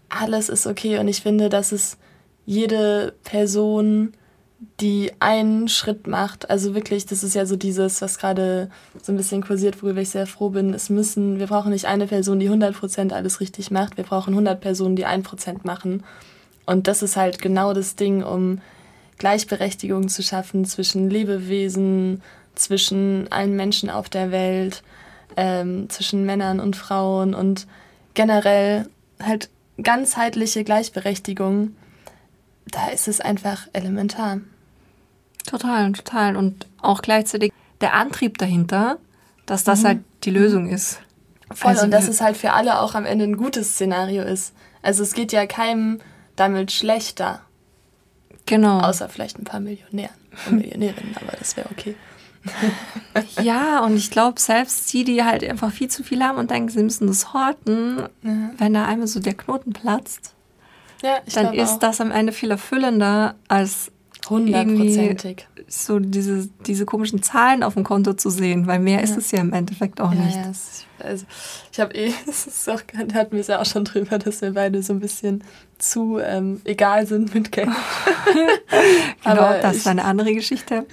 Alles 0.10 0.50
ist 0.50 0.66
okay 0.66 0.98
und 1.00 1.08
ich 1.08 1.22
finde, 1.22 1.50
dass 1.50 1.72
es 1.72 1.98
jede 2.46 3.14
Person, 3.24 4.14
die 4.80 5.12
einen 5.20 5.68
Schritt 5.68 6.08
macht, 6.08 6.50
also 6.50 6.74
wirklich, 6.74 7.06
das 7.06 7.24
ist 7.24 7.36
ja 7.36 7.46
so 7.46 7.58
dieses, 7.58 8.02
was 8.02 8.18
gerade 8.18 8.70
so 9.04 9.12
ein 9.12 9.18
bisschen 9.18 9.44
kursiert, 9.44 9.84
worüber 9.84 10.02
ich 10.02 10.10
sehr 10.10 10.26
froh 10.26 10.50
bin, 10.50 10.74
es 10.74 10.90
müssen, 10.90 11.40
wir 11.40 11.48
brauchen 11.48 11.72
nicht 11.72 11.86
eine 11.86 12.08
Person, 12.08 12.40
die 12.40 12.50
100% 12.50 13.12
alles 13.12 13.42
richtig 13.42 13.70
macht, 13.70 13.98
wir 13.98 14.06
brauchen 14.06 14.32
100 14.32 14.60
Personen, 14.60 14.96
die 14.96 15.06
1% 15.06 15.60
machen. 15.64 16.04
Und 16.66 16.88
das 16.88 17.04
ist 17.04 17.18
halt 17.18 17.42
genau 17.42 17.74
das 17.74 17.96
Ding, 17.96 18.24
um 18.24 18.62
Gleichberechtigung 19.18 20.10
zu 20.10 20.24
schaffen 20.24 20.66
zwischen 20.66 21.10
Lebewesen, 21.10 22.22
zwischen 22.56 23.32
allen 23.32 23.56
Menschen 23.56 23.90
auf 23.90 24.10
der 24.10 24.32
Welt, 24.32 24.84
ähm, 25.36 25.90
zwischen 25.90 26.26
Männern 26.26 26.60
und 26.60 26.76
Frauen 26.76 27.34
und 27.34 27.68
generell 28.14 28.88
halt 29.22 29.50
ganzheitliche 29.82 30.64
Gleichberechtigung, 30.64 31.76
da 32.68 32.90
ist 32.90 33.08
es 33.08 33.22
einfach 33.22 33.68
elementar. 33.74 34.40
Total, 35.46 35.92
total. 35.94 36.36
Und 36.36 36.68
auch 36.82 37.02
gleichzeitig 37.02 37.54
der 37.80 37.94
Antrieb 37.94 38.38
dahinter, 38.38 38.98
dass 39.46 39.64
das 39.64 39.82
mhm. 39.82 39.88
halt 39.88 40.00
die 40.24 40.32
Lösung 40.32 40.68
ist. 40.68 41.00
Voll, 41.52 41.72
also, 41.72 41.86
und 41.86 41.92
dass 41.92 42.08
es 42.08 42.20
halt 42.20 42.36
für 42.36 42.52
alle 42.52 42.82
auch 42.82 42.94
am 42.94 43.06
Ende 43.06 43.24
ein 43.24 43.38
gutes 43.38 43.74
Szenario 43.74 44.24
ist. 44.24 44.54
Also 44.82 45.04
es 45.04 45.14
geht 45.14 45.32
ja 45.32 45.46
keinem 45.46 46.00
damit 46.36 46.72
schlechter. 46.72 47.42
Genau. 48.48 48.80
Außer 48.80 49.08
vielleicht 49.10 49.38
ein 49.38 49.44
paar 49.44 49.60
Millionären 49.60 50.16
und 50.48 50.58
Millionärinnen, 50.58 51.16
aber 51.18 51.38
das 51.38 51.56
wäre 51.56 51.70
okay. 51.70 51.96
ja, 53.42 53.84
und 53.84 53.96
ich 53.98 54.10
glaube, 54.10 54.40
selbst 54.40 54.92
die, 54.94 55.04
die 55.04 55.24
halt 55.24 55.44
einfach 55.44 55.72
viel 55.72 55.90
zu 55.90 56.04
viel 56.04 56.24
haben 56.24 56.38
und 56.38 56.50
denken, 56.50 56.70
sie 56.70 56.82
müssen 56.82 57.08
das 57.08 57.34
horten, 57.34 58.00
ja. 58.24 58.32
wenn 58.58 58.74
da 58.74 58.86
einmal 58.86 59.08
so 59.08 59.20
der 59.20 59.34
Knoten 59.34 59.74
platzt, 59.74 60.34
ja, 61.04 61.20
dann 61.34 61.54
ist 61.54 61.74
auch. 61.74 61.80
das 61.80 62.02
am 62.02 62.12
Ende 62.12 62.32
viel 62.32 62.50
erfüllender, 62.50 63.36
als 63.48 63.92
irgendwie 64.32 65.16
so 65.68 66.00
diese, 66.00 66.50
diese 66.66 66.86
komischen 66.86 67.22
Zahlen 67.22 67.64
auf 67.64 67.74
dem 67.74 67.84
Konto 67.84 68.14
zu 68.14 68.30
sehen, 68.30 68.68
weil 68.68 68.80
mehr 68.80 68.98
ja. 68.98 69.04
ist 69.04 69.18
es 69.18 69.32
ja 69.32 69.40
im 69.40 69.54
Endeffekt 69.54 70.02
auch 70.02 70.14
ja, 70.14 70.20
nicht. 70.20 70.36
Ja, 70.36 70.52
also 71.06 71.26
ich 71.72 71.80
habe 71.80 71.94
eh, 71.94 72.14
es 72.28 72.48
ist 72.48 72.70
auch, 72.70 72.82
hatten 72.98 73.32
wir 73.32 73.40
es 73.40 73.48
ja 73.48 73.62
auch 73.62 73.66
schon 73.66 73.86
drüber, 73.86 74.18
dass 74.18 74.42
wir 74.42 74.54
beide 74.54 74.82
so 74.84 74.94
ein 74.94 75.00
bisschen 75.00 75.44
zu 75.78 76.20
ähm, 76.20 76.62
egal 76.64 77.06
sind 77.06 77.34
mit 77.34 77.52
Geld. 77.52 77.70
genau, 79.24 79.36
Aber 79.42 79.60
das 79.60 79.78
ist 79.78 79.88
eine 79.88 80.04
andere 80.04 80.34
Geschichte. 80.34 80.86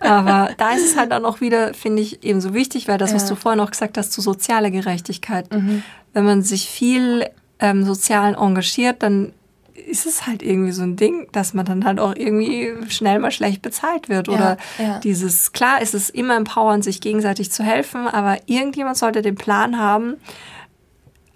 Aber 0.00 0.50
da 0.56 0.72
ist 0.72 0.84
es 0.84 0.96
halt 0.96 1.12
auch 1.12 1.20
noch 1.20 1.40
wieder, 1.40 1.74
finde 1.74 2.02
ich, 2.02 2.24
eben 2.24 2.40
so 2.40 2.54
wichtig, 2.54 2.88
weil 2.88 2.98
das, 2.98 3.14
was 3.14 3.26
du 3.26 3.36
vorhin 3.36 3.60
auch 3.60 3.70
gesagt 3.70 3.96
hast, 3.98 4.12
zu 4.12 4.20
sozialer 4.20 4.70
Gerechtigkeit. 4.70 5.52
Mhm. 5.52 5.82
Wenn 6.12 6.24
man 6.24 6.42
sich 6.42 6.68
viel 6.68 7.26
ähm, 7.60 7.84
sozial 7.84 8.34
engagiert, 8.34 9.02
dann 9.02 9.32
ist 9.74 10.06
es 10.06 10.26
halt 10.26 10.42
irgendwie 10.42 10.72
so 10.72 10.82
ein 10.82 10.96
Ding, 10.96 11.28
dass 11.32 11.54
man 11.54 11.64
dann 11.64 11.84
halt 11.84 11.98
auch 11.98 12.14
irgendwie 12.14 12.72
schnell 12.88 13.18
mal 13.18 13.30
schlecht 13.30 13.62
bezahlt 13.62 14.08
wird. 14.08 14.28
Ja, 14.28 14.34
Oder 14.34 14.56
ja. 14.78 14.98
dieses, 15.00 15.52
klar 15.52 15.80
ist 15.80 15.94
es 15.94 16.10
immer 16.10 16.36
empowernd, 16.36 16.84
sich 16.84 17.00
gegenseitig 17.00 17.50
zu 17.50 17.62
helfen, 17.62 18.06
aber 18.06 18.38
irgendjemand 18.46 18.96
sollte 18.96 19.22
den 19.22 19.34
Plan 19.34 19.78
haben, 19.78 20.16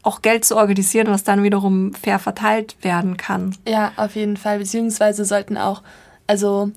auch 0.03 0.22
Geld 0.22 0.45
zu 0.45 0.57
organisieren, 0.57 1.09
was 1.09 1.24
dann 1.24 1.43
wiederum 1.43 1.93
fair 1.93 2.18
verteilt 2.18 2.76
werden 2.82 3.16
kann. 3.16 3.57
Ja, 3.66 3.93
auf 3.97 4.14
jeden 4.14 4.37
Fall. 4.37 4.59
Beziehungsweise 4.59 5.24
sollten 5.24 5.57
auch, 5.57 5.82
also 6.26 6.70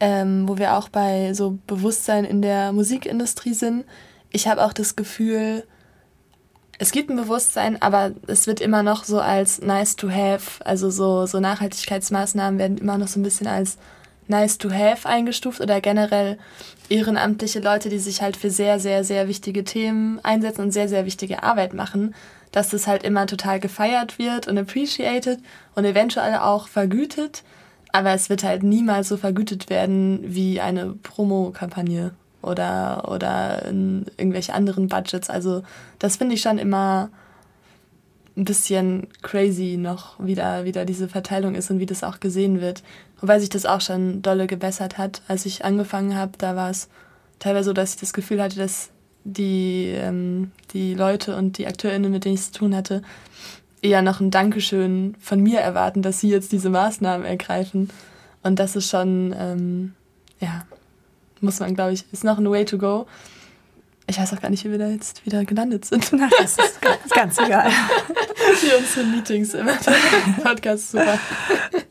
ähm, 0.00 0.48
wo 0.48 0.58
wir 0.58 0.74
auch 0.74 0.88
bei 0.88 1.34
so 1.34 1.58
Bewusstsein 1.66 2.24
in 2.24 2.42
der 2.42 2.72
Musikindustrie 2.72 3.54
sind, 3.54 3.84
ich 4.30 4.48
habe 4.48 4.64
auch 4.64 4.72
das 4.72 4.96
Gefühl, 4.96 5.64
es 6.78 6.92
gibt 6.92 7.10
ein 7.10 7.16
Bewusstsein, 7.16 7.80
aber 7.80 8.12
es 8.26 8.46
wird 8.46 8.60
immer 8.60 8.82
noch 8.82 9.04
so 9.04 9.20
als 9.20 9.60
nice 9.60 9.96
to 9.96 10.10
have, 10.10 10.64
also 10.64 10.90
so, 10.90 11.26
so 11.26 11.40
Nachhaltigkeitsmaßnahmen 11.40 12.58
werden 12.58 12.78
immer 12.78 12.98
noch 12.98 13.08
so 13.08 13.20
ein 13.20 13.22
bisschen 13.22 13.46
als 13.46 13.78
nice 14.26 14.58
to 14.58 14.70
have 14.70 15.08
eingestuft 15.08 15.60
oder 15.60 15.80
generell 15.80 16.38
ehrenamtliche 16.88 17.60
Leute, 17.60 17.88
die 17.88 17.98
sich 17.98 18.22
halt 18.22 18.36
für 18.36 18.50
sehr, 18.50 18.80
sehr, 18.80 19.04
sehr 19.04 19.28
wichtige 19.28 19.64
Themen 19.64 20.20
einsetzen 20.22 20.62
und 20.62 20.70
sehr, 20.72 20.88
sehr 20.88 21.04
wichtige 21.04 21.42
Arbeit 21.42 21.74
machen, 21.74 22.14
dass 22.52 22.70
das 22.70 22.86
halt 22.86 23.02
immer 23.02 23.26
total 23.26 23.60
gefeiert 23.60 24.18
wird 24.18 24.48
und 24.48 24.58
appreciated 24.58 25.40
und 25.74 25.84
eventuell 25.84 26.36
auch 26.36 26.68
vergütet, 26.68 27.42
aber 27.92 28.12
es 28.12 28.28
wird 28.28 28.42
halt 28.44 28.62
niemals 28.62 29.08
so 29.08 29.16
vergütet 29.16 29.70
werden 29.70 30.20
wie 30.24 30.60
eine 30.60 30.94
Promo-Kampagne 31.02 32.12
oder, 32.44 33.10
oder 33.10 33.64
in 33.66 34.06
irgendwelche 34.16 34.54
anderen 34.54 34.88
Budgets. 34.88 35.30
Also 35.30 35.62
das 35.98 36.16
finde 36.16 36.34
ich 36.34 36.42
schon 36.42 36.58
immer 36.58 37.10
ein 38.36 38.44
bisschen 38.44 39.08
crazy 39.22 39.76
noch, 39.78 40.16
wie 40.18 40.34
da, 40.34 40.64
wie 40.64 40.72
da 40.72 40.84
diese 40.84 41.08
Verteilung 41.08 41.54
ist 41.54 41.70
und 41.70 41.78
wie 41.78 41.86
das 41.86 42.02
auch 42.02 42.20
gesehen 42.20 42.60
wird. 42.60 42.82
Wobei 43.20 43.38
sich 43.38 43.48
das 43.48 43.64
auch 43.64 43.80
schon 43.80 44.22
dolle 44.22 44.46
gebessert 44.46 44.98
hat. 44.98 45.22
Als 45.28 45.46
ich 45.46 45.64
angefangen 45.64 46.16
habe, 46.16 46.32
da 46.38 46.56
war 46.56 46.70
es 46.70 46.88
teilweise 47.38 47.66
so, 47.66 47.72
dass 47.72 47.94
ich 47.94 48.00
das 48.00 48.12
Gefühl 48.12 48.42
hatte, 48.42 48.56
dass 48.56 48.90
die, 49.24 49.94
ähm, 49.96 50.50
die 50.72 50.94
Leute 50.94 51.36
und 51.36 51.58
die 51.58 51.66
AkteurInnen, 51.66 52.10
mit 52.10 52.24
denen 52.24 52.34
ich 52.34 52.40
es 52.40 52.52
zu 52.52 52.58
tun 52.60 52.74
hatte, 52.74 53.02
eher 53.82 54.02
noch 54.02 54.20
ein 54.20 54.30
Dankeschön 54.30 55.14
von 55.20 55.40
mir 55.40 55.60
erwarten, 55.60 56.02
dass 56.02 56.20
sie 56.20 56.30
jetzt 56.30 56.52
diese 56.52 56.70
Maßnahmen 56.70 57.26
ergreifen. 57.26 57.90
Und 58.42 58.58
das 58.58 58.76
ist 58.76 58.90
schon, 58.90 59.34
ähm, 59.38 59.94
ja, 60.40 60.64
muss 61.44 61.60
man, 61.60 61.74
glaube 61.74 61.92
ich, 61.92 62.04
ist 62.12 62.24
noch 62.24 62.38
ein 62.38 62.50
Way 62.50 62.64
to 62.64 62.78
go. 62.78 63.06
Ich 64.06 64.18
weiß 64.18 64.34
auch 64.34 64.40
gar 64.40 64.50
nicht, 64.50 64.64
wie 64.64 64.70
wir 64.70 64.78
da 64.78 64.88
jetzt 64.88 65.24
wieder 65.24 65.44
gelandet 65.46 65.86
sind. 65.86 66.10
Ach, 66.20 66.30
das 66.38 66.58
ist 66.58 66.80
ganz, 66.82 67.10
ganz 67.10 67.38
egal. 67.38 67.70
Wie 68.60 68.76
unsere 68.76 69.06
Meetings 69.06 69.54
immer. 69.54 69.72
Podcast 70.42 70.90
super. 70.90 71.18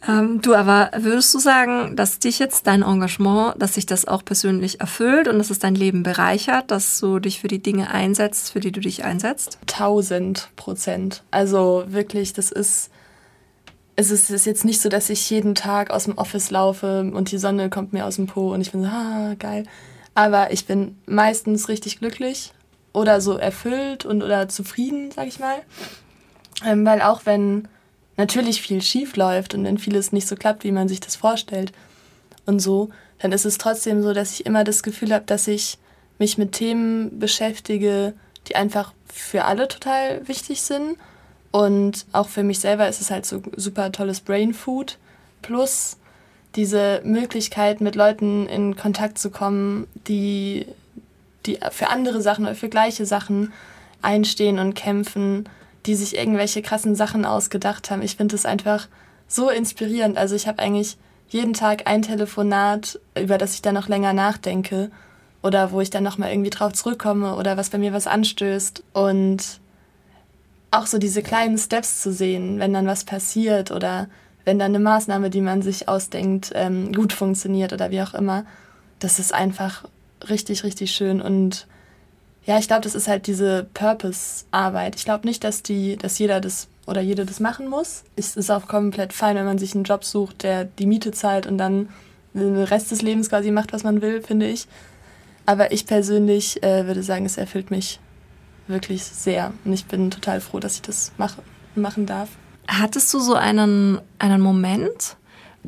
Ähm, 0.08 0.40
du, 0.42 0.54
aber 0.54 0.92
würdest 0.96 1.34
du 1.34 1.40
sagen, 1.40 1.96
dass 1.96 2.20
dich 2.20 2.38
jetzt 2.38 2.68
dein 2.68 2.84
Engagement, 2.84 3.60
dass 3.60 3.74
sich 3.74 3.88
das 3.88 4.08
auch 4.08 4.24
persönlich 4.24 4.80
erfüllt 4.80 5.28
und 5.28 5.40
dass 5.40 5.50
es 5.50 5.58
dein 5.58 5.74
Leben 5.74 6.04
bereichert, 6.04 6.70
dass 6.70 7.00
du 7.00 7.18
dich 7.18 7.42
für 7.42 7.48
die 7.48 7.64
Dinge 7.64 7.90
einsetzt, 7.90 8.52
für 8.52 8.60
die 8.60 8.72
du 8.72 8.80
dich 8.80 9.04
einsetzt? 9.04 9.58
Tausend 9.66 10.50
Prozent. 10.56 11.24
Also 11.32 11.86
wirklich, 11.88 12.34
das 12.34 12.52
ist 12.52 12.92
es 13.96 14.12
ist, 14.12 14.30
ist 14.30 14.46
jetzt 14.46 14.66
nicht 14.66 14.82
so, 14.82 14.90
dass 14.90 15.10
ich 15.10 15.30
jeden 15.30 15.56
Tag 15.56 15.92
aus 15.92 16.06
dem 16.06 16.18
Office 16.18 16.52
laufe 16.52 17.12
und 17.14 17.32
die 17.32 17.38
Sonne 17.38 17.70
kommt 17.70 17.94
mir 17.94 18.06
aus 18.06 18.16
dem 18.16 18.28
Po 18.28 18.54
und 18.54 18.62
ich 18.62 18.72
bin 18.72 18.82
so, 18.82 18.88
ah, 18.88 19.36
geil. 19.38 19.66
Aber 20.16 20.52
ich 20.52 20.66
bin 20.66 20.98
meistens 21.06 21.70
richtig 21.70 22.00
glücklich 22.00 22.54
oder 22.92 23.22
so 23.22 23.38
erfüllt 23.38 24.06
und 24.06 24.24
oder 24.24 24.48
zufrieden, 24.48 25.12
sag 25.12 25.28
ich 25.28 25.40
mal. 25.40 25.58
Ähm, 26.66 26.86
weil 26.86 27.02
auch 27.02 27.26
wenn 27.26 27.68
natürlich 28.18 28.62
viel 28.62 28.82
schief 28.82 29.16
läuft 29.16 29.54
und 29.54 29.64
wenn 29.64 29.78
vieles 29.78 30.12
nicht 30.12 30.28
so 30.28 30.36
klappt, 30.36 30.64
wie 30.64 30.72
man 30.72 30.88
sich 30.88 31.00
das 31.00 31.16
vorstellt 31.16 31.72
und 32.46 32.60
so, 32.60 32.90
dann 33.20 33.32
ist 33.32 33.46
es 33.46 33.58
trotzdem 33.58 34.02
so, 34.02 34.14
dass 34.14 34.32
ich 34.34 34.46
immer 34.46 34.64
das 34.64 34.84
Gefühl 34.84 35.14
habe, 35.14 35.26
dass 35.26 35.48
ich 35.48 35.78
mich 36.20 36.38
mit 36.38 36.52
Themen 36.52 37.20
beschäftige, 37.20 38.14
die 38.48 38.56
einfach 38.56 38.94
für 39.12 39.46
alle 39.46 39.68
total 39.68 40.28
wichtig 40.28 40.62
sind 40.62 40.98
und 41.54 42.08
auch 42.14 42.30
für 42.30 42.42
mich 42.42 42.58
selber 42.58 42.90
ist 42.90 43.00
es 43.00 43.12
halt 43.12 43.28
so 43.28 43.44
super 43.56 43.92
tolles 43.92 44.22
Brain 44.22 44.56
Food. 44.56 44.98
Plus 45.44 45.98
diese 46.56 47.00
Möglichkeit, 47.04 47.80
mit 47.80 47.94
Leuten 47.94 48.48
in 48.48 48.76
Kontakt 48.76 49.20
zu 49.20 49.30
kommen, 49.30 49.86
die, 50.08 50.66
die 51.46 51.60
für 51.70 51.90
andere 51.90 52.24
Sachen 52.24 52.46
oder 52.46 52.56
für 52.56 52.70
gleiche 52.70 53.06
Sachen 53.06 53.54
einstehen 54.02 54.58
und 54.58 54.74
kämpfen, 54.74 55.48
die 55.86 55.94
sich 55.94 56.18
irgendwelche 56.18 56.64
krassen 56.64 56.96
Sachen 56.96 57.24
ausgedacht 57.24 57.92
haben. 57.92 58.02
Ich 58.02 58.16
finde 58.16 58.34
es 58.34 58.48
einfach 58.48 58.88
so 59.28 59.52
inspirierend. 59.52 60.18
Also 60.18 60.34
ich 60.34 60.48
habe 60.48 60.58
eigentlich 60.58 60.98
jeden 61.30 61.54
Tag 61.54 61.84
ein 61.86 62.02
Telefonat, 62.02 63.00
über 63.16 63.38
das 63.38 63.54
ich 63.54 63.62
dann 63.62 63.76
noch 63.76 63.90
länger 63.90 64.14
nachdenke 64.14 64.90
oder 65.44 65.72
wo 65.72 65.82
ich 65.82 65.92
dann 65.92 66.04
noch 66.04 66.18
mal 66.18 66.32
irgendwie 66.32 66.50
drauf 66.50 66.74
zurückkomme 66.74 67.36
oder 67.36 67.58
was 67.58 67.70
bei 67.70 67.78
mir 67.78 67.94
was 67.94 68.08
anstößt 68.08 68.84
und 68.94 69.62
auch 70.74 70.88
so 70.88 70.98
diese 70.98 71.22
kleinen 71.22 71.58
Steps 71.58 72.02
zu 72.02 72.12
sehen, 72.12 72.60
wenn 72.60 72.74
dann 72.74 72.88
was 72.88 73.04
passiert 73.04 73.72
oder 73.72 74.08
wenn 74.46 74.60
dann 74.60 74.76
eine 74.76 74.84
Maßnahme, 74.84 75.30
die 75.30 75.42
man 75.42 75.62
sich 75.62 75.88
ausdenkt, 75.88 76.52
ähm, 76.54 76.92
gut 76.92 77.14
funktioniert 77.14 77.72
oder 77.74 77.92
wie 77.92 78.02
auch 78.02 78.14
immer, 78.14 78.46
das 79.00 79.20
ist 79.20 79.34
einfach 79.34 79.86
richtig, 80.30 80.64
richtig 80.64 80.92
schön. 80.92 81.22
Und 81.22 81.68
ja, 82.46 82.58
ich 82.58 82.68
glaube, 82.68 82.82
das 82.82 82.96
ist 82.96 83.08
halt 83.08 83.28
diese 83.28 83.68
Purpose-Arbeit. 83.74 84.96
Ich 84.96 85.06
glaube 85.06 85.28
nicht, 85.28 85.44
dass 85.44 85.64
die, 85.64 85.96
dass 85.96 86.20
jeder 86.20 86.42
das 86.42 86.68
oder 86.86 87.00
jede 87.00 87.26
das 87.26 87.40
machen 87.40 87.70
muss. 87.70 88.04
Es 88.18 88.36
ist 88.36 88.50
auch 88.50 88.68
komplett 88.68 89.14
fein, 89.14 89.38
wenn 89.38 89.46
man 89.46 89.58
sich 89.58 89.74
einen 89.74 89.86
Job 89.86 90.04
sucht, 90.04 90.44
der 90.44 90.66
die 90.66 90.86
Miete 90.86 91.12
zahlt 91.12 91.48
und 91.48 91.58
dann 91.58 91.88
den 92.34 92.58
Rest 92.58 92.92
des 92.92 93.02
Lebens 93.02 93.30
quasi 93.30 93.52
macht, 93.52 93.72
was 93.72 93.84
man 93.84 94.02
will, 94.02 94.22
finde 94.22 94.48
ich. 94.48 94.68
Aber 95.46 95.72
ich 95.72 95.86
persönlich 95.86 96.62
äh, 96.64 96.88
würde 96.88 97.04
sagen, 97.04 97.26
es 97.26 97.38
erfüllt 97.38 97.72
mich 97.72 98.00
wirklich 98.68 99.04
sehr. 99.04 99.54
Und 99.66 99.74
ich 99.74 99.86
bin 99.86 100.12
total 100.12 100.42
froh, 100.42 100.60
dass 100.60 100.76
ich 100.76 100.82
das 100.82 101.12
mache, 101.18 101.42
machen 101.76 102.06
darf. 102.06 102.30
Hattest 102.68 103.14
du 103.14 103.20
so 103.20 103.36
einen, 103.36 104.00
einen 104.20 104.42
Moment, 104.42 105.18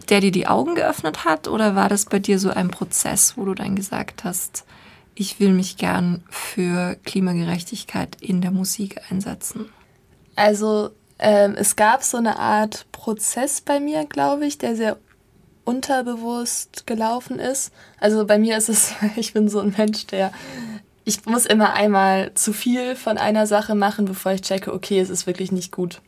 der 0.10 0.22
dir 0.22 0.32
die 0.32 0.48
Augen 0.48 0.76
geöffnet 0.76 1.26
hat? 1.26 1.48
Oder 1.48 1.76
war 1.76 1.90
das 1.90 2.06
bei 2.06 2.20
dir 2.20 2.40
so 2.40 2.50
ein 2.50 2.70
Prozess, 2.70 3.38
wo 3.38 3.46
du 3.46 3.54
dann 3.54 3.76
gesagt 3.76 4.24
hast, 4.24 4.66
ich 5.14 5.40
will 5.40 5.52
mich 5.52 5.78
gern 5.78 6.24
für 6.30 6.96
Klimagerechtigkeit 7.06 8.18
in 8.22 8.42
der 8.42 8.52
Musik 8.52 9.00
einsetzen? 9.10 9.70
Also 10.36 10.92
ähm, 11.20 11.56
es 11.58 11.76
gab 11.76 12.04
so 12.04 12.18
eine 12.18 12.38
Art 12.38 12.86
Prozess 12.92 13.62
bei 13.62 13.80
mir, 13.80 14.06
glaube 14.06 14.46
ich, 14.46 14.58
der 14.58 14.76
sehr 14.76 14.98
unterbewusst 15.64 16.86
gelaufen 16.86 17.40
ist. 17.40 17.72
Also 18.00 18.26
bei 18.26 18.38
mir 18.38 18.58
ist 18.58 18.70
es, 18.70 18.94
ich 19.16 19.34
bin 19.34 19.50
so 19.50 19.60
ein 19.60 19.74
Mensch, 19.78 20.06
der 20.08 20.32
ich 21.06 21.26
muss 21.26 21.46
immer 21.46 21.74
einmal 21.74 22.34
zu 22.34 22.52
viel 22.52 22.96
von 22.96 23.18
einer 23.18 23.46
Sache 23.46 23.76
machen, 23.76 24.06
bevor 24.06 24.32
ich 24.34 24.42
checke, 24.42 24.74
okay, 24.74 25.00
es 25.00 25.12
ist 25.12 25.28
wirklich 25.28 25.52
nicht 25.52 25.72
gut. 25.72 26.02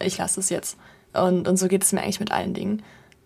Ich 0.00 0.18
lasse 0.18 0.38
es 0.38 0.48
jetzt. 0.48 0.76
Und, 1.12 1.48
und 1.48 1.56
so 1.56 1.66
geht 1.66 1.82
es 1.82 1.92
mir 1.92 2.02
eigentlich 2.02 2.20
mit 2.20 2.30
allen 2.30 2.54
Dingen. 2.54 2.82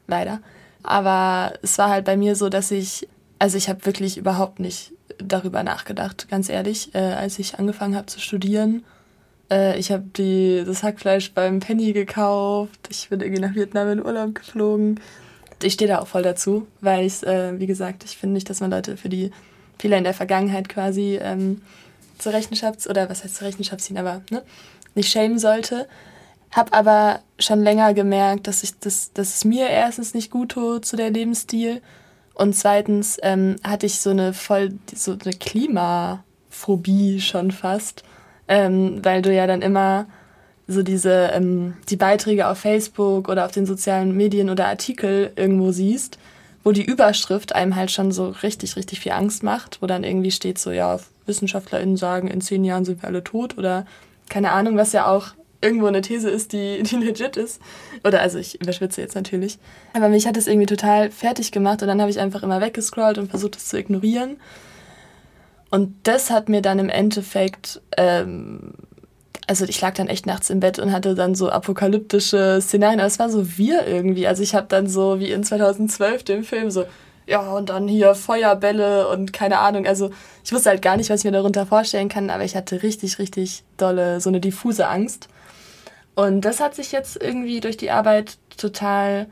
Leider. 0.07 0.41
Aber 0.83 1.53
es 1.63 1.77
war 1.77 1.91
halt 1.91 2.07
bei 2.07 2.17
mir 2.17 2.35
so, 2.35 2.49
dass 2.49 2.71
ich, 2.71 3.07
also 3.39 3.59
ich 3.59 3.69
habe 3.69 3.85
wirklich 3.85 4.17
überhaupt 4.17 4.59
nicht 4.59 4.93
darüber 5.19 5.63
nachgedacht, 5.63 6.29
ganz 6.31 6.49
ehrlich, 6.49 6.95
äh, 6.95 6.99
als 6.99 7.39
ich 7.39 7.59
angefangen 7.59 7.95
habe 7.95 8.07
zu 8.07 8.21
studieren. 8.21 8.85
Äh, 9.51 9.79
ich 9.79 9.93
habe 9.93 10.05
das 10.65 10.83
Hackfleisch 10.83 11.33
beim 11.33 11.61
Penny 11.61 11.93
gekauft. 11.93 12.89
Ich 12.89 13.11
bin 13.11 13.21
irgendwie 13.21 13.43
nach 13.43 13.55
Vietnam 13.55 13.91
in 13.91 14.05
Urlaub 14.05 14.35
geflogen. 14.35 15.01
Ich 15.63 15.75
stehe 15.75 15.91
da 15.91 15.99
auch 15.99 16.07
voll 16.07 16.23
dazu, 16.23 16.67
weil 16.81 17.05
ich, 17.05 17.27
äh, 17.27 17.59
wie 17.59 17.67
gesagt, 17.67 18.05
ich 18.05 18.17
finde 18.17 18.35
nicht, 18.35 18.49
dass 18.49 18.61
man 18.61 18.71
Leute 18.71 18.97
für 18.97 19.09
die 19.11 19.31
Fehler 19.79 19.99
in 19.99 20.05
der 20.05 20.15
Vergangenheit 20.15 20.69
quasi 20.69 21.19
ähm, 21.21 21.63
zur 22.19 22.33
Rechenschaft, 22.33 22.89
oder 22.89 23.09
was 23.09 23.25
heißt 23.25 23.37
zur 23.37 23.47
Rechenschaft 23.47 23.83
ziehen, 23.83 23.99
aber 23.99 24.23
ne, 24.31 24.43
nicht 24.95 25.11
schämen 25.11 25.39
sollte. 25.39 25.89
Hab 26.51 26.75
aber 26.75 27.21
schon 27.39 27.63
länger 27.63 27.95
gemerkt, 27.95 28.47
dass, 28.47 28.63
ich 28.63 28.79
das, 28.81 29.13
dass 29.13 29.37
es 29.37 29.45
mir 29.45 29.69
erstens 29.69 30.15
nicht 30.15 30.31
gut 30.31 30.51
tut 30.53 30.85
zu 30.85 30.97
der 30.97 31.11
Lebensstil 31.11 31.83
und 32.35 32.55
zweitens 32.55 33.19
ähm, 33.23 33.57
hatte 33.63 33.87
ich 33.87 34.01
so 34.01 34.11
eine 34.11 34.33
voll, 34.33 34.75
so 34.95 35.13
eine 35.13 35.35
Klimaphobie 35.35 37.21
schon 37.21 37.51
fast, 37.51 38.03
ähm, 38.47 39.05
weil 39.05 39.23
du 39.23 39.35
ja 39.35 39.47
dann 39.47 39.61
immer 39.61 40.07
so 40.67 40.83
diese, 40.83 41.31
ähm, 41.33 41.75
die 41.89 41.97
Beiträge 41.97 42.47
auf 42.47 42.59
Facebook 42.59 43.29
oder 43.29 43.45
auf 43.45 43.53
den 43.53 43.67
sozialen 43.67 44.17
Medien 44.17 44.51
oder 44.51 44.69
Artikel 44.69 45.33
irgendwo 45.37 45.73
siehst 45.73 46.19
wo 46.69 46.73
die 46.73 46.85
Überschrift 46.85 47.55
einem 47.55 47.77
halt 47.77 47.91
schon 47.91 48.13
so 48.13 48.29
richtig, 48.29 48.77
richtig 48.77 49.01
viel 49.01 49.13
Angst 49.13 49.43
macht, 49.43 49.81
wo 49.81 49.87
dann 49.87 50.05
irgendwie 50.05 50.31
steht 50.31 50.59
so, 50.59 50.71
ja, 50.71 51.01
WissenschaftlerInnen 51.25 51.97
sagen, 51.97 52.29
in 52.29 52.43
zehn 52.43 52.63
Jahren 52.63 52.85
sind 52.85 53.01
wir 53.01 53.09
alle 53.09 53.25
tot 53.25 53.57
oder 53.57 53.87
keine 54.29 54.51
Ahnung, 54.53 54.77
was 54.77 54.93
ja 54.93 55.07
auch 55.07 55.29
irgendwo 55.63 55.87
eine 55.87 56.03
These 56.03 56.29
ist, 56.29 56.53
die, 56.53 56.83
die 56.83 56.97
legit 57.03 57.39
ist. 57.39 57.63
Oder 58.05 58.21
also 58.21 58.37
ich 58.37 58.61
überschwitze 58.61 59.01
jetzt 59.01 59.15
natürlich. 59.15 59.59
Aber 59.95 60.11
mich 60.11 60.27
hat 60.27 60.37
das 60.37 60.47
irgendwie 60.47 60.67
total 60.67 61.11
fertig 61.11 61.53
gemacht 61.53 61.81
und 61.81 61.89
dann 61.89 62.03
habe 62.03 62.11
ich 62.11 62.21
einfach 62.21 62.43
immer 62.43 62.61
weggescrollt 62.61 63.17
und 63.17 63.31
versucht, 63.31 63.57
es 63.57 63.69
zu 63.69 63.79
ignorieren. 63.79 64.37
Und 65.71 65.95
das 66.03 66.31
hat 66.31 66.51
mir 66.51 66.61
dann 66.61 66.79
im 66.79 66.91
Endeffekt, 66.91 67.81
ähm, 67.97 68.75
also 69.49 69.65
ich 69.65 69.81
lag 69.81 69.95
dann 69.95 70.09
echt 70.09 70.27
nachts 70.27 70.51
im 70.51 70.61
Bett 70.61 70.79
und 70.79 70.93
hatte 70.93 71.15
dann 71.15 71.35
so 71.35 71.49
apokalyptische 71.49 72.61
Szenarien, 72.61 73.01
aber 73.01 73.07
es 73.07 73.19
war 73.19 73.31
so 73.31 73.57
wir 73.57 73.87
irgendwie. 73.87 74.27
Also 74.27 74.43
ich 74.43 74.55
habe 74.55 74.67
dann 74.69 74.87
so 74.87 75.19
wie 75.21 75.33
in 75.33 75.43
2012 75.43 76.23
dem 76.23 76.45
Film 76.45 76.71
so, 76.71 76.85
ja, 77.27 77.41
und 77.53 77.71
dann 77.71 77.89
hier 77.89 78.15
Feuerbälle 78.15 79.09
und 79.09 79.33
keine 79.33 79.59
Ahnung. 79.59 79.87
Also 79.87 80.11
ich 80.45 80.53
wusste 80.53 80.69
halt 80.69 80.83
gar 80.83 80.99
nicht, 80.99 81.09
was 81.09 81.21
ich 81.21 81.25
mir 81.25 81.33
darunter 81.33 81.65
vorstellen 81.65 82.11
kann, 82.11 82.29
aber 82.29 82.45
ich 82.45 82.57
hatte 82.57 82.83
richtig, 82.83 83.19
richtig 83.19 83.65
dolle, 83.79 84.21
so 84.21 84.29
eine 84.29 84.41
diffuse 84.41 84.87
Angst. 84.87 85.29
Und 86.15 86.43
das 86.43 86.61
hat 86.61 86.75
sich 86.75 86.93
jetzt 86.93 87.21
irgendwie 87.21 87.61
durch 87.61 87.79
die 87.79 87.91
Arbeit 87.91 88.37
total 88.59 89.29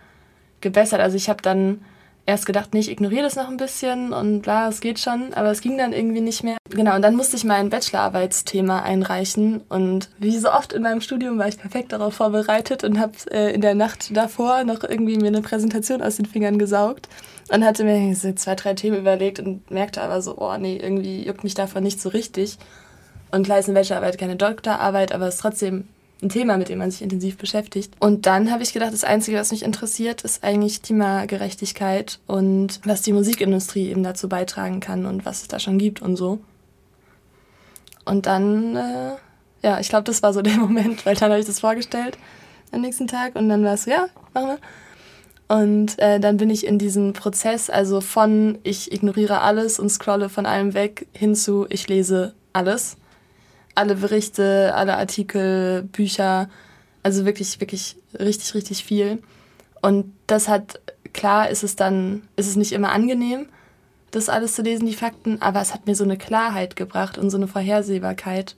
gebessert. 0.63 1.01
Also 1.01 1.17
ich 1.17 1.29
habe 1.29 1.43
dann 1.43 1.85
erst 2.27 2.45
gedacht, 2.45 2.75
nee, 2.75 2.81
ich 2.81 2.91
ignoriere 2.91 3.23
das 3.23 3.37
noch 3.37 3.49
ein 3.49 3.57
bisschen 3.57 4.13
und 4.13 4.43
klar, 4.43 4.69
es 4.69 4.81
geht 4.81 4.99
schon, 4.99 5.33
aber 5.33 5.51
es 5.51 5.61
ging 5.61 5.79
dann 5.79 5.93
irgendwie 5.93 6.21
nicht 6.21 6.43
mehr. 6.43 6.57
Genau, 6.71 6.97
und 6.97 7.03
dann 7.03 7.15
musste 7.15 7.37
ich 7.37 7.45
mein 7.45 7.71
Bachelorarbeitsthema 7.71 8.83
einreichen 8.83 9.63
und 9.69 10.11
wie 10.19 10.37
so 10.37 10.51
oft 10.51 10.73
in 10.73 10.83
meinem 10.83 11.01
Studium 11.01 11.39
war 11.39 11.47
ich 11.49 11.59
perfekt 11.59 11.93
darauf 11.93 12.15
vorbereitet 12.15 12.83
und 12.83 12.99
habe 12.99 13.13
äh, 13.31 13.55
in 13.55 13.61
der 13.61 13.77
Nacht 13.77 14.15
davor 14.17 14.65
noch 14.65 14.83
irgendwie 14.83 15.17
mir 15.17 15.29
eine 15.29 15.41
Präsentation 15.41 16.03
aus 16.03 16.17
den 16.17 16.27
Fingern 16.27 16.59
gesaugt 16.59 17.09
und 17.53 17.65
hatte 17.65 17.85
mir 17.85 18.15
so 18.17 18.33
zwei, 18.33 18.57
drei 18.57 18.75
Themen 18.75 18.99
überlegt 18.99 19.39
und 19.39 19.71
merkte 19.71 20.03
aber 20.03 20.21
so, 20.21 20.37
oh 20.37 20.57
nee, 20.59 20.77
irgendwie 20.77 21.25
juckt 21.25 21.45
mich 21.45 21.55
davon 21.55 21.85
nicht 21.85 22.01
so 22.01 22.09
richtig. 22.09 22.59
Und 23.31 23.45
klar 23.45 23.59
ist 23.59 23.69
eine 23.69 23.79
Bachelorarbeit 23.79 24.19
keine 24.19 24.37
Doktorarbeit, 24.37 25.13
aber 25.13 25.29
es 25.29 25.37
ist 25.37 25.41
trotzdem 25.41 25.87
ein 26.23 26.29
Thema, 26.31 26.57
mit 26.57 26.69
dem 26.69 26.79
man 26.79 26.91
sich 26.91 27.03
intensiv 27.03 27.37
beschäftigt. 27.37 27.93
Und 28.01 28.27
dann 28.27 28.51
habe 28.51 28.63
ich 28.63 28.73
gedacht, 28.73 28.93
das 28.93 29.05
Einzige, 29.05 29.37
was 29.37 29.51
mich 29.51 29.63
interessiert, 29.63 30.23
ist 30.23 30.43
eigentlich 30.43 30.83
Klimagerechtigkeit 30.83 32.21
und 32.27 32.81
was 32.85 33.03
die 33.03 33.13
Musikindustrie 33.13 33.91
eben 33.91 34.03
dazu 34.03 34.29
beitragen 34.29 34.81
kann 34.81 35.05
und 35.05 35.27
was 35.27 35.43
es 35.43 35.49
da 35.49 35.59
schon 35.59 35.79
gibt 35.79 36.01
und 36.01 36.17
so. 36.17 36.39
Und 38.07 38.27
dann, 38.27 38.77
äh, 38.77 39.17
ja, 39.63 39.79
ich 39.81 39.89
glaube, 39.89 40.05
das 40.05 40.23
war 40.23 40.33
so 40.33 40.41
der 40.43 40.57
Moment, 40.57 41.05
weil 41.05 41.17
dann 41.17 41.31
habe 41.31 41.41
ich 41.41 41.47
das 41.47 41.61
vorgestellt 41.61 42.17
am 42.73 42.81
nächsten 42.81 43.07
Tag 43.07 43.37
und 43.37 43.49
dann 43.49 43.63
war 43.65 43.75
es 43.75 43.85
so, 43.85 43.91
ja, 43.91 44.07
machen 44.33 44.49
wir. 44.49 44.59
Und 45.49 45.99
äh, 46.01 46.19
dann 46.19 46.39
bin 46.39 46.51
ich 46.51 46.67
in 46.67 46.79
diesen 46.79 47.13
Prozess, 47.13 47.71
also 47.71 48.01
von 48.01 48.59
ich 48.65 48.91
ignoriere 48.91 49.43
alles 49.43 49.79
und 49.79 49.91
scrolle 49.91 50.29
von 50.29 50.45
allem 50.45 50.75
weg 50.75 51.07
hin 51.13 51.37
zu 51.37 51.67
ich 51.69 51.87
lese 51.87 52.35
alles 52.53 52.97
alle 53.77 53.97
Berichte, 53.97 54.73
alle 54.75 54.97
Artikel, 54.97 55.83
Bücher, 55.85 56.49
also 57.03 57.25
wirklich, 57.25 57.61
wirklich 57.61 57.97
richtig, 58.19 58.55
richtig 58.55 58.85
viel. 58.85 59.23
Und 59.83 60.13
das 60.27 60.49
hat, 60.49 60.81
klar 61.13 61.49
ist 61.51 61.63
es 61.63 61.77
dann, 61.77 62.23
ist 62.37 62.49
es 62.49 62.57
nicht 62.57 62.73
immer 62.73 62.91
angenehm, 62.91 63.47
das 64.11 64.29
alles 64.29 64.55
zu 64.55 64.63
lesen, 64.63 64.87
die 64.87 64.95
Fakten, 64.95 65.43
aber 65.43 65.61
es 65.61 65.75
hat 65.75 65.87
mir 65.87 65.95
so 65.95 66.05
eine 66.05 66.17
Klarheit 66.17 66.75
gebracht 66.75 67.19
und 67.19 67.31
so 67.31 67.37
eine 67.37 67.49
Vorhersehbarkeit. 67.49 68.57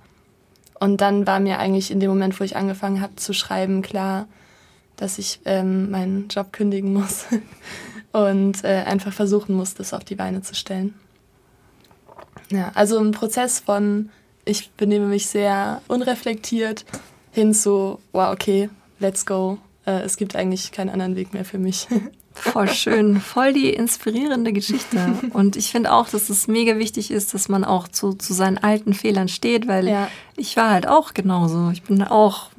Und 0.79 1.01
dann 1.01 1.27
war 1.27 1.41
mir 1.41 1.59
eigentlich 1.59 1.91
in 1.91 2.01
dem 2.01 2.11
Moment, 2.11 2.39
wo 2.39 2.45
ich 2.45 2.57
angefangen 2.57 3.01
habe 3.01 3.17
zu 3.17 3.33
schreiben, 3.33 3.83
klar, 3.83 4.29
dass 4.97 5.19
ich 5.19 5.41
ähm, 5.45 5.91
meinen 5.91 6.29
Job 6.29 6.53
kündigen 6.53 6.93
muss 6.93 7.27
und 8.13 8.65
äh, 8.65 8.85
einfach 8.87 9.13
versuchen 9.13 9.55
muss, 9.57 9.75
das 9.75 9.93
auf 9.93 10.05
die 10.05 10.15
Beine 10.15 10.43
zu 10.43 10.55
stellen. 10.55 10.95
Ja, 12.51 12.71
also 12.75 12.99
ein 12.99 13.11
Prozess 13.11 13.59
von 13.61 14.11
ich 14.49 14.71
benehme 14.73 15.07
mich 15.07 15.27
sehr 15.27 15.83
unreflektiert 15.89 16.85
hin 17.33 17.55
zu, 17.55 17.99
wow, 18.13 18.33
okay, 18.33 18.71
let's 18.99 19.27
go. 19.27 19.59
Äh, 19.87 20.01
es 20.03 20.17
gibt 20.17 20.35
eigentlich 20.35 20.73
keinen 20.73 20.91
anderen 20.91 21.17
Weg 21.17 21.35
mehr 21.35 21.45
für 21.45 21.59
mich. 21.59 21.87
Voll 22.33 22.69
schön, 22.69 23.21
voll 23.21 23.53
die 23.53 23.71
inspirierende 23.71 24.53
Geschichte. 24.53 25.13
Und 25.33 25.57
ich 25.57 25.73
finde 25.73 25.91
auch, 25.91 26.09
dass 26.09 26.31
es 26.31 26.47
mega 26.47 26.79
wichtig 26.79 27.11
ist, 27.11 27.35
dass 27.35 27.49
man 27.49 27.65
auch 27.65 27.89
zu, 27.89 28.13
zu 28.13 28.33
seinen 28.33 28.59
alten 28.59 28.95
Fehlern 28.95 29.27
steht, 29.27 29.67
weil 29.67 29.89
ja. 29.89 30.09
ich 30.37 30.57
war 30.57 30.71
halt 30.71 30.87
auch 30.87 31.15
genauso. 31.15 31.71
Ich 31.73 31.83
bin 31.83 32.01
auch, 32.01 32.51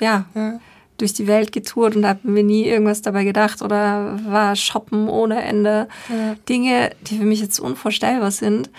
ja, 0.00 0.24
ja. 0.34 0.58
durch 0.96 1.12
die 1.12 1.26
Welt 1.26 1.52
getourt 1.52 1.96
und 1.96 2.06
habe 2.06 2.20
mir 2.22 2.42
nie 2.42 2.64
irgendwas 2.64 3.02
dabei 3.02 3.24
gedacht 3.24 3.60
oder 3.60 4.18
war 4.24 4.56
shoppen 4.56 5.06
ohne 5.06 5.42
Ende. 5.42 5.88
Ja. 6.08 6.34
Dinge, 6.48 6.92
die 7.02 7.18
für 7.18 7.24
mich 7.24 7.42
jetzt 7.42 7.60
unvorstellbar 7.60 8.30
sind. 8.30 8.70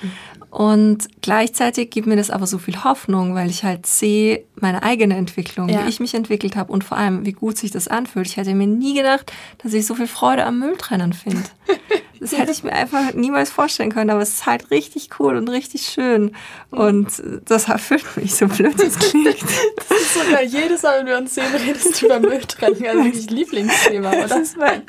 Und 0.52 1.08
gleichzeitig 1.22 1.92
gibt 1.92 2.08
mir 2.08 2.18
das 2.18 2.30
aber 2.30 2.46
so 2.46 2.58
viel 2.58 2.84
Hoffnung, 2.84 3.36
weil 3.36 3.50
ich 3.50 3.64
halt 3.64 3.86
sehe 3.86 4.44
meine 4.56 4.84
eigene 4.84 5.16
Entwicklung, 5.16 5.70
ja. 5.70 5.86
wie 5.86 5.90
ich 5.90 6.02
mich 6.02 6.14
entwickelt 6.14 6.58
habe 6.58 6.74
und 6.74 6.84
vor 6.84 6.98
allem, 6.98 7.26
wie 7.26 7.32
gut 7.32 7.58
sich 7.58 7.72
das 7.72 7.88
anfühlt. 7.88 8.28
Ich 8.28 8.36
hätte 8.36 8.54
mir 8.54 8.68
nie 8.68 8.94
gedacht, 8.94 9.32
dass 9.64 9.74
ich 9.74 9.88
so 9.88 9.96
viel 9.96 10.08
Freude 10.08 10.46
am 10.46 10.60
Mülltrennen 10.60 11.14
finde. 11.14 11.44
Das 12.22 12.38
hätte 12.38 12.52
ich 12.52 12.62
mir 12.62 12.72
einfach 12.72 13.16
niemals 13.16 13.50
vorstellen 13.50 13.92
können, 13.92 14.12
aber 14.12 14.22
es 14.22 14.34
ist 14.34 14.46
halt 14.46 14.70
richtig 14.70 15.10
cool 15.20 15.36
und 15.38 15.50
richtig 15.50 15.88
schön. 15.88 16.36
Und 16.70 17.08
das 17.46 17.68
erfüllt 17.68 18.06
mich, 18.16 18.36
so 18.36 18.48
blöd 18.48 18.80
es 18.80 19.00
klingt. 19.00 19.38
Das 19.90 20.02
ist 20.02 20.14
sogar 20.14 20.44
jedes 20.44 20.84
Mal, 20.84 21.00
wenn 21.00 21.08
wir 21.08 21.18
uns 21.18 21.34
sehen, 21.34 21.48
redest 21.66 22.00
du 22.00 22.06
über 22.06 22.20
Mülltrennen. 22.20 22.86
Also 22.86 23.04
wirklich 23.06 23.30
Lieblingsthema, 23.32 24.10
oder? 24.10 24.28
Das 24.28 24.40
ist, 24.40 24.58
mein, 24.58 24.84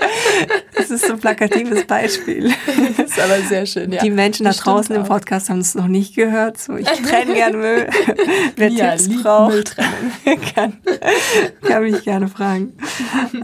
das 0.74 0.90
ist 0.90 1.06
so 1.06 1.14
ein 1.14 1.20
plakatives 1.20 1.84
Beispiel. 1.86 2.52
Das 2.98 3.06
ist 3.06 3.20
aber 3.20 3.40
sehr 3.40 3.64
schön, 3.64 3.92
ja. 3.92 4.02
Die 4.02 4.10
Menschen 4.10 4.44
da 4.44 4.52
draußen 4.52 4.94
im 4.94 5.04
Podcast 5.04 5.48
haben 5.52 5.60
es 5.60 5.74
noch 5.74 5.86
nicht 5.86 6.14
gehört. 6.14 6.58
So, 6.58 6.76
ich 6.76 6.88
trenne 6.88 7.34
gerne 7.34 7.56
Müll. 7.58 7.88
Wer 8.56 8.68
ja, 8.68 8.96
Tipps 8.96 9.22
braucht, 9.22 9.76
kann, 10.54 10.78
kann 11.62 11.82
mich 11.82 12.02
gerne 12.02 12.28
fragen. 12.28 12.72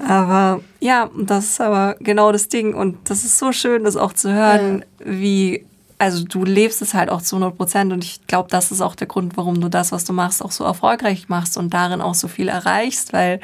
Aber 0.06 0.60
ja, 0.80 1.10
das 1.16 1.44
ist 1.44 1.60
aber 1.60 1.96
genau 2.00 2.32
das 2.32 2.48
Ding. 2.48 2.74
Und 2.74 3.10
das 3.10 3.24
ist 3.24 3.38
so 3.38 3.52
schön, 3.52 3.84
das 3.84 3.96
auch 3.96 4.12
zu 4.12 4.32
hören, 4.32 4.84
ja. 5.00 5.06
wie, 5.06 5.66
also 5.98 6.24
du 6.24 6.44
lebst 6.44 6.80
es 6.80 6.94
halt 6.94 7.10
auch 7.10 7.20
zu 7.20 7.36
100 7.36 7.56
Prozent. 7.56 7.92
Und 7.92 8.02
ich 8.02 8.26
glaube, 8.26 8.48
das 8.50 8.72
ist 8.72 8.80
auch 8.80 8.94
der 8.94 9.06
Grund, 9.06 9.36
warum 9.36 9.60
du 9.60 9.68
das, 9.68 9.92
was 9.92 10.04
du 10.04 10.12
machst, 10.12 10.42
auch 10.42 10.52
so 10.52 10.64
erfolgreich 10.64 11.28
machst 11.28 11.58
und 11.58 11.74
darin 11.74 12.00
auch 12.00 12.14
so 12.14 12.28
viel 12.28 12.48
erreichst, 12.48 13.12
weil 13.12 13.40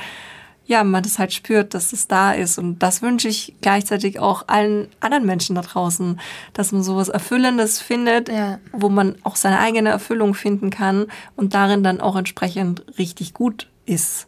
ja, 0.67 0.83
man 0.83 1.03
das 1.03 1.19
halt 1.19 1.33
spürt, 1.33 1.75
dass 1.75 1.93
es 1.93 2.09
da 2.09 2.33
ist. 2.33 2.59
Und 2.59 2.79
das 2.79 3.03
wünsche 3.03 3.29
ich 3.29 3.55
gleichzeitig 3.61 4.19
auch 4.19 4.45
allen 4.49 4.89
anderen 5.01 5.27
Menschen 5.27 5.55
da 5.57 5.63
draußen, 5.63 6.19
dass 6.55 6.73
man 6.73 6.83
sowas 6.83 7.09
Erfüllendes 7.09 7.81
findet, 7.81 8.29
ja. 8.29 8.59
wo 8.73 8.89
man 8.89 9.17
auch 9.25 9.37
seine 9.37 9.61
eigene 9.61 9.91
Erfüllung 9.91 10.35
finden 10.35 10.71
kann 10.71 11.07
und 11.37 11.55
darin 11.55 11.83
dann 11.83 12.01
auch 12.01 12.17
entsprechend 12.17 12.85
richtig 12.99 13.35
gut 13.35 13.69
ist. 13.85 14.27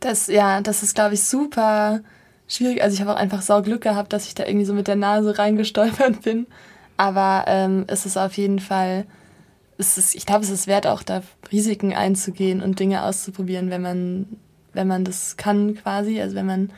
Das, 0.00 0.26
ja, 0.26 0.60
das 0.60 0.82
ist, 0.82 0.94
glaube 0.94 1.14
ich, 1.14 1.24
super 1.24 2.00
schwierig. 2.48 2.82
Also 2.82 2.94
ich 2.94 3.00
habe 3.00 3.12
auch 3.12 3.20
einfach 3.20 3.40
sau 3.40 3.62
Glück 3.62 3.82
gehabt, 3.82 4.12
dass 4.12 4.26
ich 4.26 4.34
da 4.34 4.44
irgendwie 4.44 4.66
so 4.66 4.74
mit 4.74 4.88
der 4.88 4.96
Nase 4.96 5.38
reingestolpert 5.38 6.22
bin. 6.22 6.46
Aber 6.96 7.44
ähm, 7.46 7.84
es 7.88 8.04
ist 8.04 8.18
auf 8.18 8.36
jeden 8.36 8.58
Fall, 8.58 9.06
es 9.78 9.96
ist, 9.96 10.14
ich 10.14 10.26
glaube, 10.26 10.44
es 10.44 10.50
ist 10.50 10.66
wert, 10.66 10.86
auch 10.86 11.02
da 11.02 11.22
Risiken 11.50 11.94
einzugehen 11.94 12.60
und 12.60 12.78
Dinge 12.78 13.04
auszuprobieren, 13.04 13.70
wenn 13.70 13.82
man, 13.82 14.26
wenn 14.72 14.88
man 14.88 15.04
das 15.04 15.36
kann 15.36 15.74
quasi. 15.74 16.20
Also 16.20 16.34
wenn 16.34 16.46
man 16.46 16.70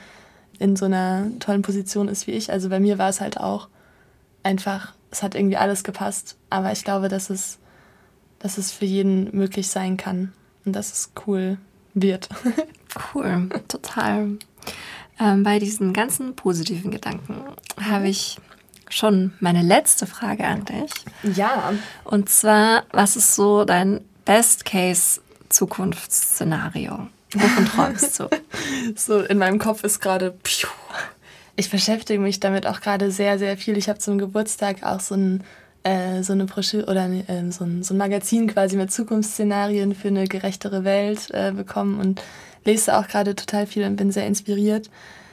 in 0.58 0.76
so 0.76 0.84
einer 0.84 1.26
tollen 1.40 1.62
Position 1.62 2.08
ist 2.08 2.26
wie 2.26 2.32
ich. 2.32 2.52
Also 2.52 2.68
bei 2.68 2.80
mir 2.80 2.98
war 2.98 3.08
es 3.08 3.20
halt 3.20 3.38
auch 3.38 3.68
einfach, 4.42 4.92
es 5.10 5.22
hat 5.22 5.34
irgendwie 5.34 5.56
alles 5.56 5.84
gepasst. 5.84 6.36
Aber 6.50 6.72
ich 6.72 6.84
glaube, 6.84 7.08
dass 7.08 7.30
es, 7.30 7.58
dass 8.38 8.58
es 8.58 8.72
für 8.72 8.84
jeden 8.84 9.34
möglich 9.36 9.68
sein 9.68 9.96
kann. 9.96 10.32
Und 10.64 10.74
dass 10.74 10.92
es 10.92 11.12
cool 11.26 11.58
wird. 11.94 12.28
Cool, 13.12 13.48
total. 13.66 14.38
Ähm, 15.18 15.42
bei 15.42 15.58
diesen 15.58 15.92
ganzen 15.92 16.36
positiven 16.36 16.92
Gedanken 16.92 17.42
habe 17.80 18.06
ich 18.08 18.38
schon 18.88 19.32
meine 19.40 19.62
letzte 19.62 20.06
Frage 20.06 20.46
an 20.46 20.64
dich. 20.64 20.92
Ja. 21.34 21.72
Und 22.04 22.28
zwar, 22.28 22.84
was 22.92 23.16
ist 23.16 23.34
so 23.34 23.64
dein 23.64 24.00
Best-Case-Zukunftsszenario? 24.24 27.08
Wovon 27.34 27.66
träumst 27.66 28.20
du? 28.20 28.28
so, 28.96 29.20
in 29.20 29.38
meinem 29.38 29.58
Kopf 29.58 29.84
ist 29.84 30.00
gerade, 30.00 30.36
ich 31.56 31.70
beschäftige 31.70 32.20
mich 32.20 32.40
damit 32.40 32.66
auch 32.66 32.80
gerade 32.80 33.10
sehr, 33.10 33.38
sehr 33.38 33.56
viel. 33.56 33.76
Ich 33.76 33.88
habe 33.88 33.98
zum 33.98 34.18
Geburtstag 34.18 34.82
auch 34.82 35.00
so 35.00 35.14
ein 35.14 35.44
äh, 35.84 36.22
so 36.22 36.32
eine 36.32 36.46
Broschüre 36.46 36.86
oder 36.86 37.08
äh, 37.08 37.50
so, 37.50 37.64
ein, 37.64 37.82
so 37.82 37.94
ein 37.94 37.98
Magazin 37.98 38.48
quasi 38.48 38.76
mit 38.76 38.90
Zukunftsszenarien 38.90 39.94
für 39.94 40.08
eine 40.08 40.24
gerechtere 40.26 40.82
Welt 40.82 41.30
äh, 41.32 41.52
bekommen 41.52 42.00
und 42.00 42.22
lese 42.64 42.96
auch 42.96 43.06
gerade 43.06 43.34
total 43.34 43.66
viel 43.66 43.84
und 43.84 43.96
bin 43.96 44.10
sehr 44.10 44.26
inspiriert. 44.26 44.90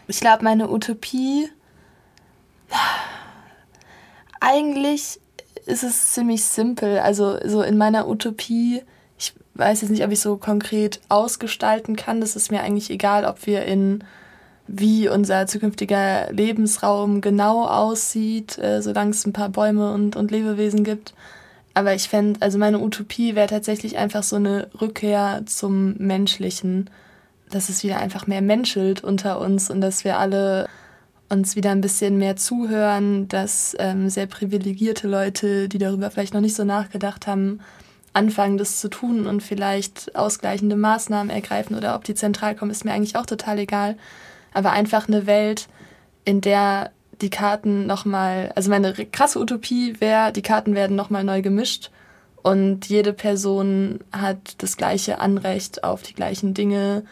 Ich 0.08 0.20
glaube, 0.20 0.44
meine 0.44 0.70
Utopie, 0.70 1.50
eigentlich 4.42 5.22
ist 5.66 5.84
es 5.84 6.12
ziemlich 6.14 6.44
simpel. 6.44 7.00
Also 7.00 7.38
so 7.46 7.62
in 7.62 7.78
meiner 7.78 8.10
Utopie, 8.10 8.82
weiß 9.56 9.82
jetzt 9.82 9.92
nicht, 9.92 10.04
ob 10.04 10.12
ich 10.12 10.20
so 10.20 10.38
konkret 10.38 11.00
ausgestalten 11.10 11.96
kann. 11.96 12.22
Das 12.22 12.36
ist 12.36 12.52
mir 12.52 12.62
eigentlich 12.62 12.90
egal, 12.90 13.26
ob 13.26 13.46
wir 13.46 13.66
in 13.66 14.04
wie 14.68 15.10
unser 15.10 15.48
zukünftiger 15.48 16.32
Lebensraum 16.32 17.20
genau 17.20 17.66
aussieht, 17.66 18.58
äh, 18.58 18.82
solange 18.82 19.12
es 19.12 19.26
ein 19.26 19.34
paar 19.34 19.50
Bäume 19.50 19.92
und, 19.94 20.16
und 20.16 20.32
Lebewesen 20.32 20.84
gibt. 20.84 21.14
Aber 21.74 21.94
ich 21.94 22.10
fände, 22.10 22.42
also 22.42 22.58
meine 22.58 22.80
Utopie 22.80 23.36
wäre 23.36 23.48
tatsächlich 23.48 23.98
einfach 23.98 24.24
so 24.24 24.38
eine 24.38 24.70
Rückkehr 24.80 25.44
zum 25.46 25.96
Menschlichen, 25.98 26.90
dass 27.50 27.70
es 27.70 27.84
wieder 27.84 27.98
einfach 27.98 28.28
mehr 28.28 28.42
menschelt 28.42 29.04
unter 29.04 29.40
uns 29.40 29.70
und 29.70 29.82
dass 29.82 30.04
wir 30.04 30.18
alle 30.18 30.68
uns 31.30 31.56
wieder 31.56 31.72
ein 31.72 31.82
bisschen 31.82 32.18
mehr 32.18 32.36
zuhören, 32.36 33.28
dass 33.30 33.76
ähm, 33.80 34.10
sehr 34.10 34.28
privilegierte 34.28 35.08
Leute, 35.08 35.70
die 35.70 35.78
darüber 35.78 36.12
vielleicht 36.12 36.34
noch 36.34 36.42
nicht 36.42 36.56
so 36.56 36.66
nachgedacht 36.66 37.26
haben, 37.26 37.62
anfangen, 38.14 38.58
das 38.58 38.80
zu 38.80 38.90
tun 38.90 39.28
und 39.28 39.42
vielleicht 39.42 40.16
ausgleichende 40.16 40.76
Maßnahmen 40.76 41.30
ergreifen 41.30 41.76
oder 41.76 41.96
ob 41.96 42.04
die 42.04 42.16
zentral 42.16 42.56
kommen, 42.56 42.72
ist 42.72 42.86
mir 42.86 42.94
eigentlich 42.94 43.16
auch 43.16 43.26
total 43.26 43.60
egal. 43.60 43.98
Aber 44.54 44.72
einfach 44.72 45.08
eine 45.08 45.26
Welt, 45.28 45.68
in 46.26 46.42
der 46.42 46.92
die 47.22 47.30
Karten 47.30 47.86
nochmal, 47.86 48.52
also 48.56 48.70
meine 48.70 48.94
krasse 48.94 49.40
Utopie 49.40 49.96
wäre, 50.00 50.32
die 50.34 50.42
Karten 50.42 50.76
werden 50.76 50.96
nochmal 50.96 51.24
neu 51.24 51.42
gemischt 51.42 51.92
und 52.42 52.88
jede 52.88 53.14
Person 53.14 54.00
hat 54.12 54.56
das 54.58 54.78
gleiche 54.78 55.20
Anrecht 55.20 55.84
auf 55.84 56.02
die 56.02 56.14
gleichen 56.14 56.54
Dinge, 56.54 57.04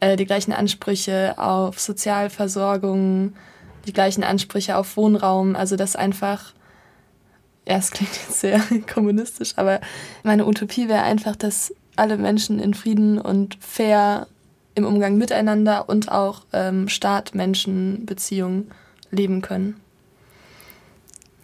äh, 0.00 0.16
die 0.16 0.26
gleichen 0.26 0.52
Ansprüche 0.52 1.34
auf 1.36 1.80
Sozialversorgung, 1.80 3.34
die 3.86 3.92
gleichen 3.92 4.22
Ansprüche 4.22 4.76
auf 4.76 4.96
Wohnraum. 4.96 5.56
Also 5.56 5.76
dass 5.76 5.96
einfach, 5.96 6.52
ja, 7.68 7.76
es 7.76 7.90
klingt 7.90 8.12
jetzt 8.12 8.40
sehr 8.40 8.60
kommunistisch, 8.92 9.52
aber 9.56 9.80
meine 10.22 10.46
Utopie 10.46 10.88
wäre 10.88 11.02
einfach, 11.02 11.36
dass 11.36 11.74
alle 11.96 12.16
Menschen 12.16 12.58
in 12.58 12.72
Frieden 12.72 13.18
und 13.18 13.58
fair 13.60 14.26
im 14.74 14.86
Umgang 14.86 15.18
miteinander 15.18 15.88
und 15.88 16.10
auch 16.10 16.42
ähm, 16.52 16.88
Staat-Menschen-Beziehungen 16.88 18.70
leben 19.10 19.42
können. 19.42 19.78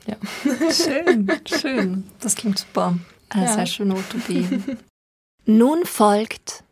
Ja. 0.07 0.17
Schön, 0.71 1.31
schön. 1.47 2.05
Das 2.21 2.37
klingt 2.37 2.59
super. 2.59 2.97
Eine 3.31 3.45
ja. 3.47 3.53
sehr 3.53 3.67
schöne 3.67 3.95
Utopie. 3.95 4.47
Nun 5.47 5.85
folgt 5.85 6.63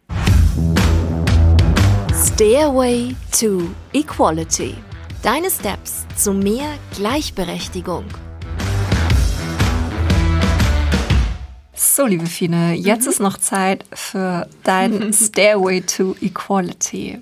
Stairway 2.15 3.17
to 3.39 3.71
Equality. 3.93 4.75
Deine 5.23 5.51
Steps 5.51 6.07
zu 6.17 6.33
mehr 6.33 6.69
Gleichberechtigung. 6.95 8.05
So, 11.75 12.07
liebe 12.07 12.27
Fine, 12.27 12.75
jetzt 12.75 13.05
mhm. 13.05 13.11
ist 13.11 13.21
noch 13.21 13.39
Zeit 13.39 13.85
für 13.93 14.49
dein 14.63 15.13
Stairway 15.15 15.81
to 15.81 16.15
Equality. 16.21 17.21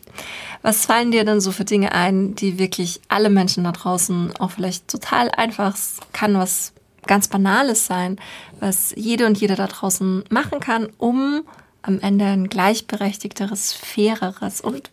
Was 0.63 0.87
fallen 0.87 1.13
dir 1.13 1.25
denn 1.25 1.41
so 1.41 1.53
für 1.53 1.65
Dinge 1.65 1.93
ein, 1.93 2.35
die 2.35 2.59
wirklich 2.59 3.01
alle 3.09 3.31
Menschen 3.31 3.65
da 3.65 3.73
draußen 3.73 4.35
auch 4.39 4.51
vielleicht 4.51 4.89
total 4.89 5.31
einfach 5.31 5.77
kann, 6.13 6.35
was 6.35 6.73
ganz 7.07 7.29
Banales 7.29 7.87
sein, 7.87 8.19
was 8.59 8.93
jede 8.97 9.27
und 9.27 9.39
jeder 9.41 9.57
da 9.57 9.67
draußen 9.67 10.25
machen 10.29 10.61
kann, 10.61 10.89
um 10.99 11.43
am 11.83 12.01
Ende 12.01 12.27
ein 12.27 12.49
gleichberechtigteres, 12.49 13.73
faireres 13.73 14.61
und 14.61 14.91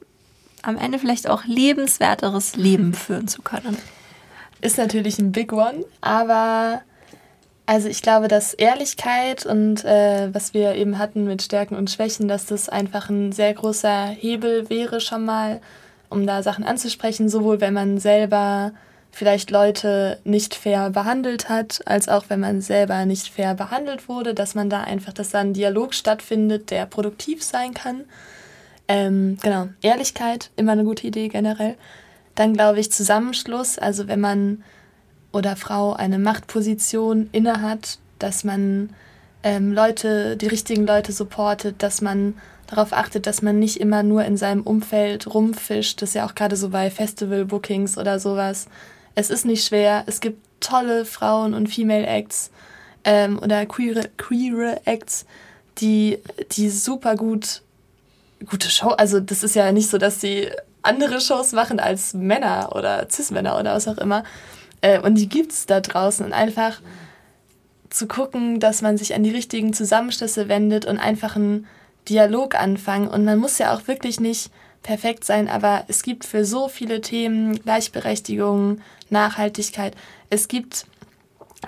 am 0.61 0.77
Ende 0.77 0.99
vielleicht 0.99 1.29
auch 1.29 1.43
lebenswerteres 1.45 2.55
Leben 2.55 2.93
führen 2.93 3.27
zu 3.27 3.41
können. 3.41 3.77
Ist 4.61 4.77
natürlich 4.77 5.19
ein 5.19 5.31
Big 5.31 5.51
One, 5.51 5.83
aber 6.01 6.81
also 7.67 7.89
ich 7.89 8.01
glaube, 8.01 8.29
dass 8.29 8.53
Ehrlichkeit 8.53 9.45
und 9.45 9.83
äh, 9.83 10.33
was 10.33 10.53
wir 10.53 10.75
eben 10.75 10.97
hatten 10.97 11.25
mit 11.25 11.41
Stärken 11.41 11.75
und 11.75 11.91
Schwächen, 11.91 12.29
dass 12.29 12.45
das 12.45 12.69
einfach 12.69 13.09
ein 13.09 13.33
sehr 13.33 13.53
großer 13.53 14.05
Hebel 14.05 14.69
wäre 14.69 15.01
schon 15.01 15.25
mal, 15.25 15.59
um 16.09 16.25
da 16.25 16.41
Sachen 16.43 16.63
anzusprechen, 16.63 17.27
sowohl 17.27 17.59
wenn 17.59 17.73
man 17.73 17.97
selber 17.97 18.71
vielleicht 19.11 19.51
Leute 19.51 20.17
nicht 20.23 20.55
fair 20.55 20.91
behandelt 20.91 21.49
hat, 21.49 21.81
als 21.85 22.07
auch 22.07 22.25
wenn 22.29 22.39
man 22.39 22.61
selber 22.61 23.05
nicht 23.05 23.27
fair 23.27 23.53
behandelt 23.53 24.07
wurde, 24.07 24.33
dass 24.33 24.55
man 24.55 24.69
da 24.69 24.81
einfach, 24.81 25.11
dass 25.11 25.31
da 25.31 25.39
ein 25.39 25.53
Dialog 25.53 25.93
stattfindet, 25.93 26.71
der 26.71 26.85
produktiv 26.85 27.43
sein 27.43 27.73
kann. 27.73 28.05
Ähm, 28.87 29.39
genau, 29.41 29.67
Ehrlichkeit, 29.81 30.51
immer 30.55 30.71
eine 30.71 30.85
gute 30.85 31.05
Idee 31.05 31.27
generell. 31.27 31.75
Dann 32.35 32.53
glaube 32.53 32.79
ich 32.79 32.93
Zusammenschluss, 32.93 33.77
also 33.77 34.07
wenn 34.07 34.21
man 34.21 34.63
oder 35.37 35.55
Frau 35.55 35.93
eine 35.93 36.17
Machtposition 36.17 37.29
innehat, 37.31 37.99
dass 38.19 38.43
man 38.43 38.89
ähm, 39.43 39.71
Leute, 39.71 40.35
die 40.35 40.47
richtigen 40.47 40.85
Leute 40.85 41.11
supportet, 41.11 41.83
dass 41.83 42.01
man 42.01 42.33
darauf 42.65 42.91
achtet, 42.91 43.27
dass 43.27 43.41
man 43.41 43.59
nicht 43.59 43.79
immer 43.79 44.03
nur 44.03 44.25
in 44.25 44.35
seinem 44.35 44.63
Umfeld 44.63 45.33
rumfischt. 45.33 46.01
Das 46.01 46.09
ist 46.09 46.15
ja 46.15 46.25
auch 46.25 46.35
gerade 46.35 46.55
so 46.55 46.69
bei 46.69 46.89
Festival-Bookings 46.89 47.97
oder 47.97 48.19
sowas. 48.19 48.67
Es 49.15 49.29
ist 49.29 49.45
nicht 49.45 49.65
schwer. 49.65 50.03
Es 50.07 50.19
gibt 50.19 50.43
tolle 50.59 51.05
Frauen- 51.05 51.53
und 51.53 51.67
Female-Acts 51.67 52.49
ähm, 53.03 53.39
oder 53.39 53.65
queere, 53.67 54.09
queere 54.17 54.81
Acts, 54.85 55.25
die, 55.77 56.17
die 56.53 56.69
super 56.69 57.15
gut 57.15 57.61
gute 58.45 58.69
Show. 58.69 58.89
Also 58.89 59.19
das 59.19 59.43
ist 59.43 59.55
ja 59.55 59.71
nicht 59.71 59.89
so, 59.89 59.97
dass 59.97 60.19
sie 60.19 60.49
andere 60.81 61.21
Shows 61.21 61.53
machen 61.53 61.79
als 61.79 62.13
Männer 62.13 62.69
oder 62.75 63.07
Cis-Männer 63.09 63.59
oder 63.59 63.75
was 63.75 63.87
auch 63.87 63.97
immer. 63.97 64.23
Äh, 64.81 64.99
und 64.99 65.15
die 65.15 65.29
gibt 65.29 65.51
es 65.51 65.65
da 65.65 65.81
draußen. 65.81 66.25
Und 66.25 66.33
einfach 66.33 66.81
zu 67.89 68.07
gucken, 68.07 68.59
dass 68.59 68.81
man 68.81 68.97
sich 68.97 69.15
an 69.15 69.23
die 69.23 69.31
richtigen 69.31 69.73
Zusammenschlüsse 69.73 70.49
wendet 70.49 70.85
und 70.85 70.97
einfach 70.97 71.35
einen 71.35 71.67
Dialog 72.09 72.55
anfangen. 72.55 73.07
Und 73.07 73.25
man 73.25 73.39
muss 73.39 73.57
ja 73.57 73.75
auch 73.75 73.87
wirklich 73.87 74.19
nicht 74.19 74.51
perfekt 74.83 75.25
sein, 75.25 75.47
aber 75.47 75.83
es 75.87 76.03
gibt 76.03 76.25
für 76.25 76.45
so 76.45 76.67
viele 76.67 77.01
Themen 77.01 77.59
Gleichberechtigung, 77.59 78.79
Nachhaltigkeit. 79.09 79.95
Es 80.29 80.47
gibt 80.47 80.85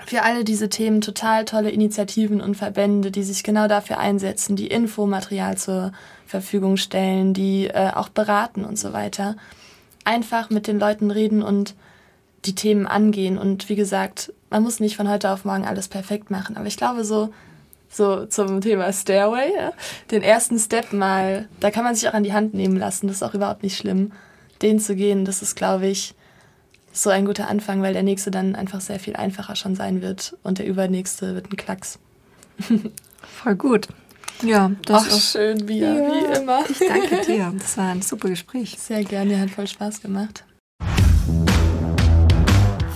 für 0.06 0.22
alle 0.22 0.44
diese 0.44 0.68
Themen 0.68 1.00
total 1.00 1.44
tolle 1.44 1.70
Initiativen 1.70 2.40
und 2.40 2.54
Verbände, 2.56 3.10
die 3.10 3.22
sich 3.22 3.42
genau 3.42 3.66
dafür 3.66 3.98
einsetzen, 3.98 4.56
die 4.56 4.68
Infomaterial 4.68 5.58
zur 5.58 5.92
Verfügung 6.26 6.76
stellen, 6.76 7.34
die 7.34 7.66
äh, 7.66 7.90
auch 7.92 8.08
beraten 8.08 8.64
und 8.64 8.78
so 8.78 8.92
weiter. 8.92 9.36
Einfach 10.04 10.48
mit 10.48 10.66
den 10.66 10.78
Leuten 10.78 11.10
reden 11.10 11.42
und 11.42 11.74
die 12.44 12.54
Themen 12.54 12.86
angehen. 12.86 13.38
Und 13.38 13.68
wie 13.68 13.76
gesagt, 13.76 14.32
man 14.50 14.62
muss 14.62 14.80
nicht 14.80 14.96
von 14.96 15.08
heute 15.08 15.30
auf 15.30 15.44
morgen 15.44 15.64
alles 15.64 15.88
perfekt 15.88 16.30
machen. 16.30 16.56
Aber 16.56 16.66
ich 16.66 16.76
glaube, 16.76 17.04
so, 17.04 17.32
so 17.88 18.26
zum 18.26 18.60
Thema 18.60 18.92
Stairway, 18.92 19.52
ja, 19.56 19.72
den 20.10 20.22
ersten 20.22 20.58
Step 20.58 20.92
mal, 20.92 21.48
da 21.60 21.70
kann 21.70 21.84
man 21.84 21.94
sich 21.94 22.08
auch 22.08 22.14
an 22.14 22.24
die 22.24 22.32
Hand 22.32 22.54
nehmen 22.54 22.76
lassen. 22.76 23.06
Das 23.06 23.16
ist 23.16 23.22
auch 23.22 23.34
überhaupt 23.34 23.62
nicht 23.62 23.76
schlimm. 23.76 24.12
Den 24.62 24.78
zu 24.78 24.94
gehen, 24.94 25.24
das 25.24 25.42
ist, 25.42 25.54
glaube 25.54 25.86
ich, 25.86 26.14
so 26.92 27.10
ein 27.10 27.24
guter 27.24 27.48
Anfang, 27.48 27.82
weil 27.82 27.92
der 27.92 28.02
nächste 28.02 28.30
dann 28.30 28.54
einfach 28.54 28.80
sehr 28.80 28.98
viel 28.98 29.16
einfacher 29.16 29.56
schon 29.56 29.74
sein 29.74 30.02
wird 30.02 30.36
und 30.42 30.58
der 30.58 30.66
übernächste 30.66 31.34
wird 31.34 31.50
ein 31.50 31.56
Klacks. 31.56 31.98
Voll 33.22 33.54
gut. 33.54 33.88
Ja, 34.42 34.70
das 34.86 35.02
Ach, 35.02 35.08
ist 35.08 35.32
schön, 35.32 35.66
Bia, 35.66 35.94
ja, 35.94 36.10
wie 36.10 36.40
immer. 36.40 36.64
Ich 36.68 36.78
danke 36.78 37.20
dir. 37.26 37.52
Das 37.58 37.76
war 37.76 37.90
ein 37.90 38.02
super 38.02 38.30
Gespräch. 38.30 38.76
Sehr 38.78 39.04
gerne, 39.04 39.38
hat 39.38 39.50
voll 39.50 39.66
Spaß 39.66 40.00
gemacht. 40.00 40.44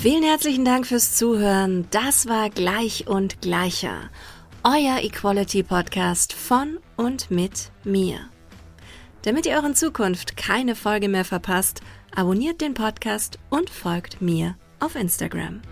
Vielen 0.05 0.22
herzlichen 0.22 0.66
Dank 0.66 0.86
fürs 0.86 1.16
Zuhören. 1.16 1.86
Das 1.90 2.28
war 2.28 2.50
Gleich 2.50 3.07
und 3.07 3.40
Gleicher. 3.40 4.11
Euer 4.62 4.98
Equality 5.02 5.62
Podcast 5.62 6.34
von 6.34 6.78
und 6.98 7.30
mit 7.30 7.70
mir. 7.84 8.18
Damit 9.22 9.46
ihr 9.46 9.59
auch 9.59 9.64
in 9.64 9.74
Zukunft 9.74 10.36
keine 10.36 10.74
Folge 10.74 11.09
mehr 11.09 11.24
verpasst, 11.24 11.80
abonniert 12.14 12.61
den 12.61 12.74
Podcast 12.74 13.38
und 13.48 13.70
folgt 13.70 14.20
mir 14.20 14.57
auf 14.78 14.94
Instagram. 14.94 15.62